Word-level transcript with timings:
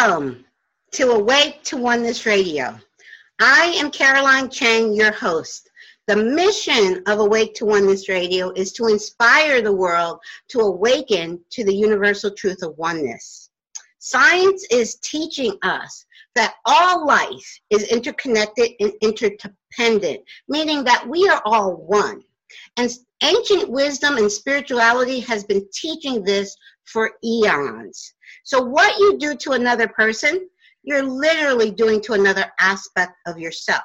Welcome 0.00 0.44
to 0.92 1.10
Awake 1.10 1.64
to 1.64 1.76
Oneness 1.76 2.24
Radio. 2.24 2.78
I 3.40 3.74
am 3.78 3.90
Caroline 3.90 4.48
Chang, 4.48 4.92
your 4.92 5.10
host. 5.10 5.68
The 6.06 6.14
mission 6.14 7.02
of 7.08 7.18
Awake 7.18 7.54
to 7.54 7.66
Oneness 7.66 8.08
Radio 8.08 8.52
is 8.52 8.72
to 8.74 8.86
inspire 8.86 9.60
the 9.60 9.72
world 9.72 10.20
to 10.50 10.60
awaken 10.60 11.40
to 11.50 11.64
the 11.64 11.74
universal 11.74 12.30
truth 12.30 12.62
of 12.62 12.78
oneness. 12.78 13.50
Science 13.98 14.64
is 14.70 15.00
teaching 15.02 15.58
us 15.62 16.06
that 16.36 16.54
all 16.64 17.04
life 17.04 17.60
is 17.70 17.82
interconnected 17.82 18.70
and 18.78 18.92
interdependent, 19.00 20.20
meaning 20.46 20.84
that 20.84 21.08
we 21.08 21.28
are 21.28 21.42
all 21.44 21.74
one. 21.74 22.22
And 22.76 22.88
ancient 23.24 23.68
wisdom 23.68 24.16
and 24.16 24.30
spirituality 24.30 25.18
has 25.20 25.42
been 25.42 25.68
teaching 25.72 26.22
this 26.22 26.56
for 26.92 27.12
eons. 27.24 28.14
So, 28.44 28.60
what 28.60 28.98
you 28.98 29.18
do 29.18 29.36
to 29.36 29.52
another 29.52 29.88
person, 29.88 30.48
you're 30.82 31.02
literally 31.02 31.70
doing 31.70 32.00
to 32.02 32.14
another 32.14 32.46
aspect 32.60 33.12
of 33.26 33.38
yourself. 33.38 33.82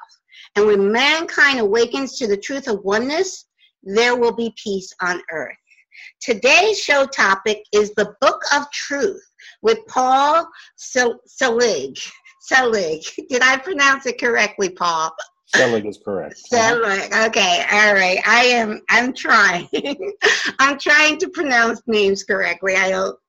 And 0.55 0.67
when 0.67 0.91
mankind 0.91 1.59
awakens 1.59 2.17
to 2.17 2.27
the 2.27 2.37
truth 2.37 2.67
of 2.67 2.83
oneness, 2.83 3.45
there 3.83 4.15
will 4.15 4.35
be 4.35 4.53
peace 4.61 4.91
on 5.01 5.21
earth. 5.31 5.57
Today's 6.21 6.79
show 6.79 7.05
topic 7.05 7.63
is 7.73 7.91
the 7.91 8.15
Book 8.21 8.41
of 8.53 8.69
Truth 8.71 9.23
with 9.61 9.79
Paul 9.87 10.47
Selig. 10.75 11.97
Selig. 12.41 13.03
Did 13.29 13.41
I 13.41 13.57
pronounce 13.57 14.05
it 14.05 14.19
correctly, 14.19 14.69
Paul? 14.69 15.13
Selig 15.55 15.85
is 15.85 15.99
correct. 16.03 16.37
Selig. 16.37 17.13
Okay. 17.13 17.65
All 17.71 17.93
right. 17.93 18.19
I 18.25 18.45
am. 18.45 18.81
I'm 18.89 19.13
trying. 19.13 19.69
I'm 20.59 20.79
trying 20.79 21.19
to 21.19 21.29
pronounce 21.29 21.81
names 21.85 22.23
correctly. 22.23 22.75
I 22.75 22.91
hope. 22.91 23.19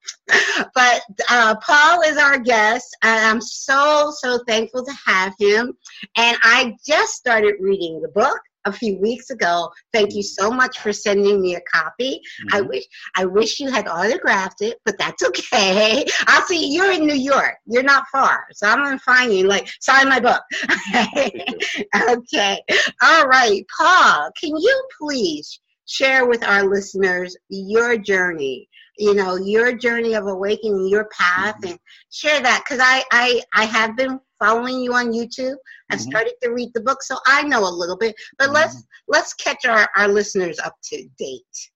But 0.74 1.02
uh, 1.30 1.54
Paul 1.56 2.02
is 2.02 2.16
our 2.16 2.38
guest, 2.38 2.96
and 3.02 3.26
I'm 3.26 3.40
so 3.40 4.12
so 4.16 4.38
thankful 4.46 4.84
to 4.84 4.92
have 5.06 5.34
him. 5.38 5.76
And 6.16 6.36
I 6.42 6.74
just 6.86 7.14
started 7.14 7.56
reading 7.60 8.00
the 8.00 8.08
book 8.08 8.40
a 8.64 8.72
few 8.72 8.98
weeks 8.98 9.30
ago. 9.30 9.70
Thank 9.92 10.14
you 10.14 10.22
so 10.22 10.50
much 10.50 10.78
for 10.78 10.92
sending 10.92 11.40
me 11.40 11.56
a 11.56 11.60
copy. 11.72 12.20
Mm-hmm. 12.20 12.56
I 12.56 12.60
wish 12.62 12.84
I 13.16 13.24
wish 13.24 13.60
you 13.60 13.70
had 13.70 13.88
autographed 13.88 14.62
it, 14.62 14.78
but 14.84 14.98
that's 14.98 15.22
okay. 15.22 16.04
I'll 16.26 16.46
see 16.46 16.72
you're 16.72 16.92
in 16.92 17.06
New 17.06 17.14
York. 17.14 17.56
You're 17.66 17.82
not 17.82 18.06
far. 18.10 18.46
So 18.52 18.66
I'm 18.66 18.82
gonna 18.82 18.98
find 18.98 19.32
you 19.32 19.46
like 19.46 19.68
sign 19.80 20.08
my 20.08 20.20
book. 20.20 20.42
okay. 22.10 22.60
All 23.02 23.26
right. 23.26 23.64
Paul, 23.76 24.30
can 24.40 24.56
you 24.56 24.88
please 25.00 25.60
share 25.86 26.26
with 26.26 26.44
our 26.44 26.64
listeners 26.64 27.36
your 27.48 27.98
journey? 27.98 28.68
you 28.96 29.14
know 29.14 29.36
your 29.36 29.76
journey 29.76 30.14
of 30.14 30.26
awakening 30.26 30.86
your 30.86 31.06
path 31.06 31.56
mm-hmm. 31.56 31.70
and 31.70 31.78
share 32.10 32.40
that 32.40 32.62
because 32.64 32.80
I, 32.80 33.02
I 33.10 33.42
i 33.54 33.64
have 33.64 33.96
been 33.96 34.20
following 34.44 34.80
you 34.80 34.94
on 34.94 35.12
YouTube. 35.12 35.56
I've 35.90 35.98
mm-hmm. 35.98 36.10
started 36.10 36.34
to 36.42 36.50
read 36.50 36.70
the 36.74 36.80
book, 36.80 37.02
so 37.02 37.16
I 37.26 37.42
know 37.42 37.60
a 37.66 37.70
little 37.70 37.96
bit. 37.96 38.14
But 38.38 38.46
mm-hmm. 38.46 38.54
let's 38.54 38.84
let's 39.08 39.34
catch 39.34 39.64
our, 39.64 39.88
our 39.96 40.08
listeners 40.08 40.58
up 40.58 40.74
to 40.84 41.08
date. 41.18 41.70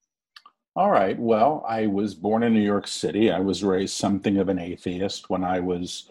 All 0.77 0.91
right. 0.91 1.19
Well, 1.19 1.65
I 1.69 1.87
was 1.87 2.15
born 2.15 2.43
in 2.43 2.55
New 2.55 2.61
York 2.61 2.87
City. 2.87 3.33
I 3.33 3.41
was 3.41 3.65
raised 3.65 3.97
something 3.97 4.39
of 4.39 4.49
an 4.49 4.61
atheist 4.61 5.29
when 5.29 5.43
I 5.43 5.59
was 5.59 6.09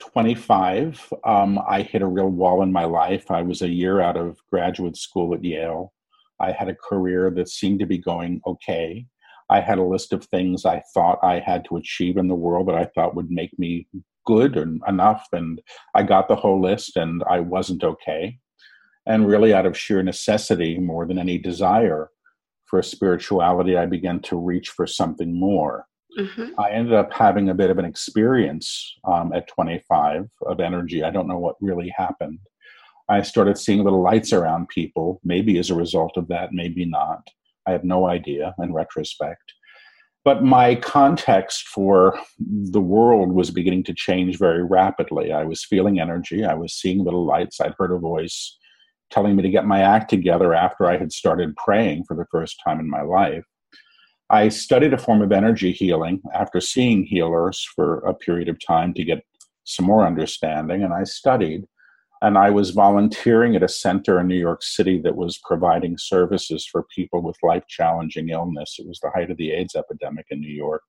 25. 0.00 1.12
Um, 1.24 1.60
I 1.68 1.82
hit 1.82 2.02
a 2.02 2.06
real 2.06 2.28
wall 2.28 2.62
in 2.62 2.72
my 2.72 2.84
life. 2.84 3.30
I 3.30 3.42
was 3.42 3.62
a 3.62 3.68
year 3.68 4.00
out 4.00 4.16
of 4.16 4.40
graduate 4.50 4.96
school 4.96 5.34
at 5.34 5.44
Yale. 5.44 5.92
I 6.40 6.50
had 6.50 6.68
a 6.68 6.74
career 6.74 7.30
that 7.36 7.48
seemed 7.48 7.78
to 7.78 7.86
be 7.86 7.98
going 7.98 8.40
okay. 8.44 9.06
I 9.48 9.60
had 9.60 9.78
a 9.78 9.84
list 9.84 10.12
of 10.12 10.24
things 10.24 10.64
I 10.64 10.82
thought 10.92 11.20
I 11.22 11.38
had 11.38 11.64
to 11.66 11.76
achieve 11.76 12.16
in 12.16 12.26
the 12.26 12.34
world 12.34 12.66
that 12.68 12.74
I 12.74 12.86
thought 12.86 13.14
would 13.14 13.30
make 13.30 13.56
me 13.56 13.86
good 14.24 14.56
and 14.56 14.80
enough 14.88 15.26
and 15.32 15.60
i 15.94 16.02
got 16.02 16.28
the 16.28 16.36
whole 16.36 16.60
list 16.60 16.96
and 16.96 17.22
i 17.28 17.40
wasn't 17.40 17.84
okay. 17.84 18.38
And 19.04 19.26
really 19.26 19.52
out 19.52 19.66
of 19.66 19.76
sheer 19.76 20.00
necessity 20.00 20.78
more 20.78 21.06
than 21.06 21.18
any 21.18 21.36
desire 21.36 22.10
for 22.66 22.82
spirituality 22.82 23.76
i 23.76 23.86
began 23.86 24.20
to 24.20 24.36
reach 24.36 24.70
for 24.70 24.86
something 24.86 25.38
more. 25.38 25.86
Mm-hmm. 26.18 26.60
i 26.60 26.70
ended 26.70 26.92
up 26.92 27.10
having 27.12 27.48
a 27.48 27.54
bit 27.54 27.70
of 27.70 27.78
an 27.78 27.86
experience 27.86 28.94
um, 29.04 29.32
at 29.32 29.48
25 29.48 30.28
of 30.46 30.60
energy. 30.60 31.02
I 31.02 31.10
don't 31.10 31.26
know 31.26 31.38
what 31.38 31.56
really 31.60 31.92
happened. 31.96 32.38
I 33.08 33.22
started 33.22 33.56
seeing 33.56 33.82
little 33.82 34.02
lights 34.02 34.32
around 34.32 34.68
people 34.68 35.20
maybe 35.24 35.58
as 35.58 35.70
a 35.70 35.74
result 35.74 36.12
of 36.16 36.28
that 36.28 36.52
maybe 36.52 36.84
not. 36.84 37.28
I 37.66 37.72
have 37.72 37.84
no 37.84 38.06
idea 38.06 38.54
in 38.62 38.72
retrospect 38.74 39.54
but 40.24 40.42
my 40.42 40.74
context 40.76 41.66
for 41.68 42.18
the 42.38 42.80
world 42.80 43.32
was 43.32 43.50
beginning 43.50 43.84
to 43.84 43.94
change 43.94 44.38
very 44.38 44.62
rapidly. 44.62 45.32
I 45.32 45.44
was 45.44 45.64
feeling 45.64 46.00
energy, 46.00 46.44
I 46.44 46.54
was 46.54 46.74
seeing 46.74 47.04
little 47.04 47.26
lights, 47.26 47.60
I'd 47.60 47.74
heard 47.78 47.92
a 47.92 47.98
voice 47.98 48.56
telling 49.10 49.36
me 49.36 49.42
to 49.42 49.50
get 49.50 49.66
my 49.66 49.80
act 49.80 50.08
together 50.08 50.54
after 50.54 50.86
I 50.86 50.96
had 50.96 51.12
started 51.12 51.56
praying 51.56 52.04
for 52.04 52.16
the 52.16 52.26
first 52.30 52.60
time 52.64 52.80
in 52.80 52.88
my 52.88 53.02
life. 53.02 53.44
I 54.30 54.48
studied 54.48 54.94
a 54.94 54.98
form 54.98 55.20
of 55.20 55.32
energy 55.32 55.72
healing 55.72 56.22
after 56.34 56.60
seeing 56.60 57.04
healers 57.04 57.68
for 57.76 57.98
a 57.98 58.14
period 58.14 58.48
of 58.48 58.58
time 58.66 58.94
to 58.94 59.04
get 59.04 59.22
some 59.64 59.86
more 59.86 60.06
understanding, 60.06 60.82
and 60.82 60.94
I 60.94 61.04
studied 61.04 61.64
and 62.22 62.38
I 62.38 62.50
was 62.50 62.70
volunteering 62.70 63.56
at 63.56 63.64
a 63.64 63.68
center 63.68 64.20
in 64.20 64.28
New 64.28 64.38
York 64.38 64.62
City 64.62 65.00
that 65.02 65.16
was 65.16 65.40
providing 65.44 65.98
services 65.98 66.64
for 66.64 66.86
people 66.94 67.20
with 67.20 67.36
life 67.42 67.64
challenging 67.68 68.28
illness. 68.28 68.76
It 68.78 68.86
was 68.86 69.00
the 69.00 69.10
height 69.10 69.32
of 69.32 69.38
the 69.38 69.50
AIDS 69.50 69.74
epidemic 69.74 70.26
in 70.30 70.40
New 70.40 70.54
York. 70.54 70.82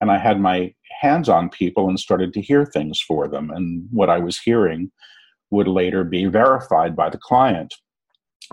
And 0.00 0.10
I 0.10 0.18
had 0.18 0.40
my 0.40 0.74
hands 1.00 1.28
on 1.28 1.50
people 1.50 1.88
and 1.88 2.00
started 2.00 2.34
to 2.34 2.42
hear 2.42 2.66
things 2.66 3.00
for 3.00 3.28
them. 3.28 3.50
And 3.50 3.86
what 3.92 4.10
I 4.10 4.18
was 4.18 4.40
hearing 4.40 4.90
would 5.50 5.68
later 5.68 6.02
be 6.02 6.26
verified 6.26 6.96
by 6.96 7.10
the 7.10 7.18
client. 7.18 7.72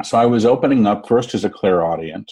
So 0.04 0.16
I 0.16 0.28
was 0.28 0.46
opening 0.46 0.86
up 0.86 1.08
first 1.08 1.34
as 1.34 1.44
a 1.44 1.50
clairaudient 1.50 2.32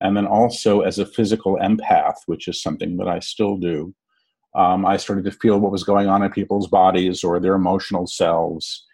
and 0.00 0.16
then 0.16 0.26
also 0.26 0.80
as 0.80 0.98
a 0.98 1.06
physical 1.06 1.58
empath, 1.58 2.16
which 2.24 2.48
is 2.48 2.62
something 2.62 2.96
that 2.96 3.08
I 3.08 3.18
still 3.18 3.58
do. 3.58 3.94
Um, 4.54 4.86
I 4.86 4.96
started 4.96 5.26
to 5.26 5.32
feel 5.32 5.58
what 5.58 5.70
was 5.70 5.84
going 5.84 6.08
on 6.08 6.22
in 6.22 6.30
people's 6.30 6.68
bodies 6.68 7.22
or 7.22 7.38
their 7.38 7.54
emotional 7.54 8.06
selves 8.06 8.86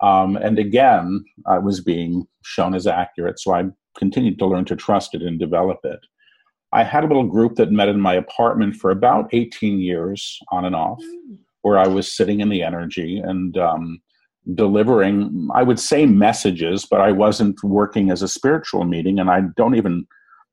um, 0.00 0.36
and 0.36 0.58
again, 0.58 1.24
I 1.46 1.58
was 1.58 1.80
being 1.80 2.26
shown 2.44 2.74
as 2.74 2.86
accurate, 2.86 3.40
so 3.40 3.54
I 3.54 3.64
continued 3.96 4.38
to 4.38 4.46
learn 4.46 4.64
to 4.66 4.76
trust 4.76 5.14
it 5.14 5.22
and 5.22 5.38
develop 5.38 5.78
it. 5.84 5.98
I 6.72 6.84
had 6.84 7.02
a 7.02 7.06
little 7.06 7.26
group 7.26 7.56
that 7.56 7.72
met 7.72 7.88
in 7.88 8.00
my 8.00 8.14
apartment 8.14 8.76
for 8.76 8.90
about 8.90 9.28
18 9.32 9.80
years, 9.80 10.38
on 10.52 10.64
and 10.64 10.76
off, 10.76 11.02
where 11.62 11.78
I 11.78 11.88
was 11.88 12.10
sitting 12.10 12.40
in 12.40 12.50
the 12.50 12.62
energy 12.62 13.18
and 13.18 13.56
um, 13.56 14.00
delivering, 14.54 15.48
I 15.54 15.62
would 15.62 15.80
say 15.80 16.06
messages, 16.06 16.86
but 16.88 17.00
I 17.00 17.10
wasn't 17.10 17.62
working 17.64 18.10
as 18.10 18.22
a 18.22 18.28
spiritual 18.28 18.84
meeting, 18.84 19.18
and 19.18 19.30
I 19.30 19.42
don't 19.56 19.74
even 19.74 20.06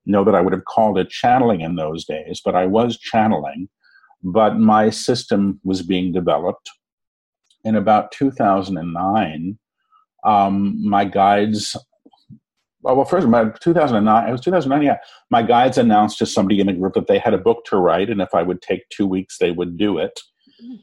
know 0.05 0.23
that 0.23 0.35
I 0.35 0.41
would 0.41 0.53
have 0.53 0.65
called 0.65 0.97
it 0.97 1.09
channeling 1.09 1.61
in 1.61 1.75
those 1.75 2.05
days, 2.05 2.41
but 2.43 2.55
I 2.55 2.65
was 2.65 2.97
channeling. 2.97 3.67
But 4.23 4.57
my 4.57 4.89
system 4.89 5.59
was 5.63 5.81
being 5.81 6.11
developed 6.11 6.69
in 7.65 7.75
about 7.75 8.11
2009, 8.11 9.57
um, 10.23 10.89
my 10.89 11.03
guides, 11.03 11.75
well, 12.81 12.95
well, 12.95 13.05
first, 13.05 13.27
about 13.27 13.59
2009, 13.59 14.29
it 14.29 14.31
was 14.31 14.41
2009, 14.41 14.85
yeah, 14.85 14.97
my 15.29 15.41
guides 15.41 15.77
announced 15.77 16.17
to 16.19 16.25
somebody 16.25 16.59
in 16.59 16.67
the 16.67 16.73
group 16.73 16.93
that 16.93 17.07
they 17.07 17.19
had 17.19 17.33
a 17.33 17.39
book 17.39 17.65
to 17.65 17.77
write, 17.77 18.09
and 18.09 18.21
if 18.21 18.33
I 18.33 18.43
would 18.43 18.61
take 18.61 18.87
two 18.89 19.07
weeks, 19.07 19.37
they 19.39 19.51
would 19.51 19.77
do 19.77 19.97
it. 19.97 20.19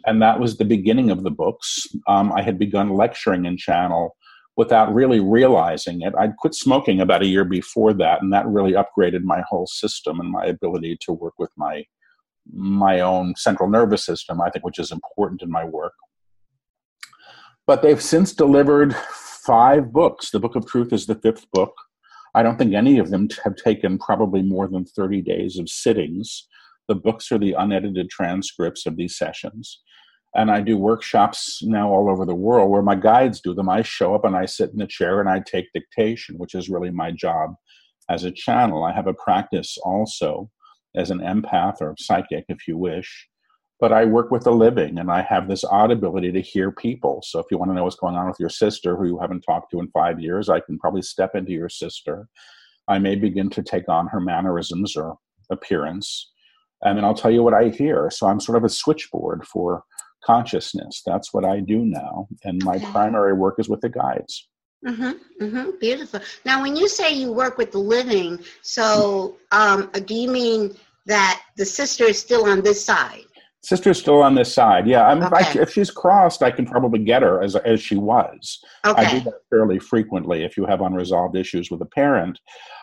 And 0.05 0.21
that 0.21 0.39
was 0.39 0.59
the 0.59 0.65
beginning 0.65 1.11
of 1.11 1.23
the 1.23 1.31
books. 1.31 1.87
Um, 2.07 2.31
I 2.33 2.43
had 2.43 2.59
begun 2.59 2.91
lecturing 2.91 3.47
in 3.47 3.57
Channel 3.57 4.15
without 4.57 4.93
really 4.93 5.21
realizing 5.21 6.03
it. 6.03 6.13
I'd 6.19 6.37
quit 6.37 6.55
smoking 6.55 7.01
about 7.01 7.23
a 7.23 7.27
year 7.27 7.45
before 7.45 7.95
that, 7.95 8.21
and 8.21 8.33
that 8.33 8.47
really 8.47 8.73
upgraded 8.73 9.23
my 9.23 9.43
whole 9.49 9.67
system 9.67 10.21
and 10.21 10.31
my 10.31 10.45
ability 10.45 10.99
to 11.03 11.13
work 11.13 11.35
with 11.39 11.51
my 11.57 11.85
my 12.53 12.99
own 13.01 13.35
central 13.37 13.71
nervous 13.71 14.05
system, 14.05 14.41
I 14.41 14.51
think, 14.51 14.65
which 14.65 14.81
is 14.81 14.91
important 14.91 15.43
in 15.43 15.51
my 15.51 15.65
work. 15.65 15.93
But 17.73 17.81
they've 17.81 18.03
since 18.03 18.35
delivered 18.35 18.95
five 18.95 19.95
books. 19.95 20.31
The 20.31 20.39
Book 20.39 20.57
of 20.57 20.67
Truth 20.67 20.93
is 20.93 21.07
the 21.07 21.15
fifth 21.15 21.51
book. 21.53 21.73
I 22.35 22.43
don't 22.43 22.59
think 22.59 22.75
any 22.75 22.99
of 22.99 23.09
them 23.09 23.29
have 23.45 23.57
taken 23.57 23.97
probably 23.97 24.43
more 24.43 24.69
than 24.69 24.85
30 24.85 25.23
days 25.23 25.59
of 25.59 25.71
sittings. 25.71 26.49
The 26.89 26.95
books 26.95 27.33
are 27.33 27.39
the 27.39 27.55
unedited 27.55 28.11
transcripts 28.11 28.85
of 28.85 28.97
these 28.97 29.17
sessions. 29.17 29.81
And 30.35 30.51
I 30.51 30.61
do 30.61 30.77
workshops 30.77 31.63
now 31.63 31.89
all 31.89 32.11
over 32.11 32.27
the 32.27 32.35
world 32.35 32.71
where 32.71 32.83
my 32.83 32.95
guides 32.95 33.41
do 33.41 33.55
them. 33.55 33.71
I 33.71 33.81
show 33.81 34.15
up 34.15 34.27
and 34.27 34.37
I 34.37 34.45
sit 34.45 34.73
in 34.73 34.77
the 34.77 34.87
chair 34.87 35.21
and 35.21 35.29
I 35.31 35.41
take 35.41 35.73
dictation, 35.73 36.37
which 36.37 36.55
is 36.55 36.69
really 36.69 36.91
my 36.91 37.11
job 37.11 37.55
as 38.11 38.25
a 38.25 38.31
channel. 38.31 38.85
I 38.85 38.93
have 38.93 39.07
a 39.07 39.15
practice 39.15 39.79
also 39.83 40.51
as 40.95 41.11
an 41.11 41.21
empath 41.21 41.81
or 41.81 41.95
psychic, 41.99 42.45
if 42.51 42.69
you 42.69 42.77
wish, 42.77 43.29
but 43.83 43.93
I 43.93 44.05
work 44.05 44.31
with 44.31 44.45
the 44.45 44.53
living 44.53 44.99
and 45.01 45.11
I 45.11 45.23
have 45.23 45.49
this 45.49 45.65
odd 45.65 45.91
ability 45.91 46.31
to 46.31 46.41
hear 46.41 46.71
people. 46.71 47.21
So 47.27 47.41
if 47.41 47.47
you 47.51 47.59
want 47.59 47.73
to 47.73 47.75
know 47.75 47.83
what's 47.83 47.97
going 47.97 48.15
on 48.15 48.29
with 48.29 48.39
your 48.39 48.49
sister 48.49 48.97
who 48.97 49.09
you 49.09 49.19
haven't 49.19 49.41
talked 49.41 49.73
to 49.73 49.81
in 49.81 49.89
five 49.89 50.21
years, 50.21 50.49
I 50.49 50.61
can 50.61 50.79
probably 50.79 51.03
step 51.03 51.35
into 51.35 51.51
your 51.51 51.69
sister. 51.69 52.29
I 52.87 53.01
may 53.01 53.17
begin 53.17 53.51
to 53.51 53.61
take 53.61 53.89
on 53.89 54.07
her 54.07 54.21
mannerisms 54.21 54.97
or 54.97 55.17
appearance. 55.51 56.31
and 56.83 56.97
then 56.97 57.05
I'll 57.05 57.13
tell 57.13 57.33
you 57.33 57.43
what 57.43 57.55
I 57.55 57.71
hear. 57.71 58.09
So 58.09 58.29
I'm 58.29 58.39
sort 58.39 58.57
of 58.57 58.63
a 58.63 58.69
switchboard 58.69 59.45
for 59.49 59.83
consciousness. 60.25 61.03
That's 61.05 61.35
what 61.35 61.45
I 61.45 61.59
do 61.59 61.85
now, 61.85 62.29
and 62.45 62.63
my 62.65 62.77
okay. 62.77 62.87
primary 62.93 63.33
work 63.33 63.57
is 63.59 63.69
with 63.69 63.81
the 63.81 63.89
guides. 63.89 64.49
Mm-hmm, 64.87 65.45
mm-hmm, 65.45 65.71
beautiful. 65.81 66.21
Now, 66.45 66.63
when 66.63 66.77
you 66.77 66.89
say 66.89 67.13
you 67.13 67.33
work 67.33 67.59
with 67.59 67.73
the 67.73 67.79
living, 67.79 68.39
so 68.63 69.37
um, 69.51 69.91
do 70.07 70.15
you 70.15 70.31
mean 70.31 70.77
that 71.07 71.43
the 71.57 71.65
sister 71.65 72.05
is 72.05 72.21
still 72.21 72.47
on 72.47 72.63
this 72.63 72.85
side? 72.85 73.27
Sister's 73.65 74.01
still 74.01 74.23
on 74.23 74.35
this 74.35 74.53
side. 74.53 74.89
Yeah, 74.89 75.07
I 75.07 75.15
mean, 75.15 75.25
okay. 75.25 75.41
if, 75.41 75.57
I, 75.57 75.61
if, 75.61 75.73
she's 75.73 75.91
crossed, 75.91 76.43
I 76.43 76.51
can 76.51 76.67
probably 76.67 76.99
get 76.99 77.23
her 77.23 77.41
as 77.41 77.55
as 77.57 77.81
she 77.81 77.95
was. 77.95 78.59
Okay. 78.85 79.07
I 79.07 79.11
do 79.11 79.21
that 79.21 79.41
fairly 79.51 79.79
frequently. 79.79 80.43
If 80.43 80.57
you 80.57 80.67
have 80.67 80.81
unresolved 80.81 81.37
issues 81.37 81.71
with 81.71 81.81
a 81.81 81.87
parent, 81.87 82.41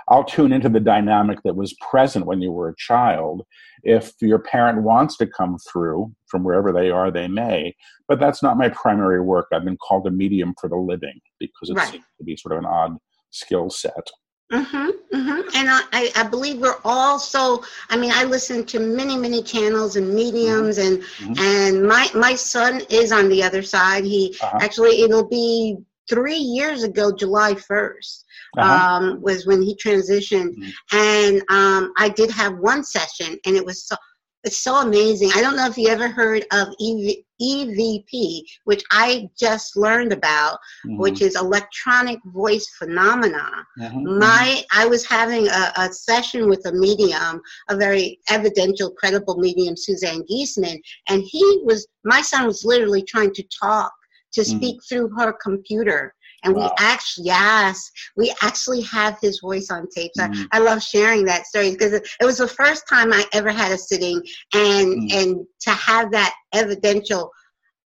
I'll 0.07 0.23
tune 0.23 0.53
into 0.53 0.69
the 0.69 0.79
dynamic 0.79 1.39
that 1.43 1.57
was 1.57 1.75
present 1.91 2.25
when 2.25 2.41
you 2.41 2.53
were 2.53 2.69
a 2.69 2.75
child. 2.77 3.43
If 3.83 4.13
your 4.21 4.39
parent 4.39 4.81
wants 4.81 5.17
to 5.17 5.27
come 5.27 5.57
through 5.69 6.13
from 6.27 6.43
wherever 6.43 6.71
they 6.71 6.89
are, 6.89 7.11
they 7.11 7.27
may. 7.27 7.75
But 8.07 8.19
that's 8.19 8.41
not 8.41 8.57
my 8.57 8.69
primary 8.69 9.21
work. 9.21 9.47
I've 9.51 9.65
been 9.65 9.77
called 9.77 10.07
a 10.07 10.11
medium 10.11 10.53
for 10.59 10.69
the 10.69 10.77
living 10.77 11.19
because 11.39 11.69
it 11.69 11.75
right. 11.75 11.91
seems 11.91 12.05
to 12.17 12.23
be 12.23 12.37
sort 12.37 12.53
of 12.53 12.59
an 12.59 12.65
odd 12.65 12.97
skill 13.31 13.69
set. 13.69 14.09
Mm-hmm, 14.51 15.15
mm-hmm. 15.15 15.41
And 15.55 15.69
I, 15.69 16.11
I 16.15 16.23
believe 16.23 16.57
we're 16.59 16.79
all 16.83 17.19
so. 17.19 17.63
I 17.89 17.97
mean, 17.97 18.11
I 18.11 18.23
listen 18.23 18.65
to 18.67 18.79
many, 18.79 19.15
many 19.15 19.43
channels 19.43 19.95
and 19.95 20.13
mediums, 20.13 20.79
mm-hmm. 20.79 20.95
and 20.95 21.37
mm-hmm. 21.37 21.43
and 21.43 21.87
my 21.87 22.09
my 22.15 22.33
son 22.33 22.81
is 22.89 23.11
on 23.11 23.29
the 23.29 23.43
other 23.43 23.61
side. 23.61 24.05
He 24.05 24.35
uh-huh. 24.41 24.57
actually 24.59 25.01
it'll 25.03 25.27
be 25.27 25.77
three 26.09 26.37
years 26.37 26.81
ago, 26.83 27.11
July 27.15 27.53
1st, 27.53 28.23
uh-huh. 28.57 28.95
um, 28.97 29.21
was 29.21 29.45
when 29.45 29.61
he 29.61 29.75
transitioned. 29.75 30.55
Mm-hmm. 30.57 30.97
And 30.97 31.41
um, 31.49 31.93
I 31.97 32.09
did 32.09 32.31
have 32.31 32.57
one 32.57 32.83
session, 32.83 33.37
and 33.45 33.55
it 33.55 33.63
was 33.63 33.85
so 33.85 33.95
it's 34.43 34.59
so 34.59 34.81
amazing. 34.81 35.31
I 35.35 35.41
don't 35.41 35.57
know 35.57 35.67
if 35.67 35.77
you 35.77 35.89
ever 35.89 36.07
heard 36.07 36.45
of 36.53 36.69
EV, 36.81 37.15
EVP, 37.41 38.41
which 38.63 38.83
I 38.91 39.29
just 39.37 39.75
learned 39.75 40.13
about, 40.13 40.59
mm-hmm. 40.85 40.97
which 40.97 41.21
is 41.21 41.35
electronic 41.35 42.19
voice 42.25 42.65
phenomena. 42.77 43.49
Mm-hmm. 43.77 44.17
My, 44.17 44.63
I 44.73 44.85
was 44.85 45.05
having 45.05 45.47
a, 45.47 45.73
a, 45.75 45.91
session 45.91 46.47
with 46.47 46.65
a 46.65 46.71
medium, 46.71 47.41
a 47.69 47.75
very 47.75 48.19
evidential, 48.29 48.91
credible 48.91 49.37
medium, 49.37 49.75
Suzanne 49.75 50.23
Giesemann, 50.31 50.79
and 51.09 51.23
he 51.25 51.61
was, 51.65 51.87
my 52.05 52.21
son 52.21 52.45
was 52.45 52.63
literally 52.63 53.03
trying 53.03 53.33
to 53.33 53.43
talk 53.59 53.91
to 54.33 54.41
mm. 54.41 54.45
speak 54.45 54.77
mm. 54.77 54.87
through 54.87 55.09
her 55.17 55.33
computer. 55.41 56.13
And 56.43 56.55
wow. 56.55 56.65
we 56.65 56.85
actually, 56.85 57.25
yes, 57.25 57.91
we 58.15 58.33
actually 58.41 58.81
have 58.81 59.17
his 59.21 59.39
voice 59.39 59.69
on 59.69 59.87
tape. 59.89 60.11
So 60.15 60.23
mm. 60.23 60.47
I, 60.51 60.57
I, 60.57 60.59
love 60.59 60.81
sharing 60.81 61.25
that 61.25 61.45
story 61.47 61.71
because 61.71 61.93
it, 61.93 62.07
it, 62.19 62.25
was 62.25 62.37
the 62.37 62.47
first 62.47 62.87
time 62.87 63.11
I 63.11 63.25
ever 63.33 63.49
had 63.51 63.71
a 63.71 63.77
sitting, 63.77 64.21
and 64.53 65.09
mm. 65.09 65.13
and 65.13 65.45
to 65.61 65.71
have 65.71 66.11
that 66.11 66.33
evidential, 66.53 67.31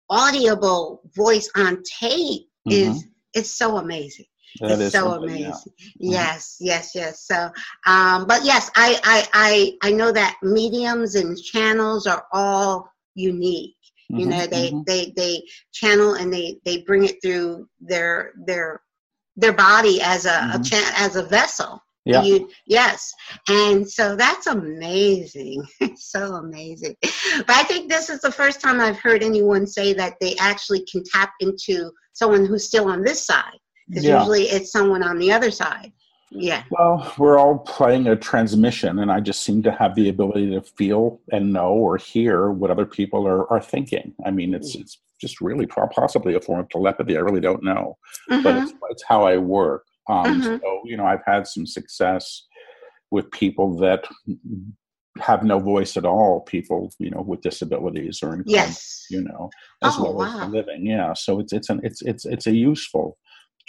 audible 0.09 1.01
voice 1.15 1.49
on 1.55 1.81
tape 1.99 2.47
mm-hmm. 2.67 2.71
is 2.71 3.05
it's 3.33 3.57
so 3.57 3.77
amazing. 3.77 4.25
That 4.61 4.81
it's 4.81 4.93
so 4.93 5.11
amazing. 5.11 5.43
Yeah. 5.45 5.51
Mm-hmm. 5.51 6.11
Yes, 6.11 6.57
yes, 6.59 6.91
yes. 6.95 7.25
So, 7.27 7.49
um, 7.85 8.25
but 8.25 8.43
yes, 8.43 8.71
I, 8.75 8.99
I, 9.03 9.27
I, 9.33 9.89
I 9.89 9.91
know 9.91 10.11
that 10.11 10.37
mediums 10.41 11.15
and 11.15 11.37
channels 11.37 12.07
are 12.07 12.25
all 12.31 12.89
unique 13.13 13.75
you 14.09 14.19
mm-hmm, 14.19 14.29
know 14.29 14.47
they 14.47 14.69
mm-hmm. 14.69 14.81
they 14.85 15.13
they 15.15 15.43
channel 15.73 16.13
and 16.13 16.31
they 16.33 16.57
they 16.65 16.81
bring 16.83 17.03
it 17.03 17.21
through 17.21 17.67
their 17.79 18.33
their 18.45 18.81
their 19.35 19.53
body 19.53 20.01
as 20.01 20.25
a, 20.25 20.29
mm-hmm. 20.29 20.61
a 20.61 20.63
cha- 20.63 20.93
as 20.97 21.15
a 21.15 21.23
vessel 21.23 21.81
yeah. 22.05 22.23
You, 22.23 22.49
yes 22.65 23.13
and 23.49 23.89
so 23.89 24.15
that's 24.15 24.47
amazing 24.47 25.61
so 25.95 26.35
amazing 26.35 26.95
but 27.01 27.49
i 27.49 27.63
think 27.63 27.89
this 27.89 28.09
is 28.09 28.21
the 28.21 28.31
first 28.31 28.61
time 28.61 28.79
i've 28.79 28.99
heard 28.99 29.21
anyone 29.21 29.67
say 29.67 29.93
that 29.93 30.13
they 30.21 30.33
actually 30.39 30.85
can 30.89 31.03
tap 31.03 31.33
into 31.41 31.91
someone 32.13 32.45
who's 32.45 32.65
still 32.65 32.87
on 32.87 33.03
this 33.03 33.25
side 33.25 33.59
because 33.89 34.05
yeah. 34.05 34.19
usually 34.19 34.43
it's 34.43 34.71
someone 34.71 35.03
on 35.03 35.17
the 35.17 35.31
other 35.31 35.51
side 35.51 35.91
yeah. 36.31 36.63
Well, 36.71 37.13
we're 37.17 37.39
all 37.39 37.59
playing 37.59 38.07
a 38.07 38.15
transmission, 38.15 38.99
and 38.99 39.11
I 39.11 39.19
just 39.19 39.43
seem 39.43 39.63
to 39.63 39.71
have 39.71 39.95
the 39.95 40.09
ability 40.09 40.51
to 40.51 40.61
feel 40.61 41.21
and 41.31 41.53
know 41.53 41.69
or 41.69 41.97
hear 41.97 42.51
what 42.51 42.71
other 42.71 42.85
people 42.85 43.27
are, 43.27 43.51
are 43.51 43.61
thinking. 43.61 44.13
I 44.25 44.31
mean, 44.31 44.53
it's 44.53 44.75
it's 44.75 44.99
just 45.19 45.41
really 45.41 45.65
possibly 45.65 46.35
a 46.35 46.41
form 46.41 46.59
of 46.59 46.69
telepathy. 46.69 47.17
I 47.17 47.21
really 47.21 47.41
don't 47.41 47.63
know, 47.63 47.97
mm-hmm. 48.29 48.43
but 48.43 48.57
it's, 48.57 48.73
it's, 48.89 49.03
how 49.07 49.25
I 49.25 49.37
work. 49.37 49.85
Um, 50.09 50.41
mm-hmm. 50.41 50.57
So, 50.61 50.81
you 50.85 50.97
know, 50.97 51.05
I've 51.05 51.23
had 51.25 51.47
some 51.47 51.65
success 51.65 52.45
with 53.09 53.31
people 53.31 53.77
that 53.77 54.05
have 55.19 55.43
no 55.43 55.59
voice 55.59 55.97
at 55.97 56.05
all 56.05 56.41
people 56.41 56.91
you 56.99 57.09
know 57.09 57.21
with 57.21 57.41
disabilities 57.41 58.19
or 58.21 58.35
in 58.35 58.43
yes 58.45 59.05
you 59.09 59.23
know 59.23 59.49
as 59.83 59.95
oh, 59.97 60.03
well 60.03 60.13
wow. 60.15 60.41
as 60.41 60.49
living 60.49 60.85
yeah 60.85 61.13
so 61.13 61.39
it's 61.39 61.53
it's 61.53 61.69
an 61.69 61.79
it's 61.83 62.01
it's 62.03 62.23
it's 62.25 62.45
a 62.45 62.51
useful 62.51 63.17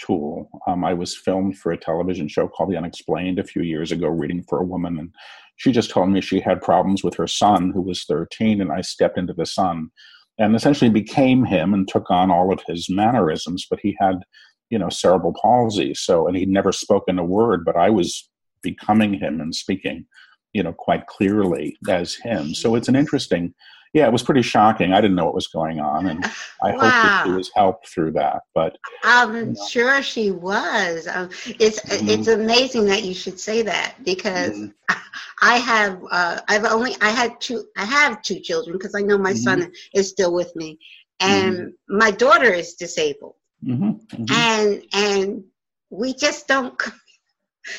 tool. 0.04 0.48
Um, 0.66 0.84
I 0.84 0.94
was 0.94 1.16
filmed 1.16 1.58
for 1.58 1.72
a 1.72 1.78
television 1.78 2.28
show 2.28 2.48
called 2.48 2.70
The 2.70 2.76
Unexplained 2.76 3.38
a 3.38 3.44
few 3.44 3.62
years 3.62 3.92
ago, 3.92 4.08
reading 4.08 4.44
for 4.48 4.60
a 4.60 4.64
woman, 4.64 4.98
and 4.98 5.14
she 5.56 5.72
just 5.72 5.90
told 5.90 6.10
me 6.10 6.20
she 6.20 6.40
had 6.40 6.62
problems 6.62 7.02
with 7.02 7.14
her 7.16 7.26
son, 7.26 7.70
who 7.70 7.82
was 7.82 8.04
13, 8.04 8.60
and 8.60 8.72
I 8.72 8.80
stepped 8.80 9.18
into 9.18 9.32
the 9.32 9.46
son 9.46 9.90
and 10.38 10.54
essentially 10.54 10.90
became 10.90 11.44
him 11.44 11.74
and 11.74 11.88
took 11.88 12.10
on 12.10 12.30
all 12.30 12.52
of 12.52 12.62
his 12.66 12.88
mannerisms. 12.88 13.66
But 13.68 13.80
he 13.82 13.96
had, 14.00 14.22
you 14.70 14.78
know, 14.78 14.88
cerebral 14.88 15.34
palsy, 15.40 15.94
so 15.94 16.28
and 16.28 16.36
he'd 16.36 16.48
never 16.48 16.72
spoken 16.72 17.18
a 17.18 17.24
word, 17.24 17.64
but 17.64 17.76
I 17.76 17.90
was 17.90 18.30
becoming 18.62 19.14
him 19.14 19.40
and 19.40 19.54
speaking, 19.54 20.06
you 20.52 20.62
know, 20.62 20.72
quite 20.72 21.06
clearly 21.06 21.76
as 21.88 22.14
him. 22.14 22.54
So 22.54 22.74
it's 22.74 22.88
an 22.88 22.96
interesting 22.96 23.54
yeah, 23.94 24.06
it 24.06 24.12
was 24.12 24.22
pretty 24.22 24.42
shocking. 24.42 24.92
I 24.92 25.00
didn't 25.00 25.16
know 25.16 25.24
what 25.24 25.34
was 25.34 25.46
going 25.46 25.80
on, 25.80 26.06
and 26.06 26.24
I 26.62 26.72
wow. 26.72 26.78
hope 26.78 26.80
that 26.80 27.24
she 27.26 27.32
was 27.32 27.50
helped 27.54 27.88
through 27.88 28.12
that. 28.12 28.42
But 28.54 28.76
I'm 29.04 29.34
you 29.34 29.46
know. 29.46 29.66
sure 29.68 30.02
she 30.02 30.30
was. 30.30 31.06
Um, 31.06 31.30
it's 31.46 31.80
mm-hmm. 31.80 32.08
it's 32.08 32.28
amazing 32.28 32.84
that 32.86 33.04
you 33.04 33.14
should 33.14 33.40
say 33.40 33.62
that 33.62 33.94
because 34.04 34.58
mm-hmm. 34.58 34.98
I 35.42 35.58
have 35.58 36.00
uh, 36.10 36.40
I've 36.48 36.64
only 36.64 36.96
I 37.00 37.10
had 37.10 37.40
two 37.40 37.64
I 37.76 37.84
have 37.84 38.22
two 38.22 38.40
children 38.40 38.76
because 38.76 38.94
I 38.94 39.00
know 39.00 39.18
my 39.18 39.32
mm-hmm. 39.32 39.62
son 39.62 39.72
is 39.94 40.08
still 40.08 40.32
with 40.32 40.54
me, 40.54 40.78
and 41.20 41.56
mm-hmm. 41.56 41.98
my 41.98 42.10
daughter 42.10 42.52
is 42.52 42.74
disabled, 42.74 43.36
mm-hmm. 43.64 43.90
Mm-hmm. 43.90 44.24
and 44.32 44.82
and 44.92 45.44
we 45.90 46.14
just 46.14 46.46
don't. 46.48 46.80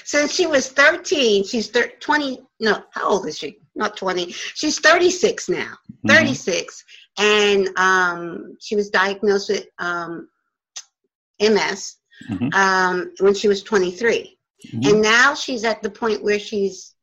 Since 0.04 0.36
she 0.36 0.46
was 0.46 0.70
13, 0.70 1.44
she's 1.46 1.70
thir- 1.70 1.94
20. 2.00 2.42
No, 2.60 2.84
how 2.92 3.10
old 3.10 3.26
is 3.26 3.40
she? 3.40 3.58
not 3.80 3.98
20. 3.98 4.32
She's 4.32 4.78
36 4.80 5.50
now, 5.50 5.74
mm-hmm. 6.06 6.16
36. 6.16 6.84
And 7.18 7.70
um, 7.78 8.58
she 8.60 8.76
was 8.76 8.90
diagnosed 8.90 9.50
with 9.50 9.68
um, 9.80 10.30
MS 11.40 11.98
mm-hmm. 12.30 12.50
um, 12.54 13.12
when 13.20 13.34
she 13.34 13.48
was 13.48 13.64
23. 13.64 14.38
Mm-hmm. 14.68 14.90
And 14.90 15.02
now 15.02 15.34
she's 15.34 15.64
at 15.64 15.82
the 15.82 15.90
point 15.90 16.24
where 16.24 16.40
she's 16.40 16.96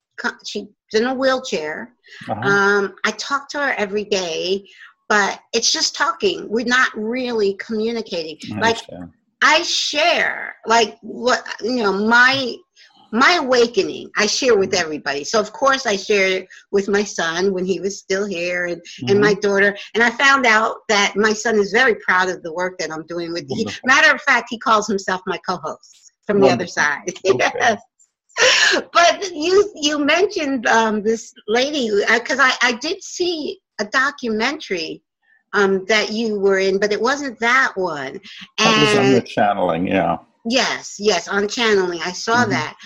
she's 0.45 0.67
in 0.93 1.05
a 1.05 1.15
wheelchair. 1.15 1.95
Uh-huh. 2.29 2.41
Um, 2.41 2.95
I 3.05 3.11
talk 3.13 3.49
to 3.51 3.59
her 3.59 3.75
every 3.77 4.05
day, 4.05 4.67
but 5.09 5.41
it's 5.53 5.73
just 5.73 5.97
talking. 5.97 6.49
We're 6.49 6.67
not 6.67 6.91
really 6.95 7.55
communicating. 7.55 8.39
I 8.57 8.61
like 8.61 8.79
I 9.43 9.63
share, 9.63 10.57
like 10.67 10.99
what 11.03 11.45
you 11.63 11.83
know, 11.83 11.93
my 11.93 12.57
my 13.13 13.39
awakening 13.43 14.11
i 14.17 14.27
share 14.27 14.57
with 14.57 14.75
everybody 14.75 15.25
so 15.25 15.41
of 15.41 15.53
course 15.53 15.87
i 15.87 15.97
shared 15.97 16.33
it 16.33 16.49
with 16.71 16.89
my 16.89 17.03
son 17.05 17.53
when 17.53 17.65
he 17.65 17.81
was 17.81 17.99
still 17.99 18.27
here 18.27 18.67
and, 18.67 18.81
mm-hmm. 18.81 19.11
and 19.11 19.21
my 19.21 19.35
daughter 19.35 19.77
and 19.95 20.03
i 20.03 20.11
found 20.11 20.47
out 20.47 20.77
that 20.89 21.15
my 21.17 21.33
son 21.33 21.59
is 21.59 21.73
very 21.73 21.95
proud 21.97 22.29
of 22.29 22.43
the 22.43 22.53
work 22.53 22.79
that 22.79 22.91
i'm 22.91 23.07
doing 23.07 23.33
with 23.33 23.47
he, 23.49 23.69
matter 23.85 24.15
of 24.15 24.21
fact 24.23 24.49
he 24.51 24.59
calls 24.59 24.87
himself 24.87 25.21
my 25.27 25.39
co-host 25.49 26.13
from 26.27 26.41
Wonderful. 26.41 26.49
the 26.49 26.55
other 26.55 26.67
side 26.67 27.13
okay. 27.27 27.53
yes 27.59 27.81
but 28.93 29.31
you 29.33 29.73
you 29.75 29.99
mentioned 29.99 30.67
um, 30.67 31.03
this 31.03 31.33
lady 31.49 31.91
because 32.13 32.39
uh, 32.39 32.45
I, 32.45 32.57
I 32.63 32.73
did 32.73 33.03
see 33.03 33.59
a 33.81 33.85
documentary 33.87 35.03
um, 35.53 35.85
that 35.87 36.13
you 36.13 36.39
were 36.39 36.59
in, 36.59 36.79
but 36.79 36.93
it 36.93 37.01
wasn't 37.01 37.39
that 37.41 37.73
one. 37.77 38.09
And 38.09 38.21
that 38.59 38.81
was 38.81 38.99
on 38.99 39.13
the 39.13 39.23
channeling, 39.23 39.89
yeah. 39.89 40.19
Yes, 40.49 40.97
yes, 40.99 41.29
on 41.29 41.49
channeling. 41.49 42.01
I 42.03 42.13
saw 42.13 42.43
mm-hmm. 42.43 42.51
that. 42.51 42.77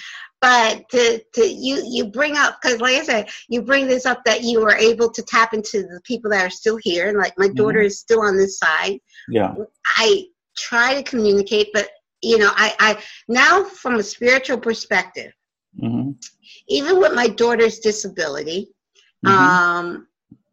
But 0.40 0.88
to, 0.90 1.23
to 1.35 1.47
you 1.47 1.83
you 1.87 2.07
bring 2.07 2.38
up 2.38 2.59
because 2.61 2.81
like 2.81 2.97
I 2.97 3.05
said, 3.05 3.29
you 3.50 3.61
bring 3.61 3.87
this 3.87 4.07
up 4.07 4.23
that 4.25 4.43
you 4.43 4.61
were 4.61 4.75
able 4.75 5.11
to 5.11 5.23
tap 5.23 5.52
into 5.52 5.83
the 5.83 6.00
people 6.05 6.31
that 6.31 6.47
are 6.47 6.50
still 6.50 6.79
here, 6.83 7.09
and 7.09 7.19
like 7.19 7.35
my 7.37 7.47
mm-hmm. 7.47 7.57
daughter 7.57 7.81
is 7.81 7.99
still 7.99 8.23
on 8.23 8.38
this 8.38 8.59
side. 8.59 8.99
Yeah. 9.29 9.55
I 9.97 10.25
try 10.57 10.95
to 10.95 11.02
communicate, 11.02 11.69
but 11.75 11.90
you 12.23 12.38
know, 12.38 12.50
I, 12.55 12.75
I 12.81 13.02
now 13.29 13.64
from 13.64 13.97
a 13.97 14.02
spiritual 14.02 14.57
perspective, 14.57 15.31
mm-hmm. 15.79 16.12
even 16.69 16.99
with 16.99 17.12
my 17.12 17.26
daughter's 17.26 17.81
disability, 17.81 18.69
mm-hmm. 19.26 19.37
um, 19.37 20.07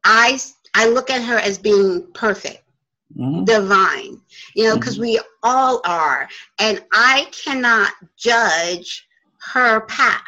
I 0.04 0.38
I 0.74 0.88
look 0.90 1.10
at 1.10 1.24
her 1.24 1.38
as 1.38 1.58
being 1.58 2.12
perfect 2.14 2.67
mm-hmm. 3.16 3.44
divine, 3.44 4.20
you 4.56 4.66
know, 4.66 4.76
because 4.76 4.96
mm-hmm. 4.96 5.04
we 5.04 5.20
all 5.44 5.82
are. 5.86 6.28
And 6.60 6.84
I 6.92 7.28
cannot 7.32 7.92
judge 8.18 9.08
her 9.54 9.82
path 9.82 10.22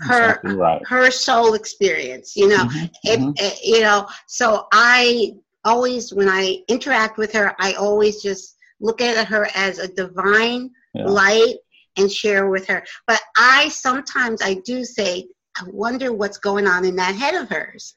her 0.00 0.30
exactly 0.30 0.54
right. 0.54 0.86
her 0.86 1.10
soul 1.10 1.54
experience 1.54 2.34
you 2.36 2.48
know 2.48 2.64
mm-hmm. 2.64 2.84
It, 3.04 3.20
mm-hmm. 3.20 3.32
it, 3.36 3.58
you 3.62 3.80
know 3.80 4.06
so 4.26 4.66
i 4.72 5.34
always 5.64 6.12
when 6.12 6.28
i 6.28 6.58
interact 6.68 7.18
with 7.18 7.32
her 7.32 7.54
i 7.58 7.74
always 7.74 8.22
just 8.22 8.56
look 8.80 9.00
at 9.00 9.26
her 9.26 9.48
as 9.54 9.78
a 9.78 9.88
divine 9.88 10.70
yeah. 10.94 11.04
light 11.04 11.56
and 11.96 12.10
share 12.10 12.48
with 12.48 12.66
her 12.68 12.82
but 13.06 13.20
i 13.36 13.68
sometimes 13.68 14.40
i 14.42 14.54
do 14.64 14.84
say 14.84 15.26
i 15.58 15.64
wonder 15.66 16.12
what's 16.12 16.38
going 16.38 16.66
on 16.66 16.84
in 16.84 16.96
that 16.96 17.14
head 17.14 17.34
of 17.34 17.48
hers 17.48 17.96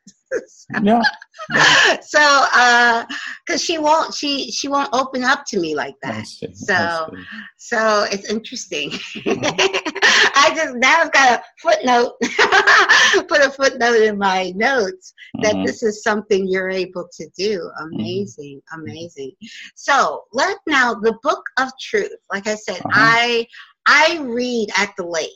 yeah. 0.83 1.01
yeah. 1.53 1.99
so 2.01 2.19
uh 2.21 3.05
because 3.45 3.63
she 3.63 3.77
won't 3.77 4.13
she 4.13 4.51
she 4.51 4.67
won't 4.67 4.89
open 4.93 5.23
up 5.23 5.43
to 5.45 5.59
me 5.59 5.75
like 5.75 5.95
that 6.01 6.25
so 6.53 7.11
so 7.57 8.05
it's 8.11 8.29
interesting 8.29 8.89
mm-hmm. 8.89 9.41
i 10.35 10.53
just 10.55 10.75
now 10.75 11.01
i've 11.01 11.11
got 11.11 11.39
a 11.39 11.43
footnote 11.61 12.13
put 13.27 13.41
a 13.41 13.51
footnote 13.51 14.01
in 14.01 14.17
my 14.17 14.51
notes 14.55 15.13
that 15.41 15.53
mm-hmm. 15.53 15.65
this 15.65 15.83
is 15.83 16.03
something 16.03 16.47
you're 16.47 16.69
able 16.69 17.07
to 17.11 17.27
do 17.37 17.59
mm-hmm. 17.59 17.95
amazing 17.95 18.61
mm-hmm. 18.73 18.81
amazing 18.81 19.31
so 19.75 20.23
let 20.31 20.57
now 20.67 20.93
the 20.93 21.17
book 21.23 21.43
of 21.59 21.69
truth 21.79 22.11
like 22.31 22.47
i 22.47 22.55
said 22.55 22.77
uh-huh. 22.77 22.91
i 22.93 23.47
i 23.87 24.19
read 24.21 24.69
at 24.77 24.93
the 24.97 25.05
lake 25.05 25.29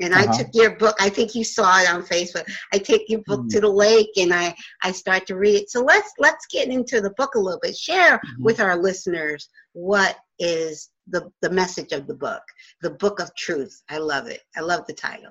and 0.00 0.14
uh-huh. 0.14 0.26
I 0.28 0.36
took 0.36 0.48
your 0.52 0.76
book. 0.76 0.96
I 1.00 1.08
think 1.08 1.34
you 1.34 1.44
saw 1.44 1.80
it 1.80 1.88
on 1.88 2.02
Facebook. 2.02 2.50
I 2.72 2.78
take 2.78 3.08
your 3.08 3.20
book 3.26 3.40
mm-hmm. 3.40 3.48
to 3.48 3.60
the 3.60 3.68
lake 3.68 4.10
and 4.16 4.32
I 4.32 4.54
I 4.82 4.92
start 4.92 5.26
to 5.26 5.36
read 5.36 5.56
it. 5.56 5.70
So 5.70 5.82
let's 5.82 6.12
let's 6.18 6.46
get 6.46 6.68
into 6.68 7.00
the 7.00 7.10
book 7.10 7.34
a 7.34 7.40
little 7.40 7.60
bit. 7.60 7.76
Share 7.76 8.18
mm-hmm. 8.18 8.42
with 8.42 8.60
our 8.60 8.76
listeners 8.76 9.48
what 9.72 10.16
is 10.38 10.90
the 11.08 11.30
the 11.42 11.50
message 11.50 11.92
of 11.92 12.06
the 12.06 12.14
book, 12.14 12.42
the 12.82 12.90
book 12.90 13.20
of 13.20 13.34
truth. 13.36 13.82
I 13.88 13.98
love 13.98 14.26
it. 14.26 14.40
I 14.56 14.60
love 14.60 14.86
the 14.86 14.94
title. 14.94 15.30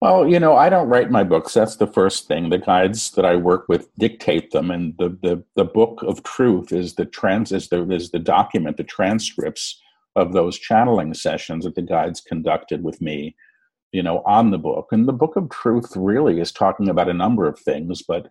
Well, 0.00 0.28
you 0.28 0.38
know, 0.38 0.54
I 0.54 0.68
don't 0.68 0.88
write 0.88 1.10
my 1.10 1.24
books. 1.24 1.54
That's 1.54 1.74
the 1.74 1.86
first 1.88 2.28
thing. 2.28 2.50
The 2.50 2.58
guides 2.58 3.10
that 3.12 3.24
I 3.24 3.34
work 3.34 3.64
with 3.68 3.92
dictate 3.96 4.52
them, 4.52 4.70
and 4.70 4.94
the 4.98 5.08
the, 5.22 5.44
the 5.56 5.64
book 5.64 6.02
of 6.02 6.22
truth 6.22 6.72
is 6.72 6.94
the 6.94 7.04
trans 7.04 7.52
is 7.52 7.68
the 7.68 7.88
is 7.90 8.10
the 8.10 8.20
document, 8.20 8.76
the 8.76 8.84
transcripts 8.84 9.80
of 10.14 10.32
those 10.32 10.58
channeling 10.58 11.14
sessions 11.14 11.64
that 11.64 11.74
the 11.74 11.82
guides 11.82 12.20
conducted 12.20 12.82
with 12.82 13.00
me 13.00 13.36
you 13.92 14.02
know, 14.02 14.22
on 14.26 14.50
the 14.50 14.58
book. 14.58 14.88
And 14.92 15.08
the 15.08 15.12
Book 15.12 15.36
of 15.36 15.50
Truth 15.50 15.96
really 15.96 16.40
is 16.40 16.52
talking 16.52 16.88
about 16.88 17.08
a 17.08 17.14
number 17.14 17.46
of 17.46 17.58
things, 17.58 18.02
but 18.06 18.28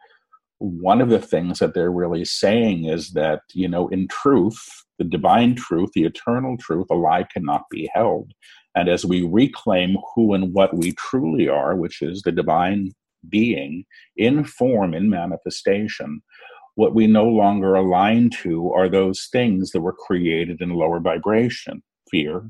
one 0.60 1.02
of 1.02 1.10
the 1.10 1.20
things 1.20 1.60
that 1.60 1.74
they're 1.74 1.92
really 1.92 2.26
saying 2.26 2.86
is 2.86 3.12
that, 3.12 3.42
you 3.54 3.68
know, 3.68 3.88
in 3.90 4.08
truth, 4.08 4.60
the 4.98 5.04
divine 5.04 5.56
truth, 5.56 5.92
the 5.94 6.04
eternal 6.04 6.58
truth, 6.58 6.88
a 6.90 6.96
lie 6.96 7.26
cannot 7.32 7.64
be 7.70 7.90
held. 7.94 8.32
And 8.76 8.90
as 8.90 9.06
we 9.06 9.22
reclaim 9.24 9.98
who 10.16 10.34
and 10.34 10.54
what 10.54 10.76
we 10.76 10.94
truly 10.94 11.48
are, 11.48 11.76
which 11.76 12.02
is 12.02 12.22
the 12.22 12.32
divine 12.32 12.92
being 13.30 13.86
in 14.16 14.44
form, 14.44 14.94
in 14.94 15.10
manifestation, 15.10 16.22
what 16.76 16.96
we 16.96 17.08
no 17.08 17.26
longer 17.26 17.76
align 17.76 18.30
to 18.30 18.72
are 18.72 18.90
those 18.90 19.28
things 19.32 19.72
that 19.72 19.82
were 19.82 19.94
created 19.94 20.62
in 20.62 20.70
lower 20.70 21.00
vibration 21.00 21.82
fear, 22.10 22.50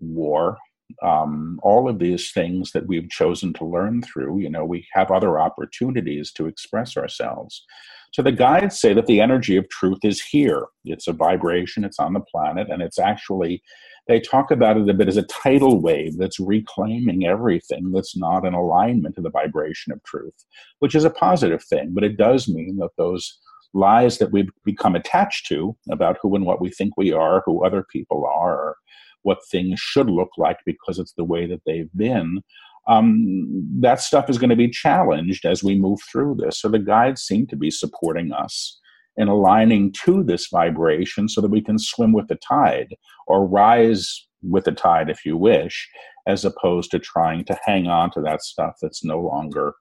war, 0.00 0.58
um, 1.02 1.58
all 1.62 1.88
of 1.88 1.98
these 1.98 2.32
things 2.32 2.72
that 2.72 2.86
we've 2.86 3.08
chosen 3.10 3.52
to 3.54 3.64
learn 3.64 4.02
through, 4.02 4.40
you 4.40 4.50
know, 4.50 4.64
we 4.64 4.86
have 4.92 5.10
other 5.10 5.38
opportunities 5.38 6.32
to 6.32 6.46
express 6.46 6.96
ourselves. 6.96 7.64
So 8.12 8.22
the 8.22 8.32
guides 8.32 8.78
say 8.78 8.92
that 8.92 9.06
the 9.06 9.20
energy 9.20 9.56
of 9.56 9.68
truth 9.70 10.00
is 10.04 10.20
here. 10.22 10.66
It's 10.84 11.08
a 11.08 11.12
vibration, 11.12 11.82
it's 11.84 11.98
on 11.98 12.12
the 12.12 12.20
planet, 12.20 12.68
and 12.70 12.82
it's 12.82 12.98
actually, 12.98 13.62
they 14.06 14.20
talk 14.20 14.50
about 14.50 14.76
it 14.76 14.88
a 14.88 14.94
bit 14.94 15.08
as 15.08 15.16
a 15.16 15.22
tidal 15.22 15.80
wave 15.80 16.18
that's 16.18 16.38
reclaiming 16.38 17.26
everything 17.26 17.90
that's 17.90 18.16
not 18.16 18.44
in 18.44 18.52
alignment 18.52 19.14
to 19.14 19.22
the 19.22 19.30
vibration 19.30 19.92
of 19.92 20.02
truth, 20.02 20.44
which 20.80 20.94
is 20.94 21.04
a 21.04 21.10
positive 21.10 21.64
thing. 21.64 21.92
But 21.94 22.04
it 22.04 22.18
does 22.18 22.48
mean 22.48 22.76
that 22.78 22.90
those 22.98 23.38
lies 23.72 24.18
that 24.18 24.32
we've 24.32 24.50
become 24.64 24.94
attached 24.94 25.46
to 25.46 25.74
about 25.90 26.18
who 26.20 26.34
and 26.36 26.44
what 26.44 26.60
we 26.60 26.68
think 26.68 26.94
we 26.96 27.12
are, 27.12 27.42
who 27.46 27.64
other 27.64 27.86
people 27.90 28.26
are, 28.26 28.76
what 29.22 29.38
things 29.50 29.80
should 29.80 30.10
look 30.10 30.30
like 30.36 30.58
because 30.66 30.98
it's 30.98 31.14
the 31.14 31.24
way 31.24 31.46
that 31.46 31.62
they've 31.66 31.90
been. 31.96 32.42
Um, 32.88 33.46
that 33.80 34.00
stuff 34.00 34.28
is 34.28 34.38
going 34.38 34.50
to 34.50 34.56
be 34.56 34.68
challenged 34.68 35.44
as 35.44 35.62
we 35.62 35.78
move 35.78 36.00
through 36.10 36.36
this. 36.40 36.60
So 36.60 36.68
the 36.68 36.80
guides 36.80 37.22
seem 37.22 37.46
to 37.48 37.56
be 37.56 37.70
supporting 37.70 38.32
us 38.32 38.80
in 39.16 39.28
aligning 39.28 39.92
to 40.04 40.22
this 40.24 40.48
vibration 40.50 41.28
so 41.28 41.40
that 41.40 41.50
we 41.50 41.60
can 41.60 41.78
swim 41.78 42.12
with 42.12 42.28
the 42.28 42.38
tide 42.48 42.94
or 43.26 43.46
rise 43.46 44.26
with 44.42 44.64
the 44.64 44.72
tide 44.72 45.10
if 45.10 45.24
you 45.24 45.36
wish, 45.36 45.88
as 46.26 46.44
opposed 46.44 46.90
to 46.90 46.98
trying 46.98 47.44
to 47.44 47.58
hang 47.64 47.86
on 47.86 48.10
to 48.12 48.20
that 48.20 48.42
stuff 48.42 48.74
that's 48.80 49.04
no 49.04 49.20
longer 49.20 49.74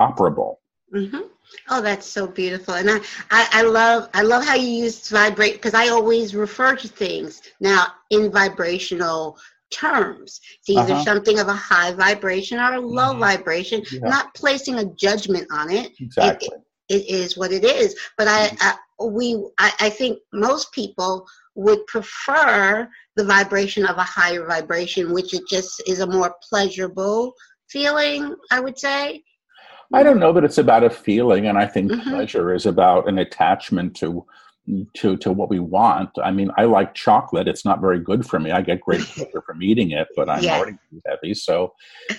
operable. 0.00 0.56
Mm-hmm. 0.94 1.20
Oh, 1.70 1.82
that's 1.82 2.06
so 2.06 2.26
beautiful, 2.26 2.74
and 2.74 2.90
I, 2.90 2.98
I, 3.30 3.48
I 3.52 3.62
love 3.62 4.08
I 4.14 4.22
love 4.22 4.44
how 4.44 4.54
you 4.54 4.68
use 4.68 5.08
vibrate 5.08 5.54
because 5.54 5.74
I 5.74 5.88
always 5.88 6.34
refer 6.34 6.76
to 6.76 6.88
things 6.88 7.42
now 7.60 7.88
in 8.10 8.30
vibrational 8.30 9.38
terms. 9.70 10.40
It's 10.60 10.70
either 10.70 10.94
uh-huh. 10.94 11.04
something 11.04 11.38
of 11.38 11.48
a 11.48 11.54
high 11.54 11.92
vibration 11.92 12.58
or 12.58 12.74
a 12.74 12.80
low 12.80 13.10
mm-hmm. 13.10 13.20
vibration. 13.20 13.82
Yeah. 13.92 14.08
Not 14.08 14.34
placing 14.34 14.76
a 14.76 14.86
judgment 14.94 15.46
on 15.52 15.70
it. 15.70 15.92
Exactly. 16.00 16.48
It, 16.88 17.02
it 17.02 17.10
is 17.10 17.36
what 17.36 17.52
it 17.52 17.64
is. 17.64 17.94
But 18.16 18.28
I, 18.28 18.48
mm-hmm. 18.48 18.56
I 18.60 18.74
we 19.04 19.36
I, 19.58 19.72
I 19.80 19.90
think 19.90 20.18
most 20.32 20.72
people 20.72 21.26
would 21.54 21.86
prefer 21.86 22.88
the 23.16 23.24
vibration 23.24 23.84
of 23.84 23.98
a 23.98 24.02
higher 24.02 24.46
vibration, 24.46 25.12
which 25.12 25.34
it 25.34 25.42
just 25.48 25.82
is 25.86 26.00
a 26.00 26.06
more 26.06 26.34
pleasurable 26.48 27.34
feeling. 27.68 28.34
I 28.50 28.60
would 28.60 28.78
say. 28.78 29.22
I 29.92 30.02
don't 30.02 30.18
know 30.18 30.32
that 30.34 30.44
it's 30.44 30.58
about 30.58 30.84
a 30.84 30.90
feeling, 30.90 31.46
and 31.46 31.56
I 31.56 31.66
think 31.66 31.90
mm-hmm. 31.90 32.10
pleasure 32.10 32.54
is 32.54 32.66
about 32.66 33.08
an 33.08 33.18
attachment 33.18 33.96
to 33.96 34.24
to 34.94 35.16
to 35.16 35.32
what 35.32 35.48
we 35.48 35.58
want. 35.58 36.10
I 36.22 36.30
mean, 36.30 36.50
I 36.58 36.64
like 36.64 36.94
chocolate. 36.94 37.48
It's 37.48 37.64
not 37.64 37.80
very 37.80 37.98
good 37.98 38.26
for 38.26 38.38
me. 38.38 38.50
I 38.50 38.60
get 38.60 38.80
great 38.80 39.00
pleasure 39.14 39.42
from 39.46 39.62
eating 39.62 39.92
it, 39.92 40.08
but 40.14 40.28
I'm 40.28 40.42
yeah. 40.42 40.58
already 40.58 40.76
heavy. 41.06 41.34
So, 41.34 41.72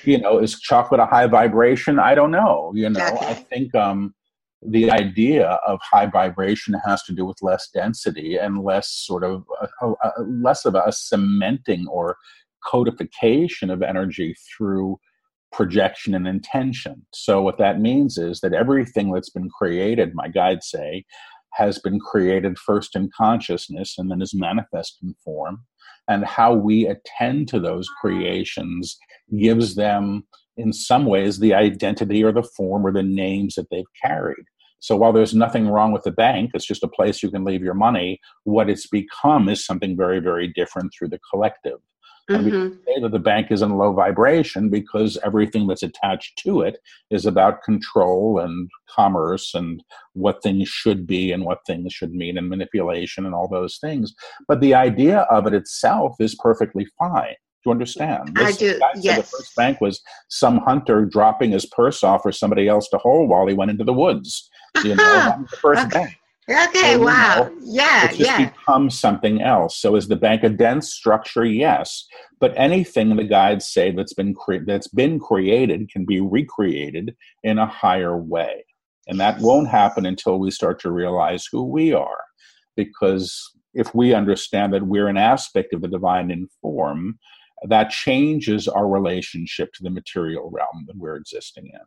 you 0.03 0.19
know, 0.19 0.39
is 0.39 0.59
chocolate 0.59 0.99
a 0.99 1.05
high 1.05 1.27
vibration? 1.27 1.99
I 1.99 2.15
don't 2.15 2.31
know. 2.31 2.71
You 2.73 2.89
know, 2.89 3.05
okay. 3.05 3.27
I 3.27 3.33
think 3.35 3.75
um, 3.75 4.15
the 4.61 4.91
idea 4.91 5.59
of 5.65 5.79
high 5.81 6.07
vibration 6.07 6.75
has 6.85 7.03
to 7.03 7.13
do 7.13 7.25
with 7.25 7.37
less 7.41 7.69
density 7.69 8.37
and 8.37 8.63
less 8.63 8.89
sort 8.89 9.23
of 9.23 9.45
a, 9.61 9.85
a, 9.85 9.93
a, 10.17 10.21
less 10.23 10.65
of 10.65 10.75
a 10.75 10.91
cementing 10.91 11.87
or 11.87 12.17
codification 12.65 13.69
of 13.69 13.81
energy 13.81 14.35
through 14.57 14.99
projection 15.51 16.15
and 16.15 16.27
intention. 16.27 17.05
So, 17.13 17.41
what 17.41 17.57
that 17.57 17.79
means 17.79 18.17
is 18.17 18.39
that 18.41 18.53
everything 18.53 19.11
that's 19.11 19.29
been 19.29 19.49
created, 19.49 20.13
my 20.13 20.27
guides 20.27 20.69
say, 20.69 21.05
has 21.53 21.79
been 21.79 21.99
created 21.99 22.57
first 22.57 22.95
in 22.95 23.09
consciousness 23.15 23.95
and 23.97 24.09
then 24.11 24.21
is 24.21 24.33
manifest 24.33 24.97
in 25.01 25.15
form. 25.23 25.65
And 26.07 26.25
how 26.25 26.53
we 26.53 26.87
attend 26.87 27.47
to 27.49 27.59
those 27.59 27.87
creations 28.01 28.97
gives 29.37 29.75
them, 29.75 30.23
in 30.57 30.73
some 30.73 31.05
ways, 31.05 31.39
the 31.39 31.53
identity 31.53 32.23
or 32.23 32.31
the 32.31 32.47
form 32.57 32.85
or 32.85 32.91
the 32.91 33.03
names 33.03 33.55
that 33.55 33.67
they've 33.69 33.83
carried. 34.03 34.45
So 34.79 34.95
while 34.95 35.11
there's 35.11 35.35
nothing 35.35 35.67
wrong 35.67 35.91
with 35.91 36.03
the 36.03 36.11
bank, 36.11 36.51
it's 36.53 36.65
just 36.65 36.83
a 36.83 36.87
place 36.87 37.21
you 37.21 37.29
can 37.29 37.43
leave 37.43 37.61
your 37.61 37.73
money, 37.73 38.19
what 38.45 38.69
it's 38.69 38.87
become 38.87 39.49
is 39.49 39.65
something 39.65 39.97
very, 39.97 40.19
very 40.19 40.47
different 40.47 40.93
through 40.97 41.09
the 41.09 41.19
collective. 41.29 41.79
Mm-hmm. 42.29 42.69
we 42.69 42.75
say 42.85 43.01
that 43.01 43.11
the 43.11 43.19
bank 43.19 43.47
is 43.49 43.61
in 43.61 43.71
low 43.71 43.91
vibration 43.91 44.69
because 44.69 45.17
everything 45.23 45.67
that's 45.67 45.83
attached 45.83 46.37
to 46.39 46.61
it 46.61 46.77
is 47.09 47.25
about 47.25 47.63
control 47.63 48.39
and 48.39 48.69
commerce 48.87 49.55
and 49.55 49.83
what 50.13 50.43
things 50.43 50.69
should 50.69 51.07
be 51.07 51.31
and 51.31 51.43
what 51.43 51.65
things 51.65 51.91
should 51.91 52.13
mean 52.13 52.37
and 52.37 52.47
manipulation 52.47 53.25
and 53.25 53.33
all 53.33 53.47
those 53.47 53.77
things. 53.77 54.13
But 54.47 54.61
the 54.61 54.75
idea 54.75 55.19
of 55.31 55.47
it 55.47 55.53
itself 55.53 56.15
is 56.19 56.35
perfectly 56.35 56.87
fine. 56.99 57.35
Do 57.63 57.69
you 57.69 57.71
understand? 57.71 58.35
This, 58.35 58.55
I 58.55 58.57
do. 58.57 58.79
Yes. 58.95 59.17
The 59.17 59.37
first 59.37 59.55
bank 59.55 59.81
was 59.81 60.01
some 60.29 60.59
hunter 60.59 61.05
dropping 61.05 61.51
his 61.51 61.65
purse 61.65 62.03
off 62.03 62.21
for 62.21 62.31
somebody 62.31 62.69
else 62.69 62.87
to 62.89 62.97
hold 62.97 63.29
while 63.29 63.47
he 63.47 63.53
went 63.53 63.71
into 63.71 63.83
the 63.83 63.93
woods. 63.93 64.49
You 64.83 64.95
know, 64.95 65.45
the 65.51 65.57
first 65.57 65.87
okay. 65.87 65.99
bank. 65.99 66.18
Okay, 66.49 66.93
and, 66.95 67.03
wow. 67.03 67.43
Know, 67.43 67.57
yeah, 67.61 68.05
it 68.05 68.15
just 68.15 68.21
yeah. 68.21 68.49
becomes 68.49 68.99
something 68.99 69.41
else. 69.41 69.77
So 69.77 69.95
is 69.95 70.07
the 70.07 70.15
bank 70.15 70.43
a 70.43 70.49
dense 70.49 70.91
structure? 70.91 71.45
Yes. 71.45 72.07
But 72.39 72.53
anything 72.57 73.15
the 73.15 73.23
guides 73.23 73.69
say 73.69 73.91
that's 73.91 74.13
been 74.13 74.33
cre- 74.33 74.65
that's 74.65 74.87
been 74.87 75.19
created 75.19 75.91
can 75.91 76.05
be 76.05 76.21
recreated 76.21 77.15
in 77.43 77.59
a 77.59 77.67
higher 77.67 78.17
way. 78.17 78.65
And 79.07 79.19
that 79.19 79.39
won't 79.39 79.67
happen 79.67 80.05
until 80.05 80.39
we 80.39 80.49
start 80.49 80.79
to 80.81 80.91
realize 80.91 81.47
who 81.51 81.63
we 81.63 81.93
are. 81.93 82.23
Because 82.75 83.51
if 83.73 83.93
we 83.93 84.13
understand 84.13 84.73
that 84.73 84.87
we're 84.87 85.07
an 85.07 85.17
aspect 85.17 85.73
of 85.73 85.81
the 85.81 85.87
divine 85.87 86.31
in 86.31 86.47
form, 86.61 87.19
that 87.67 87.89
changes 87.91 88.67
our 88.67 88.87
relationship 88.87 89.71
to 89.73 89.83
the 89.83 89.89
material 89.89 90.49
realm 90.51 90.85
that 90.87 90.97
we're 90.97 91.17
existing 91.17 91.69
in. 91.73 91.81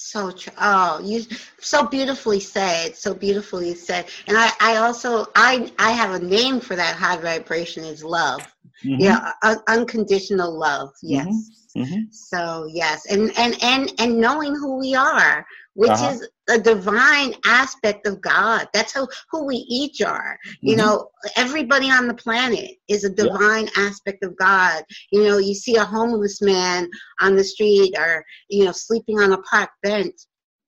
So 0.00 0.32
oh, 0.58 1.00
you 1.04 1.24
so 1.60 1.86
beautifully 1.86 2.40
said, 2.40 2.96
so 2.96 3.14
beautifully 3.14 3.74
said. 3.74 4.06
And 4.26 4.36
I, 4.38 4.50
I 4.60 4.76
also 4.76 5.26
I 5.34 5.70
I 5.78 5.90
have 5.90 6.14
a 6.14 6.24
name 6.24 6.60
for 6.60 6.76
that 6.76 6.96
high 6.96 7.16
vibration 7.16 7.84
is 7.84 8.04
love. 8.04 8.40
Mm-hmm. 8.84 9.02
Yeah, 9.02 9.32
un- 9.42 9.62
unconditional 9.66 10.56
love. 10.56 10.90
Yes. 11.02 11.26
Mm-hmm. 11.26 11.82
Mm-hmm. 11.82 12.00
So 12.10 12.66
yes, 12.72 13.06
and 13.06 13.36
and 13.38 13.56
and 13.62 13.92
and 13.98 14.18
knowing 14.18 14.54
who 14.54 14.78
we 14.78 14.94
are, 14.94 15.44
which 15.78 15.90
uh-huh. 15.90 16.10
is 16.10 16.28
a 16.48 16.58
divine 16.58 17.34
aspect 17.44 18.04
of 18.04 18.20
God. 18.20 18.66
That's 18.74 18.92
how 18.92 19.06
who 19.30 19.44
we 19.44 19.64
each 19.68 20.02
are. 20.02 20.36
You 20.60 20.74
mm-hmm. 20.74 20.84
know, 20.84 21.10
everybody 21.36 21.88
on 21.88 22.08
the 22.08 22.14
planet 22.14 22.72
is 22.88 23.04
a 23.04 23.10
divine 23.10 23.66
yeah. 23.66 23.84
aspect 23.84 24.24
of 24.24 24.36
God. 24.36 24.82
You 25.12 25.22
know, 25.22 25.38
you 25.38 25.54
see 25.54 25.76
a 25.76 25.84
homeless 25.84 26.42
man 26.42 26.90
on 27.20 27.36
the 27.36 27.44
street 27.44 27.94
or 27.96 28.24
you 28.48 28.64
know 28.64 28.72
sleeping 28.72 29.20
on 29.20 29.32
a 29.32 29.42
park 29.42 29.70
bench. 29.84 30.16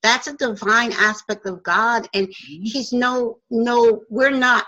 That's 0.04 0.28
a 0.28 0.36
divine 0.36 0.92
aspect 0.92 1.44
of 1.44 1.60
God, 1.64 2.06
and 2.14 2.28
mm-hmm. 2.28 2.62
He's 2.62 2.92
no 2.92 3.38
no. 3.50 4.02
We're 4.10 4.30
not 4.30 4.64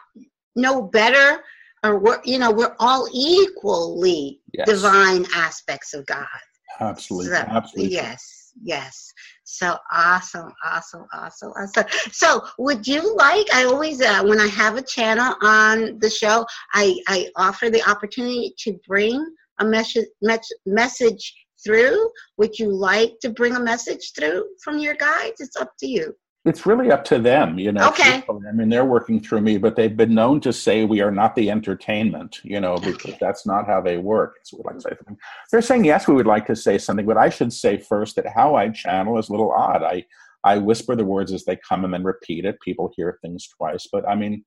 no 0.57 0.83
better, 0.83 1.45
or 1.85 2.01
we're 2.01 2.21
you 2.25 2.41
know 2.41 2.51
we're 2.51 2.75
all 2.81 3.07
equally 3.15 4.41
yes. 4.53 4.69
divine 4.69 5.25
aspects 5.37 5.95
of 5.95 6.05
God. 6.07 6.27
Absolutely, 6.81 7.31
so, 7.31 7.37
absolutely. 7.37 7.93
Yes 7.93 8.42
yes. 8.61 9.13
So 9.45 9.77
awesome, 9.93 10.53
awesome, 10.65 11.07
awesome, 11.13 11.53
awesome. 11.57 11.85
So 12.11 12.43
would 12.59 12.87
you 12.87 13.15
like, 13.17 13.47
I 13.55 13.65
always, 13.65 14.01
uh, 14.01 14.23
when 14.25 14.41
I 14.41 14.49
have 14.49 14.77
a 14.77 14.83
channel 14.83 15.35
on 15.43 15.99
the 15.99 16.11
show, 16.11 16.47
I, 16.75 16.99
I 17.09 17.29
offer 17.37 17.71
the 17.71 17.89
opportunity 17.89 18.55
to 18.59 18.79
bring 18.87 19.25
a 19.61 19.65
message, 19.65 20.07
message 20.67 21.35
through. 21.65 22.11
Would 22.39 22.59
you 22.59 22.73
like 22.75 23.13
to 23.23 23.31
bring 23.31 23.57
a 23.57 23.61
message 23.61 24.13
through 24.17 24.47
from 24.63 24.79
your 24.79 24.95
guides? 24.95 25.41
It's 25.41 25.57
up 25.57 25.73
to 25.79 25.87
you 25.87 26.15
it's 26.45 26.67
really 26.67 26.91
up 26.91 27.05
to 27.05 27.19
them, 27.21 27.59
you 27.59 27.71
know. 27.71 27.89
Okay. 27.89 28.25
I 28.29 28.53
mean, 28.53 28.69
they're 28.69 28.85
working 28.85 29.21
through 29.21 29.43
me, 29.43 29.59
but 29.59 29.77
they've 29.77 29.97
been 29.97 30.15
known 30.15 30.41
to 30.41 30.53
say 30.53 30.85
we 30.85 31.01
are 31.01 31.11
not 31.11 31.37
the 31.37 31.51
entertainment, 31.51 32.41
you 32.43 32.61
know, 32.61 32.79
because 32.79 33.15
that's 33.21 33.47
not 33.47 33.67
how 33.67 33.81
they 33.81 33.99
work. 33.99 34.39
So 34.43 34.61
like 34.65 34.77
to 34.77 34.81
say 34.81 34.91
something. 34.91 35.19
They're 35.51 35.63
saying 35.63 35.85
yes, 35.85 36.09
we 36.09 36.15
would 36.15 36.27
like 36.27 36.47
to 36.47 36.57
say 36.57 36.79
something, 36.79 37.07
but 37.07 37.17
I 37.17 37.29
should 37.29 37.53
say 37.53 37.79
first 37.79 38.17
that 38.17 38.27
how 38.27 38.57
I 38.57 38.71
channel 38.71 39.19
is 39.19 39.29
a 39.29 39.33
little 39.33 39.53
odd. 39.53 39.83
I 39.85 40.05
I 40.45 40.59
whisper 40.59 40.97
the 40.97 41.05
words 41.05 41.33
as 41.33 41.45
they 41.45 41.57
come 41.57 41.85
and 41.85 41.95
then 41.95 42.03
repeat 42.03 42.45
it. 42.45 42.61
People 42.61 42.93
hear 42.97 43.19
things 43.23 43.47
twice, 43.47 43.87
but 43.91 44.09
I 44.09 44.17
mean, 44.17 44.45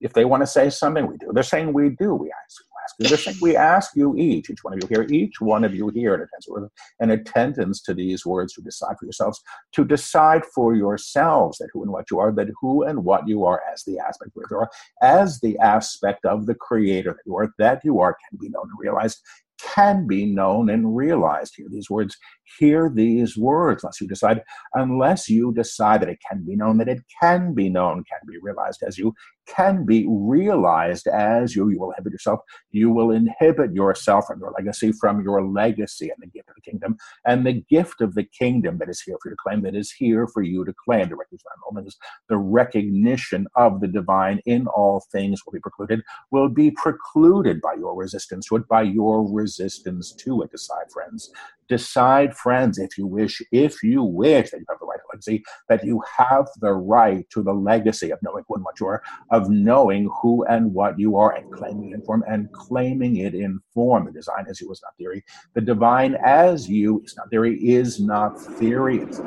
if 0.00 0.14
they 0.14 0.24
want 0.24 0.42
to 0.42 0.46
say 0.46 0.70
something, 0.70 1.06
we 1.06 1.18
do. 1.18 1.30
They're 1.32 1.42
saying 1.42 1.72
we 1.72 1.90
do. 1.90 2.14
We 2.14 2.32
ask 2.44 2.64
ask. 2.84 3.26
Just 3.26 3.42
we 3.42 3.56
ask 3.56 3.96
you 3.96 4.16
each, 4.16 4.50
each 4.50 4.62
one 4.62 4.74
of 4.74 4.80
you 4.82 4.88
here, 4.88 5.06
each 5.10 5.40
one 5.40 5.64
of 5.64 5.74
you 5.74 5.88
here 5.88 6.14
in 6.14 6.20
attendance, 6.20 6.72
an 7.00 7.10
attendance 7.10 7.82
to 7.82 7.94
these 7.94 8.24
words 8.24 8.52
to 8.54 8.62
decide 8.62 8.96
for 8.98 9.06
yourselves, 9.06 9.40
to 9.72 9.84
decide 9.84 10.44
for 10.54 10.74
yourselves 10.74 11.58
that 11.58 11.68
who 11.72 11.82
and 11.82 11.92
what 11.92 12.10
you 12.10 12.18
are, 12.18 12.32
that 12.32 12.48
who 12.60 12.82
and 12.82 13.04
what 13.04 13.26
you 13.26 13.44
are 13.44 13.62
as 13.72 13.84
the 13.84 13.98
aspect 13.98 14.32
of 14.36 14.42
you 14.50 14.56
are, 14.56 14.70
as 15.02 15.40
the 15.40 15.58
aspect 15.58 16.24
of 16.24 16.46
the 16.46 16.54
creator 16.54 17.12
that 17.12 17.22
you 17.26 17.36
are, 17.36 17.52
that 17.58 17.80
you 17.84 18.00
are 18.00 18.16
can 18.28 18.38
be 18.38 18.48
known 18.48 18.68
and 18.70 18.78
realized 18.78 19.20
can 19.58 20.06
be 20.06 20.26
known 20.26 20.68
and 20.68 20.96
realized. 20.96 21.54
Hear 21.56 21.68
these 21.70 21.90
words, 21.90 22.16
hear 22.58 22.90
these 22.92 23.36
words, 23.36 23.84
unless 23.84 24.00
you 24.00 24.08
decide, 24.08 24.42
unless 24.74 25.28
you 25.28 25.52
decide 25.52 26.02
that 26.02 26.08
it 26.08 26.18
can 26.28 26.44
be 26.44 26.56
known, 26.56 26.78
that 26.78 26.88
it 26.88 27.02
can 27.20 27.54
be 27.54 27.68
known, 27.68 28.04
can 28.04 28.20
be 28.26 28.38
realized 28.42 28.82
as 28.86 28.98
you 28.98 29.14
can 29.46 29.84
be 29.84 30.06
realized 30.08 31.06
as 31.06 31.54
you. 31.54 31.68
You 31.68 31.78
will 31.78 31.90
inhibit 31.90 32.12
yourself. 32.12 32.40
You 32.70 32.90
will 32.90 33.10
inhibit 33.10 33.72
yourself 33.72 34.30
and 34.30 34.40
your 34.40 34.52
legacy, 34.56 34.92
from 34.92 35.22
your 35.22 35.46
legacy 35.46 36.10
and 36.10 36.18
the 36.20 36.26
gift 36.26 36.48
of 36.48 36.54
the 36.54 36.60
kingdom, 36.62 36.96
and 37.26 37.46
the 37.46 37.64
gift 37.68 38.00
of 38.00 38.14
the 38.14 38.24
kingdom 38.24 38.78
that 38.78 38.88
is 38.88 39.00
here 39.00 39.16
for 39.22 39.28
you 39.30 39.36
to 39.36 39.42
claim, 39.42 39.62
that 39.62 39.74
is 39.74 39.92
here 39.92 40.26
for 40.26 40.42
you 40.42 40.64
to 40.64 40.72
claim. 40.84 41.08
The 41.08 41.16
recognition, 41.16 42.00
the 42.28 42.36
recognition 42.36 43.46
of 43.56 43.80
the 43.80 43.88
divine 43.88 44.40
in 44.46 44.66
all 44.66 45.04
things 45.12 45.40
will 45.44 45.52
be 45.52 45.60
precluded, 45.60 46.02
will 46.30 46.48
be 46.48 46.70
precluded 46.70 47.60
by 47.60 47.74
your 47.74 47.94
resistance 47.94 48.46
to 48.48 48.56
it, 48.56 48.68
by 48.68 48.82
your 48.82 49.30
resistance 49.30 50.12
to 50.12 50.42
it. 50.42 50.50
Decide, 50.50 50.90
friends. 50.92 51.30
Decide, 51.68 52.36
friends, 52.36 52.78
if 52.78 52.98
you 52.98 53.06
wish, 53.06 53.42
if 53.52 53.82
you 53.82 54.02
wish 54.02 54.50
that 54.50 54.58
you 54.60 54.66
have 54.68 54.78
the 54.80 54.86
right 54.86 55.00
legacy, 55.12 55.42
that 55.68 55.84
you 55.84 56.02
have 56.16 56.46
the 56.60 56.72
right 56.72 57.28
to 57.30 57.42
the 57.42 57.52
legacy 57.52 58.10
of 58.10 58.18
knowing 58.22 58.44
who 58.48 58.54
and 58.56 58.64
what 58.64 58.80
you 58.80 58.86
are, 58.86 59.02
of 59.30 59.50
knowing 59.50 60.10
who 60.20 60.44
and 60.44 60.72
what 60.72 60.98
you 60.98 61.16
are, 61.16 61.32
and 61.32 61.50
claiming 61.52 61.90
it 61.90 61.94
in 61.94 62.02
form, 62.02 62.24
and 62.28 62.52
claiming 62.52 63.16
it 63.16 63.34
in 63.34 63.60
form. 63.72 64.06
The 64.06 64.12
design 64.12 64.46
as 64.48 64.60
you 64.60 64.70
is 64.70 64.80
not 64.82 64.96
theory. 64.96 65.24
The 65.54 65.60
divine 65.60 66.16
as 66.24 66.68
you 66.68 67.02
is 67.04 67.16
not 67.16 67.30
theory, 67.30 67.56
is 67.56 68.00
not 68.00 68.40
theory. 68.40 68.98
It's 69.00 69.20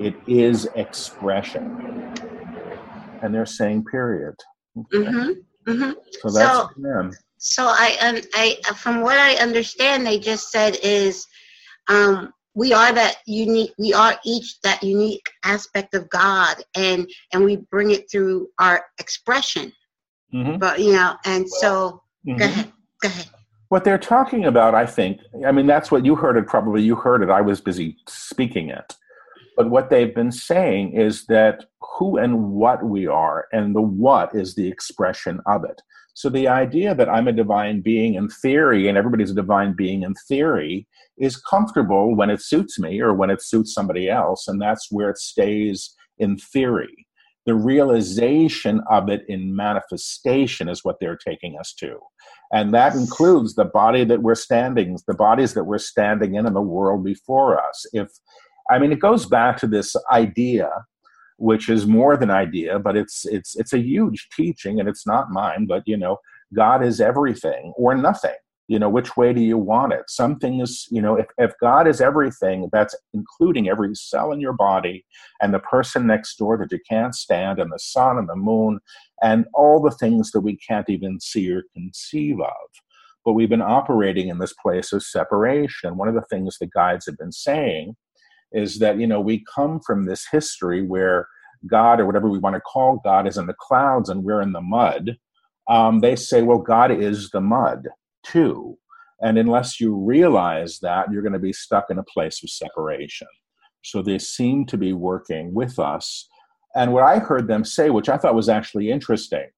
it 0.00 0.14
is 0.26 0.66
expression. 0.76 2.16
And 3.22 3.34
they're 3.34 3.44
saying 3.44 3.84
period. 3.84 4.34
Okay. 4.78 4.98
Mm-hmm, 4.98 5.70
mm-hmm. 5.70 5.90
So 6.22 6.30
that's 6.30 6.58
so, 6.58 6.70
them. 6.78 7.12
So 7.36 7.64
I, 7.66 7.96
um, 8.00 8.18
I, 8.34 8.56
from 8.76 9.02
what 9.02 9.18
I 9.18 9.34
understand, 9.34 10.06
they 10.06 10.18
just 10.18 10.50
said 10.50 10.78
is 10.82 11.26
um, 11.88 12.32
we 12.54 12.72
are 12.72 12.92
that 12.92 13.16
unique 13.26 13.72
we 13.78 13.92
are 13.92 14.18
each 14.24 14.60
that 14.62 14.82
unique 14.82 15.26
aspect 15.44 15.94
of 15.94 16.08
god 16.10 16.56
and 16.74 17.08
and 17.32 17.44
we 17.44 17.56
bring 17.70 17.90
it 17.90 18.10
through 18.10 18.48
our 18.58 18.84
expression 18.98 19.72
mm-hmm. 20.34 20.58
but 20.58 20.80
you 20.80 20.92
know 20.92 21.14
and 21.24 21.48
so 21.48 22.02
mm-hmm. 22.26 22.38
go 22.38 22.44
ahead 22.44 22.72
go 23.02 23.08
ahead 23.08 23.26
what 23.68 23.84
they're 23.84 23.98
talking 23.98 24.46
about 24.46 24.74
i 24.74 24.84
think 24.84 25.20
i 25.46 25.52
mean 25.52 25.66
that's 25.66 25.90
what 25.90 26.04
you 26.04 26.16
heard 26.16 26.36
it 26.36 26.46
probably 26.46 26.82
you 26.82 26.96
heard 26.96 27.22
it 27.22 27.30
i 27.30 27.40
was 27.40 27.60
busy 27.60 27.96
speaking 28.08 28.68
it 28.68 28.96
but 29.56 29.70
what 29.70 29.90
they've 29.90 30.14
been 30.14 30.32
saying 30.32 30.92
is 30.92 31.26
that 31.26 31.66
who 31.80 32.16
and 32.16 32.52
what 32.52 32.82
we 32.82 33.06
are 33.06 33.46
and 33.52 33.74
the 33.74 33.80
what 33.80 34.34
is 34.34 34.54
the 34.54 34.66
expression 34.66 35.40
of 35.46 35.64
it 35.64 35.82
so 36.20 36.28
the 36.28 36.48
idea 36.48 36.94
that 36.94 37.08
I'm 37.08 37.28
a 37.28 37.32
divine 37.32 37.80
being 37.80 38.12
in 38.12 38.28
theory 38.28 38.88
and 38.88 38.98
everybody's 38.98 39.30
a 39.30 39.34
divine 39.34 39.72
being 39.72 40.02
in 40.02 40.12
theory 40.28 40.86
is 41.16 41.40
comfortable 41.40 42.14
when 42.14 42.28
it 42.28 42.42
suits 42.42 42.78
me 42.78 43.00
or 43.00 43.14
when 43.14 43.30
it 43.30 43.40
suits 43.40 43.72
somebody 43.72 44.10
else, 44.10 44.46
and 44.46 44.60
that's 44.60 44.88
where 44.90 45.08
it 45.08 45.16
stays 45.16 45.96
in 46.18 46.36
theory. 46.36 47.06
The 47.46 47.54
realization 47.54 48.82
of 48.90 49.08
it 49.08 49.22
in 49.28 49.56
manifestation 49.56 50.68
is 50.68 50.84
what 50.84 50.96
they're 51.00 51.16
taking 51.16 51.56
us 51.58 51.72
to. 51.78 51.98
And 52.52 52.74
that 52.74 52.94
includes 52.94 53.54
the 53.54 53.64
body 53.64 54.04
that 54.04 54.20
we're 54.20 54.34
standing, 54.34 54.98
the 55.06 55.14
bodies 55.14 55.54
that 55.54 55.64
we're 55.64 55.78
standing 55.78 56.34
in 56.34 56.44
in 56.46 56.52
the 56.52 56.60
world 56.60 57.02
before 57.02 57.58
us. 57.58 57.86
If 57.94 58.08
I 58.70 58.78
mean, 58.78 58.92
it 58.92 59.00
goes 59.00 59.24
back 59.24 59.56
to 59.60 59.66
this 59.66 59.96
idea 60.12 60.68
which 61.40 61.70
is 61.70 61.86
more 61.86 62.18
than 62.18 62.30
idea, 62.30 62.78
but 62.78 62.96
it's 62.96 63.24
it's 63.24 63.56
it's 63.56 63.72
a 63.72 63.78
huge 63.78 64.28
teaching, 64.36 64.78
and 64.78 64.88
it's 64.88 65.06
not 65.06 65.30
mine. 65.30 65.66
But 65.66 65.82
you 65.86 65.96
know, 65.96 66.18
God 66.54 66.84
is 66.84 67.00
everything 67.00 67.72
or 67.76 67.94
nothing. 67.94 68.36
You 68.68 68.78
know, 68.78 68.90
which 68.90 69.16
way 69.16 69.32
do 69.32 69.40
you 69.40 69.58
want 69.58 69.94
it? 69.94 70.04
Something 70.08 70.60
is, 70.60 70.86
you 70.92 71.02
know, 71.02 71.16
if, 71.16 71.26
if 71.38 71.52
God 71.60 71.88
is 71.88 72.00
everything, 72.00 72.68
that's 72.72 72.94
including 73.14 73.68
every 73.68 73.94
cell 73.96 74.30
in 74.30 74.40
your 74.40 74.52
body 74.52 75.04
and 75.42 75.52
the 75.52 75.58
person 75.58 76.06
next 76.06 76.36
door 76.36 76.56
that 76.58 76.70
you 76.70 76.78
can't 76.88 77.14
stand, 77.14 77.58
and 77.58 77.72
the 77.72 77.78
sun 77.78 78.18
and 78.18 78.28
the 78.28 78.36
moon, 78.36 78.78
and 79.22 79.46
all 79.54 79.80
the 79.80 79.90
things 79.90 80.30
that 80.32 80.42
we 80.42 80.56
can't 80.56 80.90
even 80.90 81.18
see 81.20 81.50
or 81.50 81.64
conceive 81.74 82.38
of. 82.38 82.68
But 83.24 83.32
we've 83.32 83.48
been 83.48 83.62
operating 83.62 84.28
in 84.28 84.38
this 84.38 84.54
place 84.62 84.92
of 84.92 85.02
separation. 85.02 85.96
One 85.96 86.08
of 86.08 86.14
the 86.14 86.26
things 86.30 86.58
the 86.58 86.66
guides 86.66 87.06
have 87.06 87.18
been 87.18 87.32
saying 87.32 87.96
is 88.52 88.78
that 88.78 88.98
you 88.98 89.06
know 89.06 89.20
we 89.20 89.44
come 89.52 89.80
from 89.80 90.04
this 90.04 90.26
history 90.30 90.82
where 90.86 91.28
God 91.66 92.00
or 92.00 92.06
whatever 92.06 92.28
we 92.28 92.38
want 92.38 92.54
to 92.54 92.60
call 92.60 93.00
God 93.04 93.26
is 93.26 93.36
in 93.36 93.46
the 93.46 93.54
clouds 93.58 94.08
and 94.08 94.24
we're 94.24 94.42
in 94.42 94.52
the 94.52 94.60
mud. 94.60 95.16
Um, 95.68 96.00
they 96.00 96.16
say, 96.16 96.42
well, 96.42 96.58
God 96.58 96.90
is 96.90 97.30
the 97.30 97.40
mud 97.40 97.88
too. 98.24 98.78
And 99.20 99.38
unless 99.38 99.80
you 99.80 99.94
realize 99.94 100.78
that, 100.80 101.12
you're 101.12 101.22
going 101.22 101.34
to 101.34 101.38
be 101.38 101.52
stuck 101.52 101.90
in 101.90 101.98
a 101.98 102.04
place 102.04 102.42
of 102.42 102.50
separation. 102.50 103.28
So 103.82 104.02
they 104.02 104.18
seem 104.18 104.66
to 104.66 104.78
be 104.78 104.92
working 104.92 105.52
with 105.52 105.78
us. 105.78 106.26
And 106.74 106.92
what 106.92 107.02
I 107.02 107.18
heard 107.18 107.46
them 107.46 107.64
say, 107.64 107.90
which 107.90 108.08
I 108.08 108.16
thought 108.16 108.34
was 108.34 108.48
actually 108.48 108.90
interesting, 108.90 109.48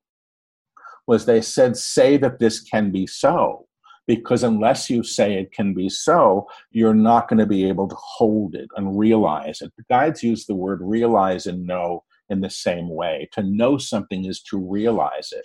was 1.07 1.27
they 1.27 1.41
said, 1.41 1.77
say 1.77 2.17
that 2.17 2.39
this 2.39 2.61
can 2.61 2.91
be 2.91 3.07
so 3.07 3.67
because 4.07 4.43
unless 4.43 4.91
you 4.91 5.03
say 5.03 5.35
it 5.35 5.53
can 5.53 5.75
be 5.75 5.89
so, 5.89 6.47
you're 6.71 6.95
not 6.95 7.29
going 7.29 7.39
to 7.39 7.47
be 7.47 7.69
able 7.69 7.89
to 7.89 7.97
hold 7.99 8.55
it 8.55 8.69
and 8.77 8.99
realize 8.99 9.61
it. 9.61 9.73
The 9.77 9.85
guides 9.89 10.23
use 10.23 10.47
the 10.47 10.55
word 10.55 10.81
realize 10.83 11.47
and 11.47 11.67
know 11.67 12.05
in 12.29 12.41
the 12.41 12.51
same 12.51 12.89
way. 12.89 13.29
To 13.33 13.43
know 13.43 13.79
something 13.79 14.25
is 14.25 14.43
to 14.45 14.59
realize 14.59 15.33
it. 15.33 15.45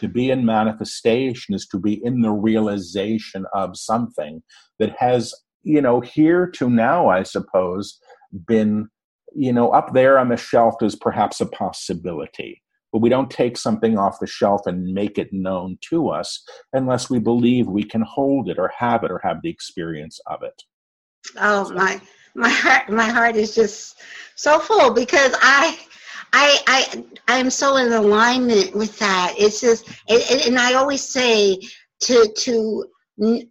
To 0.00 0.08
be 0.08 0.30
in 0.30 0.44
manifestation 0.44 1.54
is 1.54 1.66
to 1.68 1.78
be 1.78 2.04
in 2.04 2.20
the 2.20 2.32
realization 2.32 3.46
of 3.54 3.76
something 3.76 4.42
that 4.78 4.96
has, 4.98 5.34
you 5.62 5.80
know, 5.80 6.00
here 6.00 6.46
to 6.56 6.68
now, 6.68 7.08
I 7.08 7.22
suppose, 7.22 7.98
been, 8.46 8.88
you 9.34 9.52
know, 9.52 9.70
up 9.70 9.94
there 9.94 10.18
on 10.18 10.28
the 10.28 10.36
shelf 10.36 10.74
as 10.82 10.96
perhaps 10.96 11.40
a 11.40 11.46
possibility 11.46 12.60
but 12.94 13.00
we 13.00 13.08
don't 13.08 13.28
take 13.28 13.56
something 13.56 13.98
off 13.98 14.20
the 14.20 14.26
shelf 14.26 14.60
and 14.66 14.94
make 14.94 15.18
it 15.18 15.32
known 15.32 15.76
to 15.80 16.10
us 16.10 16.44
unless 16.74 17.10
we 17.10 17.18
believe 17.18 17.66
we 17.66 17.82
can 17.82 18.02
hold 18.02 18.48
it 18.48 18.56
or 18.56 18.70
have 18.78 19.02
it 19.02 19.10
or 19.10 19.20
have 19.24 19.42
the 19.42 19.50
experience 19.50 20.20
of 20.28 20.44
it. 20.44 20.62
Oh 21.36 21.72
my 21.72 22.00
my 22.36 22.48
heart 22.48 22.88
my 22.88 23.08
heart 23.08 23.34
is 23.34 23.52
just 23.52 24.00
so 24.36 24.60
full 24.60 24.92
because 24.92 25.34
I 25.42 25.76
I 26.32 26.60
I 26.68 27.04
I 27.26 27.38
am 27.38 27.50
so 27.50 27.78
in 27.78 27.92
alignment 27.92 28.76
with 28.76 28.96
that. 29.00 29.34
It's 29.36 29.60
just 29.60 29.88
it, 30.08 30.30
it, 30.30 30.46
and 30.46 30.56
I 30.56 30.74
always 30.74 31.02
say 31.02 31.58
to 32.02 32.32
to 32.42 32.86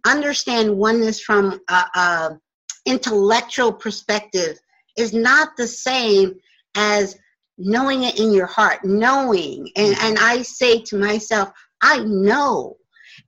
understand 0.06 0.74
oneness 0.74 1.20
from 1.20 1.60
a, 1.68 1.84
a 1.94 2.38
intellectual 2.86 3.74
perspective 3.74 4.58
is 4.96 5.12
not 5.12 5.50
the 5.58 5.66
same 5.66 6.32
as 6.76 7.18
knowing 7.58 8.04
it 8.04 8.18
in 8.18 8.32
your 8.32 8.46
heart 8.46 8.84
knowing. 8.84 9.70
And 9.76 9.94
mm-hmm. 9.94 10.06
and 10.06 10.18
i 10.18 10.42
say 10.42 10.80
to 10.82 10.98
myself 10.98 11.50
i 11.82 11.98
know. 11.98 12.76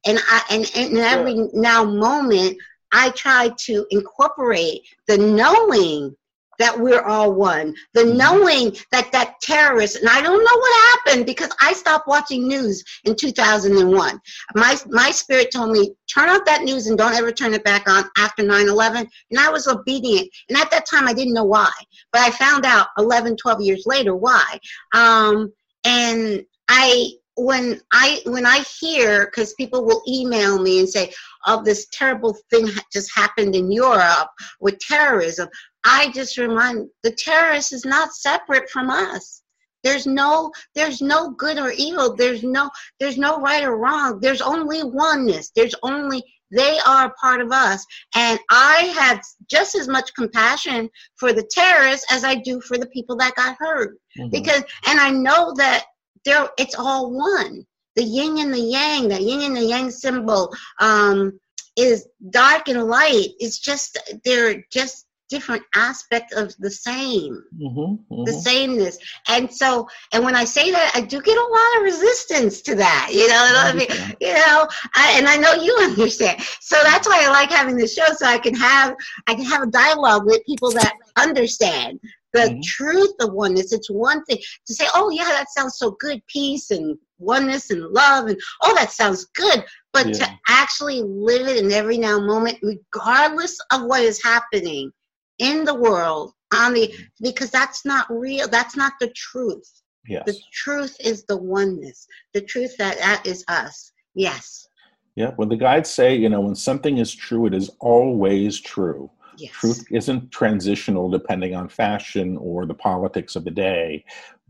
And 0.06 0.18
i 0.28 0.42
and, 0.50 0.70
and 0.76 0.98
every 0.98 1.48
now 1.52 1.84
moment 1.84 2.56
i 2.92 3.10
try 3.10 3.50
to 3.66 3.86
incorporate 3.90 4.82
the 5.06 5.18
knowing 5.18 6.16
that 6.58 6.78
we're 6.78 7.02
all 7.02 7.32
one. 7.32 7.74
The 7.94 8.02
mm-hmm. 8.02 8.16
knowing 8.16 8.76
that 8.92 9.12
that 9.12 9.40
terrorist, 9.40 9.96
and 9.96 10.08
I 10.08 10.20
don't 10.20 10.44
know 10.44 10.58
what 10.58 10.98
happened 11.06 11.26
because 11.26 11.50
I 11.60 11.72
stopped 11.72 12.08
watching 12.08 12.48
news 12.48 12.82
in 13.04 13.14
2001. 13.14 14.20
My, 14.54 14.76
my 14.88 15.10
spirit 15.10 15.50
told 15.52 15.72
me, 15.72 15.92
turn 16.12 16.28
off 16.28 16.44
that 16.46 16.62
news 16.62 16.86
and 16.86 16.98
don't 16.98 17.14
ever 17.14 17.32
turn 17.32 17.54
it 17.54 17.64
back 17.64 17.88
on 17.88 18.04
after 18.16 18.42
9 18.42 18.68
11. 18.68 19.08
And 19.30 19.40
I 19.40 19.48
was 19.50 19.68
obedient. 19.68 20.28
And 20.48 20.58
at 20.58 20.70
that 20.70 20.86
time, 20.86 21.06
I 21.08 21.12
didn't 21.12 21.34
know 21.34 21.44
why. 21.44 21.72
But 22.12 22.22
I 22.22 22.30
found 22.30 22.64
out 22.64 22.88
11, 22.98 23.36
12 23.36 23.60
years 23.60 23.84
later 23.86 24.14
why. 24.16 24.58
Um, 24.94 25.52
and 25.84 26.44
I, 26.68 27.10
when 27.36 27.80
I 27.92 28.22
when 28.24 28.46
I 28.46 28.64
hear 28.80 29.26
because 29.26 29.54
people 29.54 29.84
will 29.84 30.02
email 30.08 30.60
me 30.60 30.80
and 30.80 30.88
say, 30.88 31.12
"Oh, 31.46 31.62
this 31.62 31.86
terrible 31.92 32.36
thing 32.50 32.68
just 32.92 33.14
happened 33.14 33.54
in 33.54 33.70
Europe 33.70 34.30
with 34.60 34.78
terrorism," 34.78 35.48
I 35.84 36.10
just 36.12 36.38
remind 36.38 36.88
the 37.02 37.12
terrorist 37.12 37.72
is 37.72 37.84
not 37.84 38.14
separate 38.14 38.70
from 38.70 38.90
us. 38.90 39.42
There's 39.84 40.06
no 40.06 40.50
there's 40.74 41.00
no 41.00 41.30
good 41.30 41.58
or 41.58 41.70
evil. 41.70 42.16
There's 42.16 42.42
no 42.42 42.70
there's 42.98 43.18
no 43.18 43.38
right 43.40 43.64
or 43.64 43.76
wrong. 43.76 44.18
There's 44.20 44.42
only 44.42 44.82
oneness. 44.82 45.52
There's 45.54 45.74
only 45.82 46.24
they 46.50 46.78
are 46.86 47.14
part 47.20 47.40
of 47.40 47.52
us. 47.52 47.84
And 48.14 48.38
I 48.50 48.92
have 48.98 49.20
just 49.50 49.74
as 49.74 49.88
much 49.88 50.14
compassion 50.14 50.88
for 51.16 51.32
the 51.32 51.48
terrorists 51.50 52.06
as 52.10 52.24
I 52.24 52.36
do 52.36 52.60
for 52.60 52.78
the 52.78 52.86
people 52.86 53.16
that 53.16 53.34
got 53.34 53.56
hurt. 53.58 53.98
Mm-hmm. 54.18 54.30
Because 54.30 54.62
and 54.86 55.00
I 55.00 55.10
know 55.10 55.52
that 55.56 55.84
there 56.26 56.48
it's 56.58 56.74
all 56.74 57.10
one. 57.10 57.64
The 57.94 58.02
yin 58.02 58.38
and 58.38 58.52
the 58.52 58.60
yang, 58.60 59.08
the 59.08 59.22
yin 59.22 59.42
and 59.42 59.56
the 59.56 59.64
yang 59.64 59.90
symbol 59.90 60.52
um, 60.80 61.40
is 61.76 62.06
dark 62.28 62.68
and 62.68 62.84
light. 62.84 63.28
It's 63.38 63.58
just 63.58 63.98
they're 64.22 64.62
just 64.70 65.06
different 65.28 65.62
aspect 65.74 66.32
of 66.34 66.54
the 66.58 66.70
same 66.70 67.42
mm-hmm, 67.60 67.80
mm-hmm. 68.14 68.24
the 68.24 68.32
sameness 68.32 68.96
and 69.28 69.52
so 69.52 69.88
and 70.12 70.24
when 70.24 70.36
i 70.36 70.44
say 70.44 70.70
that 70.70 70.92
i 70.94 71.00
do 71.00 71.20
get 71.20 71.36
a 71.36 71.40
lot 71.40 71.76
of 71.78 71.82
resistance 71.82 72.62
to 72.62 72.76
that 72.76 73.10
you 73.12 73.26
know 73.26 73.52
I 73.56 73.72
mean, 73.72 73.88
you 74.20 74.32
know 74.32 74.68
I, 74.94 75.14
and 75.16 75.26
i 75.26 75.36
know 75.36 75.54
you 75.54 75.76
understand 75.82 76.40
so 76.60 76.76
that's 76.84 77.08
why 77.08 77.24
i 77.24 77.28
like 77.28 77.50
having 77.50 77.76
this 77.76 77.92
show 77.92 78.06
so 78.16 78.26
i 78.26 78.38
can 78.38 78.54
have 78.54 78.94
i 79.26 79.34
can 79.34 79.44
have 79.44 79.62
a 79.62 79.66
dialogue 79.66 80.26
with 80.26 80.46
people 80.46 80.70
that 80.70 80.94
understand 81.16 81.98
the 82.36 82.50
mm-hmm. 82.50 82.60
truth 82.62 83.14
of 83.20 83.32
oneness 83.32 83.72
it's 83.72 83.90
one 83.90 84.24
thing 84.24 84.38
to 84.66 84.74
say 84.74 84.86
oh 84.94 85.10
yeah 85.10 85.24
that 85.24 85.50
sounds 85.50 85.78
so 85.78 85.96
good 86.00 86.20
peace 86.26 86.70
and 86.70 86.96
oneness 87.18 87.70
and 87.70 87.82
love 87.86 88.26
and 88.26 88.38
oh 88.62 88.74
that 88.74 88.90
sounds 88.90 89.26
good 89.34 89.64
but 89.92 90.06
yeah. 90.08 90.12
to 90.12 90.38
actually 90.48 91.02
live 91.02 91.46
it 91.48 91.62
in 91.62 91.72
every 91.72 91.98
now 91.98 92.18
moment 92.18 92.58
regardless 92.62 93.58
of 93.72 93.84
what 93.84 94.02
is 94.02 94.22
happening 94.22 94.90
in 95.38 95.64
the 95.64 95.74
world 95.74 96.32
on 96.54 96.74
the 96.74 96.92
because 97.20 97.50
that's 97.50 97.84
not 97.84 98.06
real 98.10 98.46
that's 98.48 98.76
not 98.76 98.92
the 99.00 99.10
truth 99.16 99.82
yes. 100.06 100.22
the 100.26 100.38
truth 100.52 100.96
is 101.00 101.24
the 101.24 101.36
oneness 101.36 102.06
the 102.34 102.40
truth 102.40 102.76
that 102.76 102.98
that 102.98 103.26
is 103.26 103.44
us 103.48 103.92
yes 104.14 104.68
yeah 105.16 105.30
when 105.36 105.48
the 105.48 105.56
guides 105.56 105.90
say 105.90 106.14
you 106.14 106.28
know 106.28 106.40
when 106.40 106.54
something 106.54 106.98
is 106.98 107.14
true 107.14 107.46
it 107.46 107.54
is 107.54 107.70
always 107.80 108.60
true 108.60 109.10
yes. 109.38 109.52
truth 109.52 109.84
isn't 109.90 110.30
transitional 110.30 111.10
depending 111.10 111.54
on 111.54 111.68
fashion 111.68 112.36
or 112.38 112.66
the 112.66 112.74
politics 112.74 113.36
of 113.36 113.44
the 113.44 113.50
day 113.50 114.04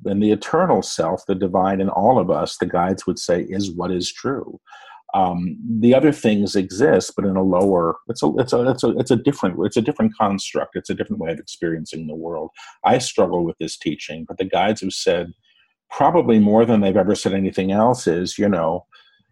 and 0.04 0.22
the 0.22 0.32
eternal 0.32 0.82
self 0.82 1.24
the 1.26 1.34
divine 1.34 1.80
in 1.80 1.88
all 1.88 2.18
of 2.18 2.30
us 2.30 2.58
the 2.58 2.66
guides 2.66 3.06
would 3.06 3.18
say 3.18 3.42
is 3.42 3.70
what 3.72 3.90
is 3.90 4.12
true 4.12 4.60
um, 5.14 5.56
the 5.80 5.94
other 5.94 6.12
things 6.12 6.56
exist, 6.56 7.12
but 7.16 7.24
in 7.24 7.36
a 7.36 7.42
lower. 7.42 7.96
It's 8.08 8.22
a 8.22 8.30
it's 8.38 8.52
a 8.52 8.68
it's 8.68 8.84
a 8.84 8.90
it's 8.98 9.10
a 9.10 9.16
different 9.16 9.56
it's 9.64 9.76
a 9.76 9.82
different 9.82 10.14
construct. 10.14 10.76
It's 10.76 10.90
a 10.90 10.94
different 10.94 11.22
way 11.22 11.32
of 11.32 11.38
experiencing 11.38 12.06
the 12.06 12.14
world. 12.14 12.50
I 12.84 12.98
struggle 12.98 13.44
with 13.44 13.56
this 13.58 13.78
teaching, 13.78 14.26
but 14.28 14.36
the 14.36 14.44
guides 14.44 14.82
have 14.82 14.92
said 14.92 15.32
probably 15.90 16.38
more 16.38 16.66
than 16.66 16.80
they've 16.80 16.96
ever 16.96 17.14
said 17.14 17.32
anything 17.32 17.72
else 17.72 18.06
is 18.06 18.38
you 18.38 18.48
know 18.48 18.84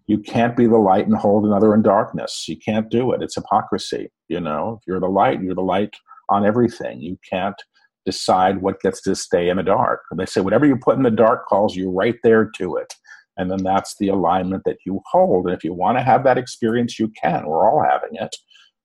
you 0.07 0.19
can't 0.19 0.57
be 0.57 0.67
the 0.67 0.77
light 0.77 1.07
and 1.07 1.17
hold 1.17 1.45
another 1.45 1.75
in 1.75 1.83
darkness. 1.83 2.45
You 2.47 2.57
can't 2.59 2.91
do 2.91 3.13
it. 3.13 3.23
It's 3.23 3.37
hypocrisy. 3.37 4.11
You 4.29 4.41
know, 4.41 4.79
if 4.81 4.87
you're 4.87 5.01
the 5.01 5.07
light, 5.07 5.43
you're 5.43 5.55
the 5.55 5.63
light 5.63 5.95
on 6.29 6.45
everything. 6.45 7.01
You 7.01 7.19
can't 7.29 7.61
decide 8.05 8.61
what 8.61 8.81
gets 8.81 9.01
to 9.03 9.15
stay 9.15 9.49
in 9.49 9.57
the 9.57 9.63
dark. 9.63 10.01
They 10.17 10.27
say 10.27 10.43
whatever 10.43 10.67
you 10.67 10.77
put 10.77 10.97
in 10.97 11.03
the 11.03 11.11
dark 11.11 11.47
calls 11.47 11.75
you 11.75 11.91
right 11.91 12.17
there 12.23 12.51
to 12.57 12.77
it 12.77 12.93
and 13.37 13.51
then 13.51 13.63
that's 13.63 13.97
the 13.99 14.09
alignment 14.09 14.63
that 14.65 14.79
you 14.87 15.01
hold 15.11 15.47
and 15.47 15.57
if 15.57 15.65
you 15.65 15.73
want 15.73 15.99
to 15.99 16.03
have 16.03 16.25
that 16.25 16.39
experience 16.39 16.99
you 16.99 17.11
can 17.21 17.47
we're 17.47 17.69
all 17.69 17.83
having 17.83 18.15
it 18.15 18.37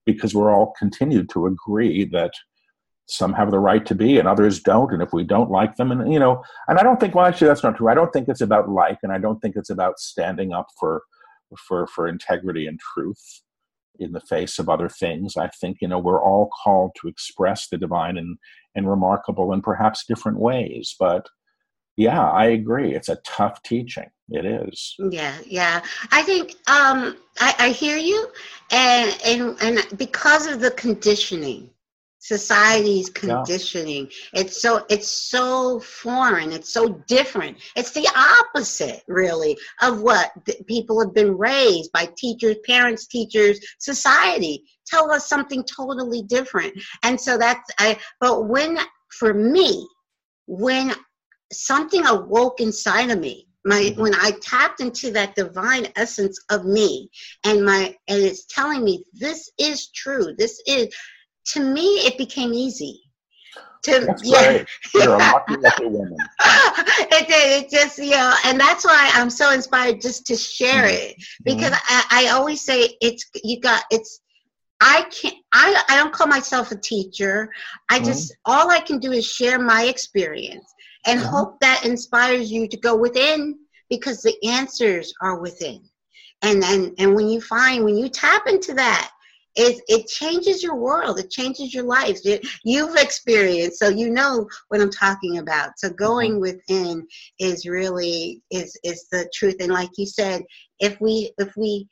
because 0.06 0.34
we're 0.34 0.52
all 0.52 0.72
continued 0.78 1.28
to 1.30 1.46
agree 1.46 2.04
that 2.04 2.32
some 3.10 3.32
have 3.32 3.50
the 3.50 3.58
right 3.58 3.84
to 3.86 3.94
be 3.94 4.18
and 4.18 4.28
others 4.28 4.60
don't 4.60 4.92
and 4.92 5.02
if 5.02 5.12
we 5.12 5.24
don't 5.24 5.50
like 5.50 5.76
them 5.76 5.90
and 5.90 6.12
you 6.12 6.18
know 6.18 6.42
and 6.68 6.78
i 6.78 6.82
don't 6.82 7.00
think 7.00 7.14
well 7.14 7.26
actually 7.26 7.48
that's 7.48 7.62
not 7.62 7.76
true. 7.76 7.88
I 7.88 7.94
don't 7.94 8.12
think 8.12 8.28
it's 8.28 8.40
about 8.40 8.68
like 8.68 8.98
and 9.02 9.12
i 9.12 9.18
don't 9.18 9.40
think 9.40 9.56
it's 9.56 9.70
about 9.70 9.98
standing 9.98 10.52
up 10.52 10.68
for 10.78 11.02
for 11.58 11.86
for 11.86 12.06
integrity 12.06 12.66
and 12.66 12.78
truth 12.78 13.42
in 13.98 14.12
the 14.12 14.20
face 14.20 14.58
of 14.58 14.68
other 14.68 14.88
things. 14.88 15.36
I 15.36 15.48
think 15.48 15.78
you 15.80 15.88
know 15.88 15.98
we're 15.98 16.22
all 16.22 16.48
called 16.62 16.92
to 17.00 17.08
express 17.08 17.68
the 17.68 17.78
divine 17.78 18.16
in 18.16 18.38
in 18.74 18.86
remarkable 18.86 19.52
and 19.52 19.62
perhaps 19.62 20.04
different 20.06 20.38
ways 20.38 20.94
but 20.98 21.26
yeah 21.96 22.30
i 22.30 22.46
agree. 22.46 22.94
It's 22.94 23.08
a 23.08 23.18
tough 23.26 23.62
teaching. 23.62 24.08
It 24.30 24.46
is. 24.46 24.94
Yeah 25.10 25.34
yeah. 25.46 25.82
I 26.12 26.22
think 26.22 26.52
um 26.68 27.16
i, 27.40 27.54
I 27.58 27.68
hear 27.70 27.96
you 27.96 28.28
and 28.70 29.18
and 29.26 29.56
and 29.60 29.98
because 29.98 30.46
of 30.46 30.60
the 30.60 30.70
conditioning 30.72 31.70
society's 32.20 33.08
conditioning. 33.10 34.04
Yeah. 34.32 34.42
it's 34.42 34.60
so 34.60 34.84
it's 34.88 35.08
so 35.08 35.80
foreign. 35.80 36.52
It's 36.52 36.72
so 36.72 36.90
different. 37.08 37.56
It's 37.76 37.90
the 37.92 38.08
opposite 38.14 39.02
really 39.08 39.58
of 39.82 40.02
what 40.02 40.30
people 40.66 41.00
have 41.00 41.14
been 41.14 41.36
raised 41.36 41.90
by 41.92 42.08
teachers 42.16 42.56
parents 42.66 43.06
teachers 43.06 43.58
society. 43.78 44.64
Tell 44.86 45.10
us 45.10 45.26
something 45.26 45.64
totally 45.64 46.22
different. 46.22 46.74
And 47.02 47.20
so 47.20 47.36
that's 47.36 47.70
i 47.78 47.98
but 48.20 48.48
when 48.48 48.78
for 49.08 49.34
me 49.34 49.86
when 50.46 50.92
something 51.52 52.06
awoke 52.06 52.60
inside 52.60 53.10
of 53.10 53.18
me 53.18 53.46
my 53.64 53.80
mm-hmm. 53.80 54.00
when 54.00 54.14
i 54.16 54.30
tapped 54.42 54.80
into 54.80 55.10
that 55.10 55.34
divine 55.34 55.86
essence 55.96 56.38
of 56.50 56.64
me 56.64 57.10
and 57.44 57.64
my 57.64 57.94
and 58.08 58.22
it's 58.22 58.46
telling 58.46 58.84
me 58.84 59.02
this 59.12 59.50
is 59.58 59.88
true 59.88 60.34
this 60.38 60.62
is 60.66 60.94
to 61.52 61.60
me 61.60 61.86
it 62.06 62.18
became 62.18 62.52
easy 62.52 63.02
to 63.82 64.04
that's 64.06 64.22
yeah, 64.24 64.64
You're 64.94 65.14
a 65.14 65.18
lucky, 65.18 65.56
lucky 65.56 65.86
woman. 65.86 66.16
it 66.40 67.28
did. 67.28 67.64
It 67.64 67.70
just 67.70 67.98
you 67.98 68.10
know, 68.10 68.34
and 68.44 68.60
that's 68.60 68.84
why 68.84 69.10
I'm 69.14 69.30
so 69.30 69.52
inspired 69.52 70.00
just 70.00 70.26
to 70.26 70.36
share 70.36 70.84
mm-hmm. 70.84 71.10
it 71.10 71.16
because 71.44 71.72
mm-hmm. 71.72 72.06
I, 72.10 72.26
I 72.26 72.28
always 72.30 72.62
say 72.62 72.96
it's 73.00 73.24
you 73.42 73.60
got 73.60 73.84
it's 73.90 74.20
I 74.80 75.06
can't 75.10 75.36
I, 75.52 75.82
I 75.88 75.96
don't 75.96 76.12
call 76.12 76.26
myself 76.26 76.72
a 76.72 76.76
teacher. 76.76 77.50
I 77.90 77.96
mm-hmm. 77.96 78.06
just 78.06 78.36
all 78.44 78.70
I 78.70 78.80
can 78.80 78.98
do 78.98 79.12
is 79.12 79.26
share 79.26 79.58
my 79.58 79.84
experience 79.84 80.72
and 81.06 81.18
hope 81.18 81.58
that 81.60 81.84
inspires 81.84 82.52
you 82.52 82.68
to 82.68 82.76
go 82.76 82.96
within 82.96 83.58
because 83.88 84.22
the 84.22 84.34
answers 84.46 85.12
are 85.22 85.40
within. 85.40 85.82
And 86.42 86.62
and 86.64 86.94
and 86.98 87.14
when 87.14 87.28
you 87.28 87.40
find 87.40 87.84
when 87.84 87.96
you 87.96 88.08
tap 88.08 88.46
into 88.46 88.74
that, 88.74 89.10
it 89.56 89.82
it 89.88 90.06
changes 90.06 90.62
your 90.62 90.76
world. 90.76 91.18
It 91.18 91.30
changes 91.30 91.74
your 91.74 91.84
life. 91.84 92.20
You've 92.64 92.96
experienced, 92.96 93.78
so 93.78 93.88
you 93.88 94.10
know 94.10 94.48
what 94.68 94.80
I'm 94.80 94.90
talking 94.90 95.38
about. 95.38 95.78
So 95.78 95.90
going 95.90 96.32
mm-hmm. 96.32 96.40
within 96.40 97.06
is 97.38 97.66
really 97.66 98.42
is 98.50 98.78
is 98.84 99.06
the 99.10 99.30
truth. 99.34 99.56
And 99.60 99.72
like 99.72 99.90
you 99.96 100.06
said, 100.06 100.42
if 100.78 101.00
we 101.00 101.32
if 101.38 101.56
we 101.56 101.88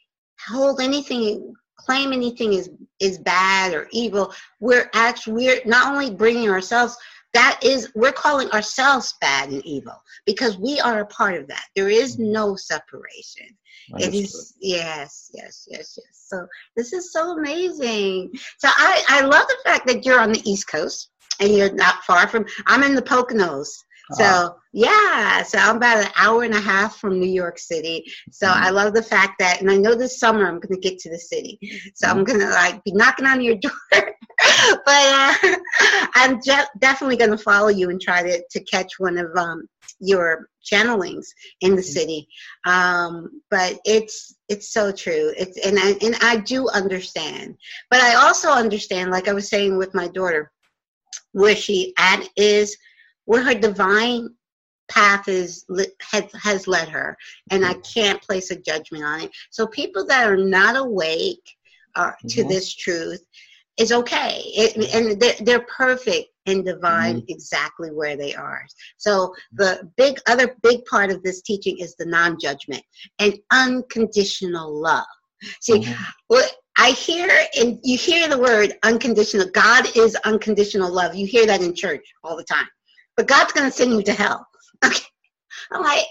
hold 0.46 0.80
anything 0.80 1.54
claim 1.78 2.12
anything 2.12 2.52
is 2.52 2.70
is 3.00 3.18
bad 3.18 3.72
or 3.72 3.88
evil 3.92 4.32
we're 4.60 4.90
actually 4.94 5.32
we're 5.32 5.60
not 5.64 5.92
only 5.92 6.10
bringing 6.10 6.48
ourselves 6.48 6.96
that 7.34 7.60
is 7.62 7.90
we're 7.94 8.12
calling 8.12 8.50
ourselves 8.50 9.14
bad 9.20 9.50
and 9.50 9.64
evil 9.64 10.00
because 10.26 10.58
we 10.58 10.80
are 10.80 11.00
a 11.00 11.06
part 11.06 11.34
of 11.34 11.46
that. 11.48 11.64
There 11.76 11.88
is 11.88 12.16
mm-hmm. 12.16 12.32
no 12.32 12.56
separation. 12.56 13.46
It 13.98 14.14
is 14.14 14.54
yes 14.60 15.30
yes 15.32 15.66
yes 15.70 15.98
yes. 15.98 15.98
So 16.12 16.46
this 16.76 16.92
is 16.92 17.12
so 17.12 17.38
amazing. 17.38 18.30
So 18.58 18.68
i 18.70 19.02
i 19.08 19.20
love 19.22 19.46
the 19.48 19.58
fact 19.64 19.86
that 19.86 20.04
you're 20.04 20.20
on 20.20 20.32
the 20.32 20.50
east 20.50 20.68
coast 20.68 21.10
and 21.40 21.54
you're 21.54 21.72
not 21.72 22.02
far 22.04 22.26
from 22.28 22.46
i'm 22.66 22.82
in 22.82 22.94
the 22.94 23.02
poconos 23.02 23.68
so 24.12 24.56
yeah, 24.72 25.42
so 25.42 25.58
I'm 25.58 25.76
about 25.76 26.04
an 26.04 26.12
hour 26.16 26.42
and 26.42 26.54
a 26.54 26.60
half 26.60 26.98
from 26.98 27.18
New 27.18 27.30
York 27.30 27.58
City. 27.58 28.04
So 28.30 28.46
mm-hmm. 28.46 28.64
I 28.64 28.70
love 28.70 28.94
the 28.94 29.02
fact 29.02 29.38
that, 29.38 29.60
and 29.60 29.70
I 29.70 29.76
know 29.76 29.94
this 29.94 30.20
summer 30.20 30.46
I'm 30.46 30.60
going 30.60 30.80
to 30.80 30.88
get 30.88 30.98
to 31.00 31.10
the 31.10 31.18
city. 31.18 31.58
So 31.94 32.06
mm-hmm. 32.06 32.18
I'm 32.18 32.24
going 32.24 32.40
to 32.40 32.50
like 32.50 32.84
be 32.84 32.92
knocking 32.92 33.26
on 33.26 33.40
your 33.40 33.56
door. 33.60 33.72
but 33.90 34.82
uh, 34.86 35.56
I'm 36.14 36.38
definitely 36.78 37.16
going 37.16 37.30
to 37.30 37.38
follow 37.38 37.68
you 37.68 37.90
and 37.90 38.00
try 38.00 38.22
to, 38.22 38.42
to 38.50 38.60
catch 38.64 38.98
one 38.98 39.18
of 39.18 39.34
um, 39.36 39.66
your 40.00 40.48
channelings 40.64 41.26
in 41.60 41.74
the 41.74 41.82
mm-hmm. 41.82 41.90
city. 41.90 42.28
Um, 42.66 43.40
but 43.50 43.78
it's 43.84 44.36
it's 44.48 44.72
so 44.72 44.92
true. 44.92 45.32
It's 45.36 45.58
and 45.66 45.78
I, 45.78 45.96
and 46.04 46.16
I 46.20 46.36
do 46.36 46.68
understand. 46.68 47.56
But 47.90 48.00
I 48.00 48.14
also 48.14 48.50
understand, 48.50 49.10
like 49.10 49.28
I 49.28 49.32
was 49.32 49.48
saying 49.48 49.76
with 49.78 49.94
my 49.94 50.08
daughter, 50.08 50.52
where 51.32 51.56
she 51.56 51.94
at 51.98 52.28
is 52.36 52.76
where 53.28 53.42
her 53.42 53.54
divine 53.54 54.30
path 54.88 55.28
is 55.28 55.66
has, 56.00 56.24
has 56.32 56.66
led 56.66 56.88
her 56.88 57.14
and 57.50 57.64
i 57.64 57.74
can't 57.74 58.22
place 58.22 58.50
a 58.50 58.56
judgment 58.56 59.04
on 59.04 59.20
it 59.20 59.30
so 59.50 59.66
people 59.66 60.06
that 60.06 60.26
are 60.26 60.36
not 60.36 60.76
awake 60.76 61.56
uh, 61.94 62.12
to 62.26 62.40
mm-hmm. 62.40 62.48
this 62.48 62.74
truth 62.74 63.22
is 63.76 63.92
okay 63.92 64.40
it, 64.46 64.94
and 64.94 65.20
they're, 65.20 65.34
they're, 65.40 65.66
perfect 65.66 66.28
and 66.46 66.64
divine 66.64 67.16
mm-hmm. 67.16 67.26
exactly 67.28 67.90
where 67.90 68.16
they 68.16 68.34
are 68.34 68.64
so 68.96 69.34
the 69.52 69.86
big 69.98 70.18
other 70.26 70.56
big 70.62 70.82
part 70.86 71.10
of 71.10 71.22
this 71.22 71.42
teaching 71.42 71.76
is 71.78 71.94
the 71.96 72.06
non-judgment 72.06 72.82
and 73.18 73.38
unconditional 73.50 74.72
love 74.80 75.04
see 75.60 75.80
mm-hmm. 75.80 76.02
what 76.28 76.50
I 76.80 76.92
hear 76.92 77.28
and 77.58 77.80
you 77.82 77.98
hear 77.98 78.28
the 78.28 78.38
word 78.38 78.78
unconditional. 78.84 79.48
God 79.50 79.84
is 79.96 80.14
unconditional 80.24 80.92
love. 80.92 81.12
You 81.12 81.26
hear 81.26 81.44
that 81.44 81.60
in 81.60 81.74
church 81.74 82.06
all 82.22 82.36
the 82.36 82.44
time 82.44 82.68
but 83.18 83.26
God's 83.26 83.52
going 83.52 83.68
to 83.68 83.76
send 83.76 83.90
you 83.90 84.02
to 84.02 84.12
hell. 84.14 84.46
Okay. 84.87 85.04
I'm 85.72 85.83
like, 85.83 86.04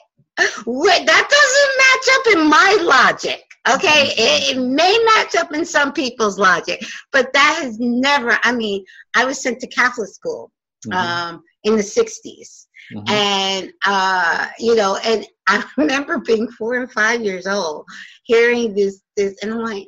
wait, 0.66 1.06
that 1.08 1.28
doesn't 1.30 1.78
match 1.80 2.16
up 2.16 2.38
in 2.38 2.50
my 2.50 2.78
logic. 2.82 3.42
Okay. 3.74 4.10
It, 4.18 4.58
it, 4.58 4.62
may 4.62 4.98
match 5.16 5.36
up 5.36 5.54
in 5.54 5.66
some 5.66 5.94
people's 5.94 6.38
logic, 6.38 6.84
but 7.14 7.32
that 7.32 7.60
has 7.62 7.80
never, 7.80 8.38
I 8.44 8.52
mean, 8.52 8.84
I 9.16 9.24
was 9.24 9.42
sent 9.42 9.62
to 9.62 9.68
Catholic 9.68 10.10
school 10.10 10.52
mm-hmm. 10.86 10.98
um, 10.98 11.44
in 11.64 11.78
the 11.78 11.82
60s. 11.82 12.66
Mm-hmm. 12.94 13.10
And, 13.10 13.72
uh, 13.86 14.48
you 14.60 14.76
know, 14.76 14.98
and 14.98 15.26
I 15.48 15.64
remember 15.78 16.20
being 16.20 16.50
four 16.52 16.76
and 16.76 16.92
five 16.92 17.22
years 17.22 17.48
old, 17.48 17.86
hearing 18.24 18.76
this, 18.76 19.02
this, 19.16 19.38
and 19.42 19.54
I'm 19.54 19.60
like, 19.60 19.88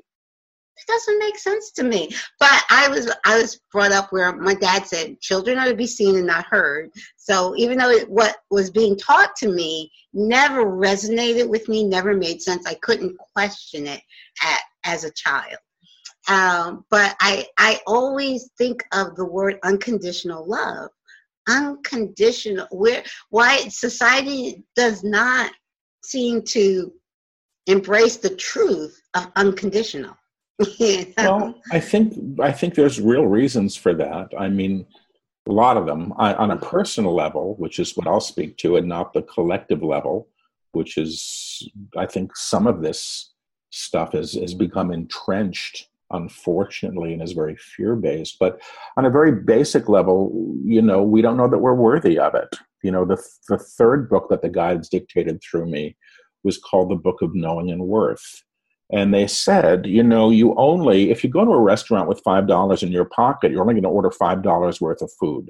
doesn't 0.88 1.20
make 1.20 1.38
sense 1.38 1.72
to 1.72 1.84
me. 1.84 2.10
But 2.40 2.64
I 2.70 2.88
was 2.90 3.12
I 3.26 3.40
was 3.40 3.60
brought 3.72 3.92
up 3.92 4.12
where 4.12 4.36
my 4.36 4.54
dad 4.54 4.86
said 4.86 5.20
children 5.20 5.58
are 5.58 5.68
to 5.68 5.76
be 5.76 5.88
seen 5.88 6.16
and 6.16 6.28
not 6.28 6.46
heard. 6.46 6.92
So 7.18 7.56
even 7.58 7.78
though 7.78 7.90
it, 7.90 8.10
what 8.10 8.38
was 8.50 8.70
being 8.70 8.98
taught 8.98 9.36
to 9.38 9.50
me 9.50 9.92
never 10.14 10.66
resonated 10.66 11.48
with 11.50 11.68
me, 11.70 11.84
never 11.84 12.14
made 12.14 12.42
sense, 12.42 12.66
I 12.66 12.76
couldn't 12.76 13.18
question 13.34 13.88
it 13.88 14.02
at, 14.44 14.62
as 14.84 15.04
a 15.04 15.12
child. 15.12 15.58
Um, 16.28 16.86
but 16.90 17.16
I 17.20 17.48
I 17.58 17.80
always 17.88 18.50
think 18.58 18.84
of 18.94 19.16
the 19.16 19.26
word 19.26 19.60
unconditional 19.64 20.48
love. 20.48 20.90
Unconditional. 21.48 22.68
Where 22.72 23.04
why 23.30 23.68
society 23.70 24.64
does 24.76 25.04
not 25.04 25.52
seem 26.04 26.44
to 26.44 26.94
embrace 27.68 28.18
the 28.18 28.36
truth 28.36 29.00
of 29.14 29.32
unconditional 29.36 30.16
well, 31.18 31.56
I 31.72 31.80
think 31.80 32.40
I 32.40 32.52
think 32.52 32.76
there's 32.76 33.00
real 33.00 33.26
reasons 33.26 33.76
for 33.76 33.94
that. 33.94 34.30
I 34.38 34.50
mean, 34.50 34.86
a 35.48 35.52
lot 35.52 35.78
of 35.78 35.86
them 35.86 36.12
on 36.18 36.52
a 36.52 36.58
personal 36.58 37.16
level, 37.16 37.56
which 37.56 37.80
is 37.80 37.96
what 37.96 38.08
I'll 38.08 38.20
speak 38.20 38.58
to, 38.58 38.76
and 38.76 38.88
not 38.88 39.14
the 39.14 39.22
collective 39.22 39.82
level, 39.82 40.28
which 40.74 40.98
is 40.98 41.68
I 41.96 42.06
think 42.06 42.36
some 42.36 42.68
of 42.68 42.82
this 42.82 43.34
stuff 43.70 44.12
has 44.14 44.34
has 44.34 44.54
become 44.54 44.92
entrenched, 44.92 45.88
unfortunately, 46.12 47.14
and 47.14 47.22
is 47.22 47.32
very 47.32 47.56
fear 47.56 47.96
based. 47.96 48.36
But 48.38 48.62
on 48.98 49.06
a 49.06 49.10
very 49.10 49.32
basic 49.32 49.88
level, 49.88 50.56
you 50.66 50.82
know, 50.82 51.02
we 51.02 51.22
don't 51.22 51.38
know 51.38 51.48
that 51.48 51.60
we're 51.60 51.74
worthy 51.74 52.20
of 52.20 52.36
it. 52.36 52.54
You 52.84 52.92
know, 52.92 53.06
the 53.06 53.22
the 53.48 53.58
third 53.58 54.10
book 54.10 54.28
that 54.30 54.42
the 54.42 54.50
guides 54.50 54.90
dictated 54.90 55.42
through 55.42 55.68
me 55.68 55.96
was 56.44 56.58
called 56.58 56.90
the 56.90 56.96
Book 56.96 57.22
of 57.22 57.34
Knowing 57.34 57.72
and 57.72 57.82
Worth 57.82 58.44
and 58.92 59.14
they 59.14 59.28
said, 59.28 59.86
you 59.86 60.02
know, 60.02 60.32
you 60.32 60.56
only, 60.56 61.12
if 61.12 61.24
you 61.24 61.30
go 61.30 61.46
to 61.46 61.52
a 61.52 61.62
restaurant 61.62 62.08
with 62.08 62.24
$5 62.24 62.84
in 62.84 62.92
your 62.92 63.06
pocket, 63.06 63.52
you're 63.52 63.62
only 63.62 63.76
going 63.76 63.84
to 63.84 63.90
order 63.90 64.10
$5 64.10 64.82
worth 64.82 65.02
of 65.02 65.12
food. 65.20 65.50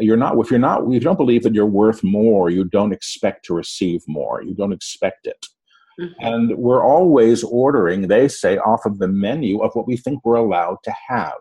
You're 0.00 0.16
not, 0.16 0.36
if 0.38 0.50
you're 0.50 0.58
not, 0.58 0.82
if 0.82 0.92
you 0.92 1.00
don't 1.00 1.16
believe 1.16 1.44
that 1.44 1.54
you're 1.54 1.66
worth 1.66 2.02
more, 2.02 2.50
you 2.50 2.64
don't 2.64 2.92
expect 2.92 3.44
to 3.44 3.54
receive 3.54 4.02
more. 4.08 4.42
You 4.42 4.54
don't 4.54 4.72
expect 4.72 5.26
it. 5.26 5.46
Mm-hmm. 6.00 6.12
And 6.18 6.56
we're 6.56 6.84
always 6.84 7.44
ordering, 7.44 8.08
they 8.08 8.26
say, 8.26 8.58
off 8.58 8.84
of 8.86 8.98
the 8.98 9.06
menu 9.06 9.62
of 9.62 9.70
what 9.74 9.86
we 9.86 9.96
think 9.96 10.24
we're 10.24 10.34
allowed 10.34 10.78
to 10.82 10.94
have. 11.08 11.38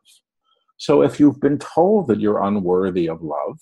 So 0.78 1.02
if 1.02 1.20
you've 1.20 1.40
been 1.40 1.58
told 1.58 2.08
that 2.08 2.20
you're 2.20 2.44
unworthy 2.44 3.08
of 3.08 3.24
love, 3.24 3.58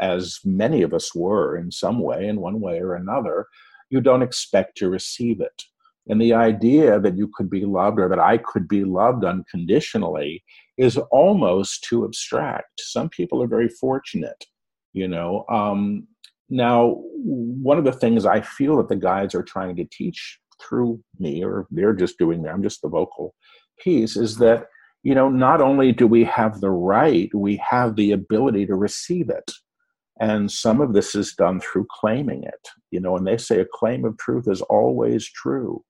as 0.00 0.40
many 0.44 0.82
of 0.82 0.92
us 0.92 1.14
were 1.14 1.56
in 1.56 1.70
some 1.70 2.00
way, 2.00 2.26
in 2.26 2.40
one 2.40 2.60
way 2.60 2.80
or 2.80 2.94
another, 2.94 3.46
you 3.90 4.00
don't 4.00 4.22
expect 4.22 4.76
to 4.78 4.90
receive 4.90 5.40
it. 5.40 5.62
And 6.08 6.20
the 6.20 6.34
idea 6.34 7.00
that 7.00 7.16
you 7.16 7.30
could 7.34 7.50
be 7.50 7.64
loved 7.64 7.98
or 7.98 8.08
that 8.08 8.20
I 8.20 8.38
could 8.38 8.68
be 8.68 8.84
loved 8.84 9.24
unconditionally 9.24 10.44
is 10.78 10.98
almost 11.10 11.84
too 11.84 12.04
abstract. 12.04 12.80
Some 12.80 13.08
people 13.08 13.42
are 13.42 13.48
very 13.48 13.68
fortunate, 13.68 14.44
you 14.92 15.08
know. 15.08 15.44
Um, 15.48 16.06
now, 16.48 17.02
one 17.14 17.78
of 17.78 17.84
the 17.84 17.92
things 17.92 18.24
I 18.24 18.40
feel 18.40 18.76
that 18.76 18.88
the 18.88 18.96
guides 18.96 19.34
are 19.34 19.42
trying 19.42 19.74
to 19.76 19.84
teach 19.90 20.38
through 20.62 21.02
me, 21.18 21.44
or 21.44 21.66
they're 21.70 21.92
just 21.92 22.18
doing 22.18 22.42
that, 22.42 22.52
I'm 22.52 22.62
just 22.62 22.82
the 22.82 22.88
vocal 22.88 23.34
piece, 23.80 24.16
is 24.16 24.36
that, 24.36 24.66
you 25.02 25.14
know, 25.14 25.28
not 25.28 25.60
only 25.60 25.90
do 25.90 26.06
we 26.06 26.22
have 26.24 26.60
the 26.60 26.70
right, 26.70 27.34
we 27.34 27.56
have 27.68 27.96
the 27.96 28.12
ability 28.12 28.66
to 28.66 28.76
receive 28.76 29.28
it. 29.28 29.50
And 30.20 30.50
some 30.50 30.80
of 30.80 30.94
this 30.94 31.14
is 31.14 31.34
done 31.34 31.60
through 31.60 31.86
claiming 31.90 32.44
it, 32.44 32.68
you 32.90 33.00
know, 33.00 33.16
and 33.16 33.26
they 33.26 33.36
say 33.36 33.60
a 33.60 33.66
claim 33.70 34.04
of 34.04 34.16
truth 34.18 34.46
is 34.48 34.62
always 34.62 35.28
true 35.28 35.82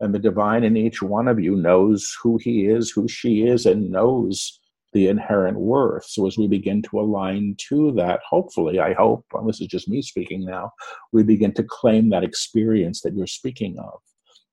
and 0.00 0.14
the 0.14 0.18
divine 0.18 0.64
in 0.64 0.76
each 0.76 1.02
one 1.02 1.28
of 1.28 1.38
you 1.38 1.56
knows 1.56 2.16
who 2.22 2.38
he 2.42 2.66
is, 2.66 2.90
who 2.90 3.06
she 3.06 3.42
is, 3.42 3.66
and 3.66 3.90
knows 3.90 4.58
the 4.92 5.08
inherent 5.08 5.58
worth. 5.58 6.04
So 6.06 6.26
as 6.26 6.36
we 6.36 6.48
begin 6.48 6.82
to 6.82 7.00
align 7.00 7.54
to 7.68 7.92
that, 7.92 8.20
hopefully, 8.28 8.80
I 8.80 8.94
hope, 8.94 9.24
and 9.34 9.48
this 9.48 9.60
is 9.60 9.68
just 9.68 9.88
me 9.88 10.02
speaking 10.02 10.44
now, 10.44 10.72
we 11.12 11.22
begin 11.22 11.52
to 11.54 11.62
claim 11.62 12.10
that 12.10 12.24
experience 12.24 13.02
that 13.02 13.14
you're 13.14 13.26
speaking 13.26 13.78
of. 13.78 14.00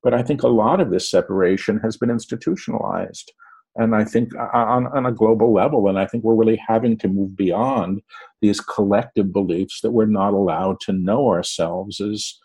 But 0.03 0.13
I 0.13 0.21
think 0.21 0.43
a 0.43 0.47
lot 0.47 0.79
of 0.79 0.91
this 0.91 1.09
separation 1.09 1.79
has 1.79 1.97
been 1.97 2.11
institutionalized. 2.11 3.31
And 3.77 3.95
I 3.95 4.03
think 4.03 4.35
uh, 4.35 4.49
uh, 4.53 4.65
on, 4.65 4.87
on 4.87 5.05
a 5.05 5.11
global 5.11 5.53
level, 5.53 5.87
and 5.87 5.97
I 5.99 6.05
think 6.05 6.23
we're 6.23 6.35
really 6.35 6.61
having 6.67 6.97
to 6.97 7.07
move 7.07 7.35
beyond 7.35 8.01
these 8.41 8.59
collective 8.59 9.31
beliefs 9.31 9.81
that 9.81 9.91
we're 9.91 10.05
not 10.05 10.33
allowed 10.33 10.79
to 10.81 10.93
know 10.93 11.29
ourselves 11.29 11.99
as, 12.01 12.35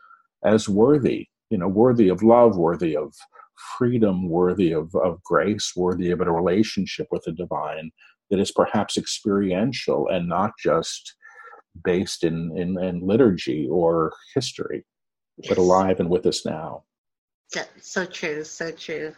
as 0.45 0.69
worthy 0.69 1.29
you 1.53 1.59
know, 1.59 1.69
worthy 1.69 2.09
of 2.09 2.23
love, 2.23 2.57
worthy 2.57 2.97
of 2.97 3.15
freedom, 3.77 4.27
worthy 4.29 4.73
of, 4.73 4.93
of 4.95 5.23
grace, 5.23 5.73
worthy 5.77 6.11
of 6.11 6.23
a 6.23 6.31
relationship 6.31 7.07
with 7.11 7.23
the 7.25 7.33
divine 7.33 7.91
that 8.31 8.41
is 8.41 8.51
perhaps 8.51 8.97
experiential 8.97 10.09
and 10.09 10.27
not 10.27 10.53
just 10.59 11.15
based 11.85 12.25
in, 12.25 12.57
in, 12.57 12.83
in 12.83 13.07
liturgy 13.07 13.69
or 13.71 14.15
history, 14.35 14.83
yes. 15.37 15.51
but 15.51 15.59
alive 15.59 16.01
and 16.01 16.09
with 16.09 16.25
us 16.25 16.47
now. 16.47 16.85
So, 17.49 17.61
so 17.83 18.07
true, 18.07 18.45
so 18.45 18.71
true. 18.73 19.13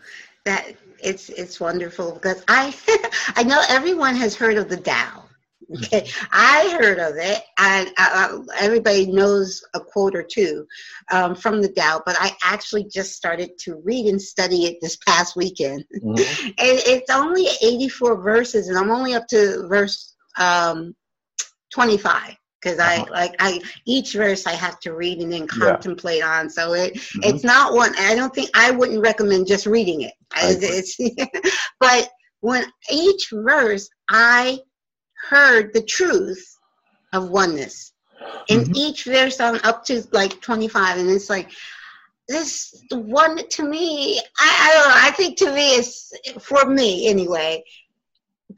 That 0.45 0.75
it's 1.03 1.31
it's 1.31 1.59
wonderful 1.59 2.13
because 2.13 2.45
I 2.49 2.75
I 3.37 3.45
know 3.45 3.63
everyone 3.69 4.15
has 4.17 4.35
heard 4.35 4.59
of 4.59 4.69
the 4.69 4.77
Tao, 4.77 5.25
Okay, 5.77 6.07
I 6.31 6.77
heard 6.79 6.99
of 6.99 7.17
it, 7.17 7.43
and 7.59 7.91
uh, 7.97 8.39
everybody 8.59 9.07
knows 9.07 9.65
a 9.75 9.81
quote 9.81 10.15
or 10.15 10.23
two 10.23 10.67
um, 11.11 11.35
from 11.35 11.63
the 11.63 11.69
Tao. 11.69 12.03
But 12.05 12.17
I 12.19 12.33
actually 12.45 12.85
just 12.85 13.15
started 13.15 13.51
to 13.61 13.77
read 13.83 14.07
and 14.07 14.21
study 14.21 14.67
it 14.67 14.77
this 14.83 14.97
past 15.07 15.37
weekend, 15.37 15.85
mm-hmm. 15.97 16.47
and 16.47 16.57
it's 16.59 17.11
only 17.11 17.47
eighty-four 17.63 18.23
verses, 18.23 18.69
and 18.69 18.77
I'm 18.77 18.91
only 18.91 19.15
up 19.15 19.27
to 19.29 19.67
verse 19.69 20.15
um, 20.39 20.95
twenty-five 21.73 22.37
because 22.65 22.79
uh-huh. 22.79 23.05
I 23.07 23.11
like 23.11 23.35
I 23.39 23.61
each 23.87 24.15
verse 24.15 24.47
I 24.47 24.53
have 24.53 24.81
to 24.81 24.95
read 24.95 25.19
and 25.19 25.33
then 25.33 25.47
contemplate 25.47 26.19
yeah. 26.19 26.41
on. 26.41 26.51
So 26.51 26.75
it 26.75 26.95
mm-hmm. 26.95 27.21
it's 27.23 27.45
not 27.45 27.75
one. 27.75 27.95
I 27.99 28.15
don't 28.15 28.35
think 28.35 28.51
I 28.55 28.71
wouldn't 28.71 29.01
recommend 29.01 29.47
just 29.47 29.67
reading 29.67 30.03
it. 30.03 30.15
It's, 30.37 30.99
but 31.81 32.11
when 32.41 32.65
each 32.91 33.29
verse 33.33 33.89
I 34.11 34.59
heard 35.29 35.73
the 35.73 35.83
truth 35.83 36.59
of 37.13 37.31
oneness. 37.31 37.93
In 38.49 38.61
Mhm. 38.65 38.77
each 38.77 39.05
verse 39.05 39.41
on 39.41 39.61
up 39.65 39.85
to 39.87 40.03
like 40.13 40.41
25, 40.41 40.99
and 40.99 41.11
it's 41.11 41.31
like 41.31 41.51
this 42.29 42.83
one 42.91 43.37
to 43.49 43.63
me, 43.63 44.21
I, 44.39 44.71
I 44.71 44.73
don't 44.75 44.89
know, 44.89 44.95
I 44.97 45.11
think 45.13 45.39
to 45.39 45.53
me 45.53 45.75
is 45.77 46.13
for 46.41 46.67
me 46.67 47.09
anyway, 47.09 47.63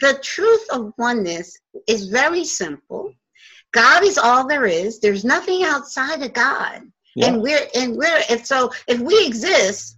the 0.00 0.18
truth 0.22 0.66
of 0.70 0.92
oneness 0.98 1.56
is 1.86 2.08
very 2.08 2.44
simple. 2.44 3.12
God 3.72 4.04
is 4.04 4.18
all 4.18 4.46
there 4.46 4.66
is. 4.66 5.00
There's 5.00 5.24
nothing 5.24 5.62
outside 5.64 6.22
of 6.22 6.32
God. 6.32 6.82
Yeah. 7.14 7.28
And 7.28 7.42
we're 7.42 7.66
and 7.74 7.96
we're 7.96 8.22
if 8.28 8.46
so 8.46 8.70
if 8.88 9.00
we 9.00 9.26
exist, 9.26 9.96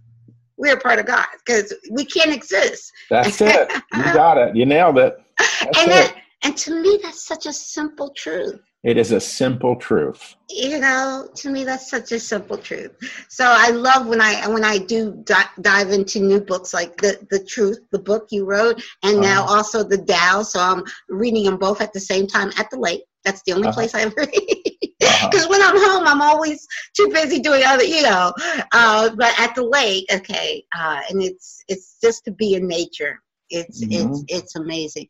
we're 0.57 0.75
a 0.77 0.79
part 0.79 0.99
of 0.99 1.05
God 1.05 1.25
because 1.45 1.73
we 1.91 2.05
can't 2.05 2.33
exist. 2.33 2.91
That's 3.09 3.41
it. 3.41 3.71
You 3.93 4.03
got 4.13 4.37
it. 4.37 4.55
You 4.55 4.65
nailed 4.65 4.97
it. 4.97 5.17
That's 5.37 5.79
and 5.79 5.91
it. 5.91 6.13
that, 6.13 6.15
and 6.43 6.55
to 6.57 6.81
me 6.81 6.99
that's 7.01 7.25
such 7.25 7.45
a 7.45 7.53
simple 7.53 8.11
truth. 8.15 8.59
It 8.83 8.97
is 8.97 9.11
a 9.11 9.19
simple 9.19 9.75
truth. 9.75 10.35
You 10.49 10.79
know, 10.79 11.27
to 11.35 11.49
me 11.49 11.63
that's 11.63 11.89
such 11.89 12.11
a 12.11 12.19
simple 12.19 12.57
truth. 12.57 12.91
So 13.29 13.43
I 13.45 13.69
love 13.69 14.07
when 14.07 14.21
I 14.21 14.47
when 14.47 14.63
I 14.63 14.77
do 14.77 15.21
di- 15.25 15.53
dive 15.61 15.91
into 15.91 16.19
new 16.21 16.39
books 16.39 16.73
like 16.73 16.95
the 16.97 17.19
the 17.29 17.43
truth, 17.43 17.79
the 17.91 17.99
book 17.99 18.27
you 18.31 18.45
wrote, 18.45 18.81
and 19.03 19.21
now 19.21 19.43
Uh-huh. 19.43 19.53
also 19.57 19.83
the 19.83 19.97
Tao. 19.97 20.41
So 20.43 20.59
I'm 20.59 20.83
reading 21.09 21.43
them 21.43 21.57
both 21.57 21.81
at 21.81 21.93
the 21.93 21.99
same 21.99 22.25
time 22.25 22.51
at 22.57 22.69
the 22.71 22.79
lake. 22.79 23.03
That's 23.25 23.41
the 23.45 23.51
only 23.53 23.67
Uh-huh. 23.67 23.75
place 23.75 23.93
I 23.93 24.01
ever 24.01 24.15
read. 24.17 24.63
Uh-huh. 25.01 25.27
Because 25.31 25.47
when 25.49 25.61
I'm 25.61 25.77
home, 25.77 26.07
I'm 26.07 26.21
always 26.21 26.65
too 26.95 27.09
busy 27.09 27.39
doing 27.39 27.63
other, 27.65 27.83
you 27.83 28.01
know. 28.03 28.33
Uh, 28.71 29.09
but 29.15 29.37
at 29.39 29.53
the 29.55 29.63
lake, 29.63 30.05
okay, 30.11 30.63
uh, 30.77 31.01
and 31.09 31.21
it's 31.21 31.63
it's 31.67 31.97
just 32.01 32.23
to 32.25 32.31
be 32.31 32.53
in 32.55 32.67
nature. 32.67 33.21
It's 33.49 33.83
Mhm. 33.83 33.91
it's 33.91 34.23
it's 34.27 34.55
amazing. 34.55 35.07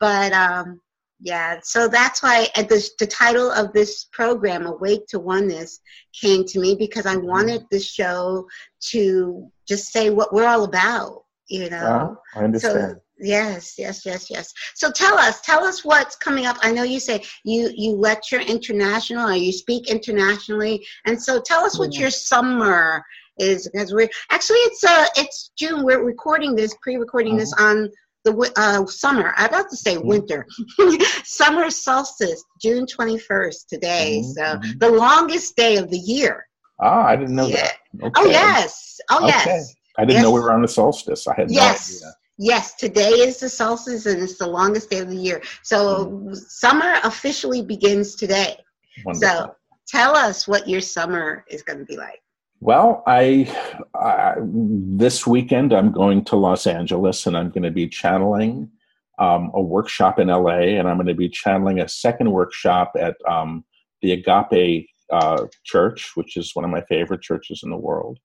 But 0.00 0.32
um, 0.32 0.80
yeah, 1.20 1.58
so 1.62 1.88
that's 1.88 2.22
why 2.22 2.48
at 2.54 2.68
the 2.68 2.86
the 2.98 3.06
title 3.06 3.50
of 3.50 3.72
this 3.72 4.04
program, 4.12 4.66
"Awake 4.66 5.06
to 5.08 5.18
Oneness," 5.18 5.80
came 6.20 6.44
to 6.44 6.60
me 6.60 6.76
because 6.76 7.06
I 7.06 7.16
wanted 7.16 7.64
the 7.70 7.80
show 7.80 8.46
to 8.90 9.50
just 9.66 9.92
say 9.92 10.10
what 10.10 10.32
we're 10.32 10.46
all 10.46 10.64
about. 10.64 11.24
You 11.48 11.70
know. 11.70 11.76
Uh-huh. 11.78 12.14
I 12.36 12.44
understand. 12.44 12.96
So 12.96 13.00
yes, 13.20 13.74
yes, 13.78 14.06
yes, 14.06 14.30
yes. 14.30 14.52
So 14.74 14.92
tell 14.92 15.18
us, 15.18 15.40
tell 15.40 15.64
us 15.64 15.84
what's 15.84 16.14
coming 16.14 16.46
up. 16.46 16.56
I 16.62 16.70
know 16.70 16.84
you 16.84 17.00
say 17.00 17.24
you 17.44 17.70
you 17.74 17.92
lecture 17.96 18.40
international 18.40 19.28
or 19.28 19.34
you 19.34 19.52
speak 19.52 19.90
internationally, 19.90 20.86
and 21.06 21.20
so 21.20 21.40
tell 21.40 21.64
us 21.64 21.78
what 21.78 21.94
your 21.94 22.10
summer 22.10 23.02
is 23.38 23.68
because 23.68 23.92
we're 23.92 24.08
actually 24.30 24.58
it's 24.68 24.84
uh 24.84 25.06
it's 25.16 25.50
June. 25.58 25.84
We're 25.84 26.04
recording 26.04 26.54
this, 26.54 26.74
pre-recording 26.82 27.36
this 27.36 27.52
on 27.58 27.88
the 28.24 28.52
uh, 28.56 28.84
summer. 28.86 29.32
I'm 29.36 29.48
about 29.48 29.70
to 29.70 29.76
say 29.76 29.96
winter, 29.96 30.46
summer 31.24 31.70
solstice, 31.70 32.42
June 32.60 32.84
21st 32.86 33.66
today. 33.68 34.20
Mhm, 34.22 34.32
So 34.34 34.42
mhm. 34.58 34.78
the 34.80 34.90
longest 34.90 35.56
day 35.56 35.76
of 35.76 35.90
the 35.90 35.98
year. 35.98 36.44
ah, 36.80 37.04
I 37.06 37.16
didn't 37.16 37.36
know 37.36 37.46
Yeah. 37.48 37.56
that. 37.62 37.76
Okay. 38.02 38.12
Oh 38.16 38.30
yes, 38.30 39.00
oh 39.10 39.18
Okay. 39.28 39.28
yes. 39.28 39.74
I 39.98 40.04
didn't 40.04 40.22
know 40.22 40.30
we 40.30 40.40
were 40.40 40.52
on 40.52 40.62
the 40.62 40.68
solstice. 40.68 41.26
I 41.26 41.34
had 41.34 41.50
Yes. 41.50 41.90
no 41.90 41.96
idea. 42.08 42.14
Yes, 42.40 42.74
today 42.74 43.10
is 43.28 43.40
the 43.40 43.48
solstice 43.48 44.06
and 44.06 44.22
it's 44.22 44.38
the 44.38 44.46
longest 44.46 44.90
day 44.90 45.00
of 45.00 45.08
the 45.08 45.16
year. 45.16 45.42
So 45.64 46.30
summer 46.34 46.94
officially 47.02 47.62
begins 47.62 48.14
today. 48.14 48.56
Wonderful. 49.04 49.28
So 49.28 49.54
tell 49.88 50.14
us 50.16 50.46
what 50.46 50.68
your 50.68 50.80
summer 50.80 51.44
is 51.50 51.62
going 51.62 51.80
to 51.80 51.84
be 51.84 51.96
like. 51.96 52.20
Well, 52.60 53.02
I, 53.06 53.52
I 53.94 54.34
this 54.40 55.26
weekend 55.26 55.72
I'm 55.72 55.92
going 55.92 56.24
to 56.24 56.36
Los 56.36 56.66
Angeles 56.66 57.26
and 57.26 57.36
I'm 57.36 57.50
going 57.50 57.62
to 57.62 57.70
be 57.70 57.88
channeling 57.88 58.70
um, 59.18 59.50
a 59.54 59.60
workshop 59.60 60.18
in 60.18 60.28
LA, 60.28 60.78
and 60.78 60.88
I'm 60.88 60.96
going 60.96 61.06
to 61.06 61.14
be 61.14 61.28
channeling 61.28 61.80
a 61.80 61.88
second 61.88 62.30
workshop 62.30 62.92
at 62.98 63.16
um, 63.28 63.64
the 64.02 64.12
Agape 64.12 64.86
uh, 65.12 65.46
Church, 65.64 66.12
which 66.14 66.36
is 66.36 66.54
one 66.54 66.64
of 66.64 66.70
my 66.70 66.82
favorite 66.82 67.22
churches 67.22 67.62
in 67.64 67.70
the 67.70 67.76
world. 67.76 68.18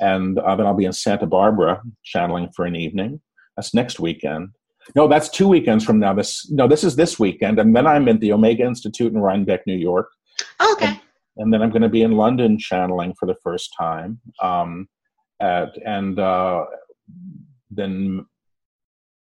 And 0.00 0.38
uh, 0.38 0.54
then 0.54 0.66
I'll 0.66 0.74
be 0.74 0.84
in 0.84 0.92
Santa 0.92 1.26
Barbara 1.26 1.82
channeling 2.04 2.50
for 2.54 2.66
an 2.66 2.76
evening. 2.76 3.20
That's 3.56 3.74
next 3.74 3.98
weekend. 3.98 4.50
No, 4.94 5.08
that's 5.08 5.28
two 5.28 5.48
weekends 5.48 5.84
from 5.84 5.98
now. 5.98 6.14
This 6.14 6.48
no, 6.50 6.66
this 6.66 6.84
is 6.84 6.96
this 6.96 7.18
weekend, 7.18 7.58
and 7.58 7.74
then 7.74 7.86
I'm 7.86 8.08
at 8.08 8.20
the 8.20 8.32
Omega 8.32 8.64
Institute 8.64 9.12
in 9.12 9.18
Rhinebeck, 9.18 9.66
New 9.66 9.76
York 9.76 10.08
Okay. 10.60 10.86
and 10.86 11.00
then 11.52 11.62
I'm 11.62 11.70
going 11.70 11.82
to 11.82 11.88
be 11.88 12.02
in 12.02 12.12
London 12.12 12.58
channeling 12.58 13.14
for 13.14 13.26
the 13.26 13.36
first 13.42 13.72
time, 13.78 14.20
um, 14.42 14.88
at 15.40 15.70
and 15.86 16.18
uh, 16.18 16.64
then 17.70 18.26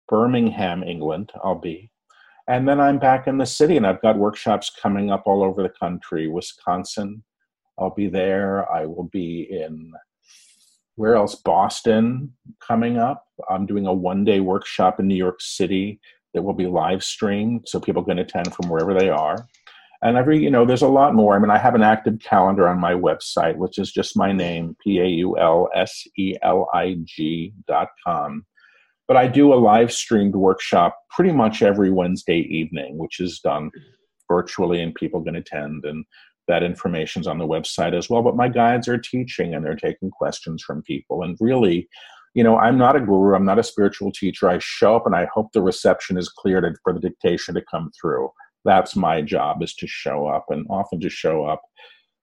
Birmingham, 0.10 0.84
England. 0.84 1.32
I'll 1.44 1.60
be, 1.60 1.92
and 2.48 2.68
then 2.68 2.80
I'm 2.80 2.98
back 2.98 3.28
in 3.28 3.38
the 3.38 3.46
city, 3.46 3.78
and 3.78 3.86
I've 3.86 4.02
got 4.02 4.18
workshops 4.18 4.72
coming 4.82 5.12
up 5.12 5.24
all 5.28 5.44
over 5.44 5.62
the 5.62 5.70
country. 5.70 6.28
Wisconsin, 6.28 7.24
I'll 7.78 7.94
be 7.94 8.08
there. 8.08 8.70
I 8.72 8.86
will 8.86 9.10
be 9.12 9.48
in 9.52 9.92
where 10.96 11.16
else? 11.16 11.36
Boston 11.36 12.34
coming 12.60 12.98
up. 12.98 13.26
I'm 13.48 13.68
doing 13.68 13.86
a 13.86 13.94
one 13.94 14.24
day 14.24 14.40
workshop 14.40 15.00
in 15.00 15.08
New 15.08 15.16
York 15.16 15.40
City 15.40 16.00
that 16.34 16.42
will 16.42 16.56
be 16.56 16.66
live 16.66 17.04
streamed, 17.04 17.68
so 17.68 17.80
people 17.80 18.04
can 18.04 18.18
attend 18.18 18.56
from 18.56 18.70
wherever 18.70 18.96
they 18.96 19.10
are 19.10 19.48
and 20.02 20.18
every 20.18 20.42
you 20.42 20.50
know 20.50 20.66
there's 20.66 20.82
a 20.82 20.88
lot 20.88 21.14
more. 21.16 21.36
I 21.36 21.40
mean 21.40 21.50
i 21.50 21.58
have 21.58 21.76
an 21.76 21.84
active 21.84 22.20
calendar 22.20 22.68
on 22.68 22.80
my 22.80 22.94
website 22.94 23.58
which 23.58 23.78
is 23.78 23.92
just 23.92 24.18
my 24.18 24.32
name 24.32 24.76
p-a-u-l-s-e-l-i-g 24.84 25.24
dot 27.68 27.90
com. 28.06 28.46
But 29.08 29.18
i 29.18 29.28
do 29.28 29.54
a 29.54 29.56
live 29.56 29.92
streamed 29.92 30.36
workshop 30.36 30.98
pretty 31.10 31.32
much 31.32 31.62
every 31.62 31.92
wednesday 31.92 32.40
evening 32.40 32.98
which 32.98 33.20
is 33.20 33.40
done 33.40 33.72
virtually 34.30 34.82
and 34.82 34.94
people 34.94 35.24
can 35.24 35.36
attend 35.36 35.86
and 35.86 36.06
that 36.48 36.64
information's 36.64 37.28
on 37.28 37.40
the 37.40 37.48
website 37.48 37.94
as 37.94 38.10
well. 38.10 38.22
But 38.22 38.38
my 38.38 38.48
guides 38.48 38.88
are 38.88 38.98
teaching 38.98 39.54
and 39.54 39.66
they're 39.66 39.76
taking 39.76 40.10
questions 40.10 40.64
from 40.64 40.82
people. 40.84 41.22
And 41.24 41.38
really 41.40 41.90
you 42.34 42.44
know 42.44 42.58
i'm 42.58 42.78
not 42.78 42.96
a 42.96 43.00
guru. 43.00 43.36
I'm 43.36 43.46
not 43.46 43.60
a 43.60 43.64
spiritual 43.64 44.12
teacher. 44.12 44.50
I 44.50 44.60
show 44.60 44.96
up 44.96 45.06
and 45.06 45.16
i 45.16 45.28
hope 45.34 45.52
the 45.54 45.62
reception 45.62 46.18
is 46.18 46.30
clear 46.30 46.62
to, 46.62 46.74
for 46.84 46.94
the 46.94 47.00
dictation 47.00 47.56
to 47.56 47.64
come 47.72 47.92
through 48.00 48.30
that's 48.68 48.96
my 48.96 49.22
job 49.22 49.64
is 49.64 49.74
to 49.82 49.88
show 49.88 50.28
up 50.28 50.46
and 50.50 50.66
often 50.70 51.00
to 51.02 51.10
show 51.10 51.46
up 51.46 51.62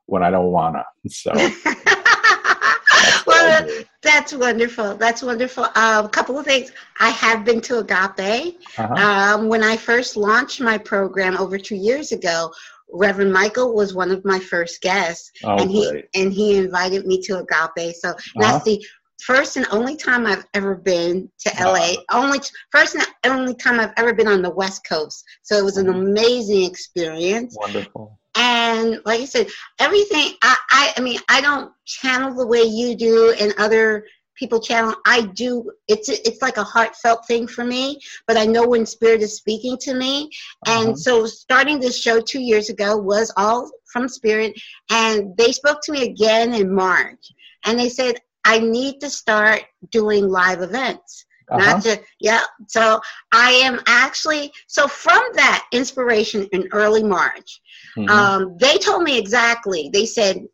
when 0.07 0.23
I 0.23 0.31
don't 0.31 0.53
wanna. 0.53 0.85
So 1.09 1.33
that's 1.35 3.27
well, 3.27 3.67
that's 4.03 4.33
wonderful. 4.35 4.97
That's 4.97 5.23
wonderful. 5.23 5.65
A 5.65 6.09
couple 6.11 6.39
of 6.39 6.45
things. 6.45 6.73
I 7.01 7.11
have 7.11 7.45
been 7.45 7.61
to 7.63 7.79
Agape. 7.79 8.59
Uh-huh. 8.79 8.95
Um, 8.95 9.49
when 9.49 9.63
I 9.63 9.77
first 9.77 10.17
launched 10.17 10.61
my 10.61 10.79
program 10.79 11.37
over 11.39 11.59
two 11.59 11.77
years 11.77 12.13
ago, 12.13 12.51
Reverend 12.93 13.33
Michael 13.33 13.75
was 13.75 13.95
one 13.95 14.11
of 14.11 14.25
my 14.25 14.39
first 14.39 14.81
guests. 14.81 15.31
oh, 15.45 15.57
and 15.61 15.71
he 15.71 15.91
great. 15.91 16.07
and 16.15 16.33
he 16.33 16.57
invited 16.57 17.07
me 17.07 17.21
to 17.23 17.39
Agape. 17.45 17.95
So 17.97 18.11
Uh-huh. 18.11 18.41
that's 18.41 18.65
the 18.65 18.85
first 19.23 19.57
and 19.57 19.67
only 19.71 19.97
time 19.97 20.27
I've 20.27 20.47
ever 20.55 20.75
been 20.75 21.31
to 21.41 21.51
LA. 21.61 21.95
Only 22.11 22.41
first 22.71 22.95
and 22.95 23.07
only 23.25 23.55
time 23.55 23.81
I've 23.81 23.93
ever 23.97 24.13
been 24.15 24.29
on 24.29 24.43
the 24.43 24.51
West 24.51 24.83
Coast. 24.89 25.25
So 25.43 25.57
it 25.57 25.65
was 25.65 25.77
an 25.77 25.87
Mhm. 25.87 25.95
amazing 25.95 26.65
experience. 26.65 27.57
Wonderful. 27.57 28.19
And 28.37 29.01
like 29.05 29.21
I 29.21 29.25
said, 29.27 29.49
everything 29.79 30.35
I, 30.43 30.57
I 30.71 30.93
I 30.97 31.01
mean 31.01 31.21
I 31.29 31.41
don't 31.41 31.73
channel 31.87 32.35
the 32.35 32.47
way 32.47 32.63
you 32.63 32.97
do 32.97 33.33
and 33.39 33.55
other 33.59 34.07
people 34.37 34.59
channel. 34.61 34.95
I 35.07 35.23
do 35.23 35.71
it's 35.87 36.09
it's 36.09 36.43
like 36.43 36.57
a 36.57 36.65
heartfelt 36.65 37.27
thing 37.29 37.47
for 37.47 37.65
me, 37.65 38.01
but 38.27 38.37
I 38.37 38.45
know 38.47 38.67
when 38.67 38.85
spirit 38.87 39.23
is 39.23 39.37
speaking 39.37 39.79
to 39.83 39.95
me. 39.95 40.31
And 40.67 40.89
Uh-huh. 40.89 40.97
so 40.97 41.27
starting 41.27 41.79
this 41.79 41.97
show 42.01 42.21
two 42.21 42.41
years 42.41 42.69
ago 42.69 42.97
was 42.97 43.33
all 43.37 43.71
from 43.93 44.09
spirit 44.09 44.61
and 44.91 45.37
they 45.37 45.53
spoke 45.53 45.81
to 45.83 45.93
me 45.93 46.03
again 46.03 46.53
in 46.53 46.75
March 46.75 47.25
and 47.65 47.79
they 47.79 47.89
said 47.89 48.17
I 48.45 48.59
need 48.59 49.01
to 49.01 49.11
start 49.11 49.63
doing 49.91 50.29
live 50.29 50.63
events. 50.63 51.25
Uh-huh. 51.51 51.73
Not 51.73 51.83
to 51.83 52.01
yeah. 52.21 52.43
So 52.69 53.01
I 53.33 53.51
am 53.53 53.81
actually 53.87 54.51
so 54.67 54.89
from 54.89 55.23
that 55.35 55.67
inspiration 55.73 56.49
in 56.53 56.69
early 56.73 57.03
March, 57.03 57.61
Mhm. 57.99 58.09
um, 58.09 58.57
they 58.59 58.79
told 58.79 59.03
me 59.03 59.19
exactly. 59.19 59.91
They 59.93 60.07
said 60.07 60.47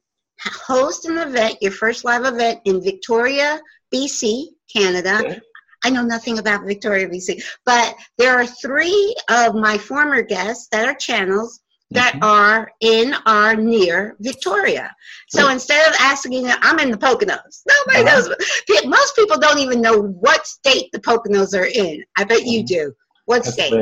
host 0.42 1.05
an 1.05 1.18
event, 1.18 1.59
your 1.61 1.70
first 1.72 2.05
live 2.05 2.24
event 2.24 2.61
in 2.64 2.83
Victoria, 2.83 3.61
BC, 3.92 4.48
Canada. 4.73 5.21
Okay. 5.21 5.40
I 5.85 5.90
know 5.90 6.02
nothing 6.02 6.38
about 6.38 6.67
Victoria, 6.67 7.08
BC, 7.08 7.42
but 7.64 7.96
there 8.19 8.37
are 8.37 8.46
three 8.46 9.14
of 9.29 9.54
my 9.54 9.79
former 9.79 10.23
guests 10.23 10.69
that 10.73 10.87
are 10.88 10.94
channels 10.94 11.60
that 11.92 12.14
Mhm. 12.14 12.22
are 12.22 12.72
in 12.80 13.14
or 13.26 13.54
near 13.56 14.16
Victoria. 14.20 14.94
So 15.28 15.48
instead 15.50 15.88
of 15.88 15.94
asking, 16.00 16.48
I'm 16.60 16.78
in 16.78 16.90
the 16.90 16.96
Poconos. 16.96 17.62
Nobody 17.66 18.04
Uh-huh. 18.04 18.28
knows. 18.68 18.84
Most 18.84 19.16
people 19.16 19.38
don't 19.38 19.58
even 19.58 19.80
know 19.80 20.00
what 20.00 20.46
state 20.46 20.90
the 20.92 21.00
Poconos 21.00 21.54
are 21.58 21.64
in. 21.64 22.04
I 22.16 22.24
bet 22.24 22.44
you 22.44 22.62
Mhm. 22.62 22.66
do. 22.66 22.92
What 23.26 23.44
state? 23.44 23.72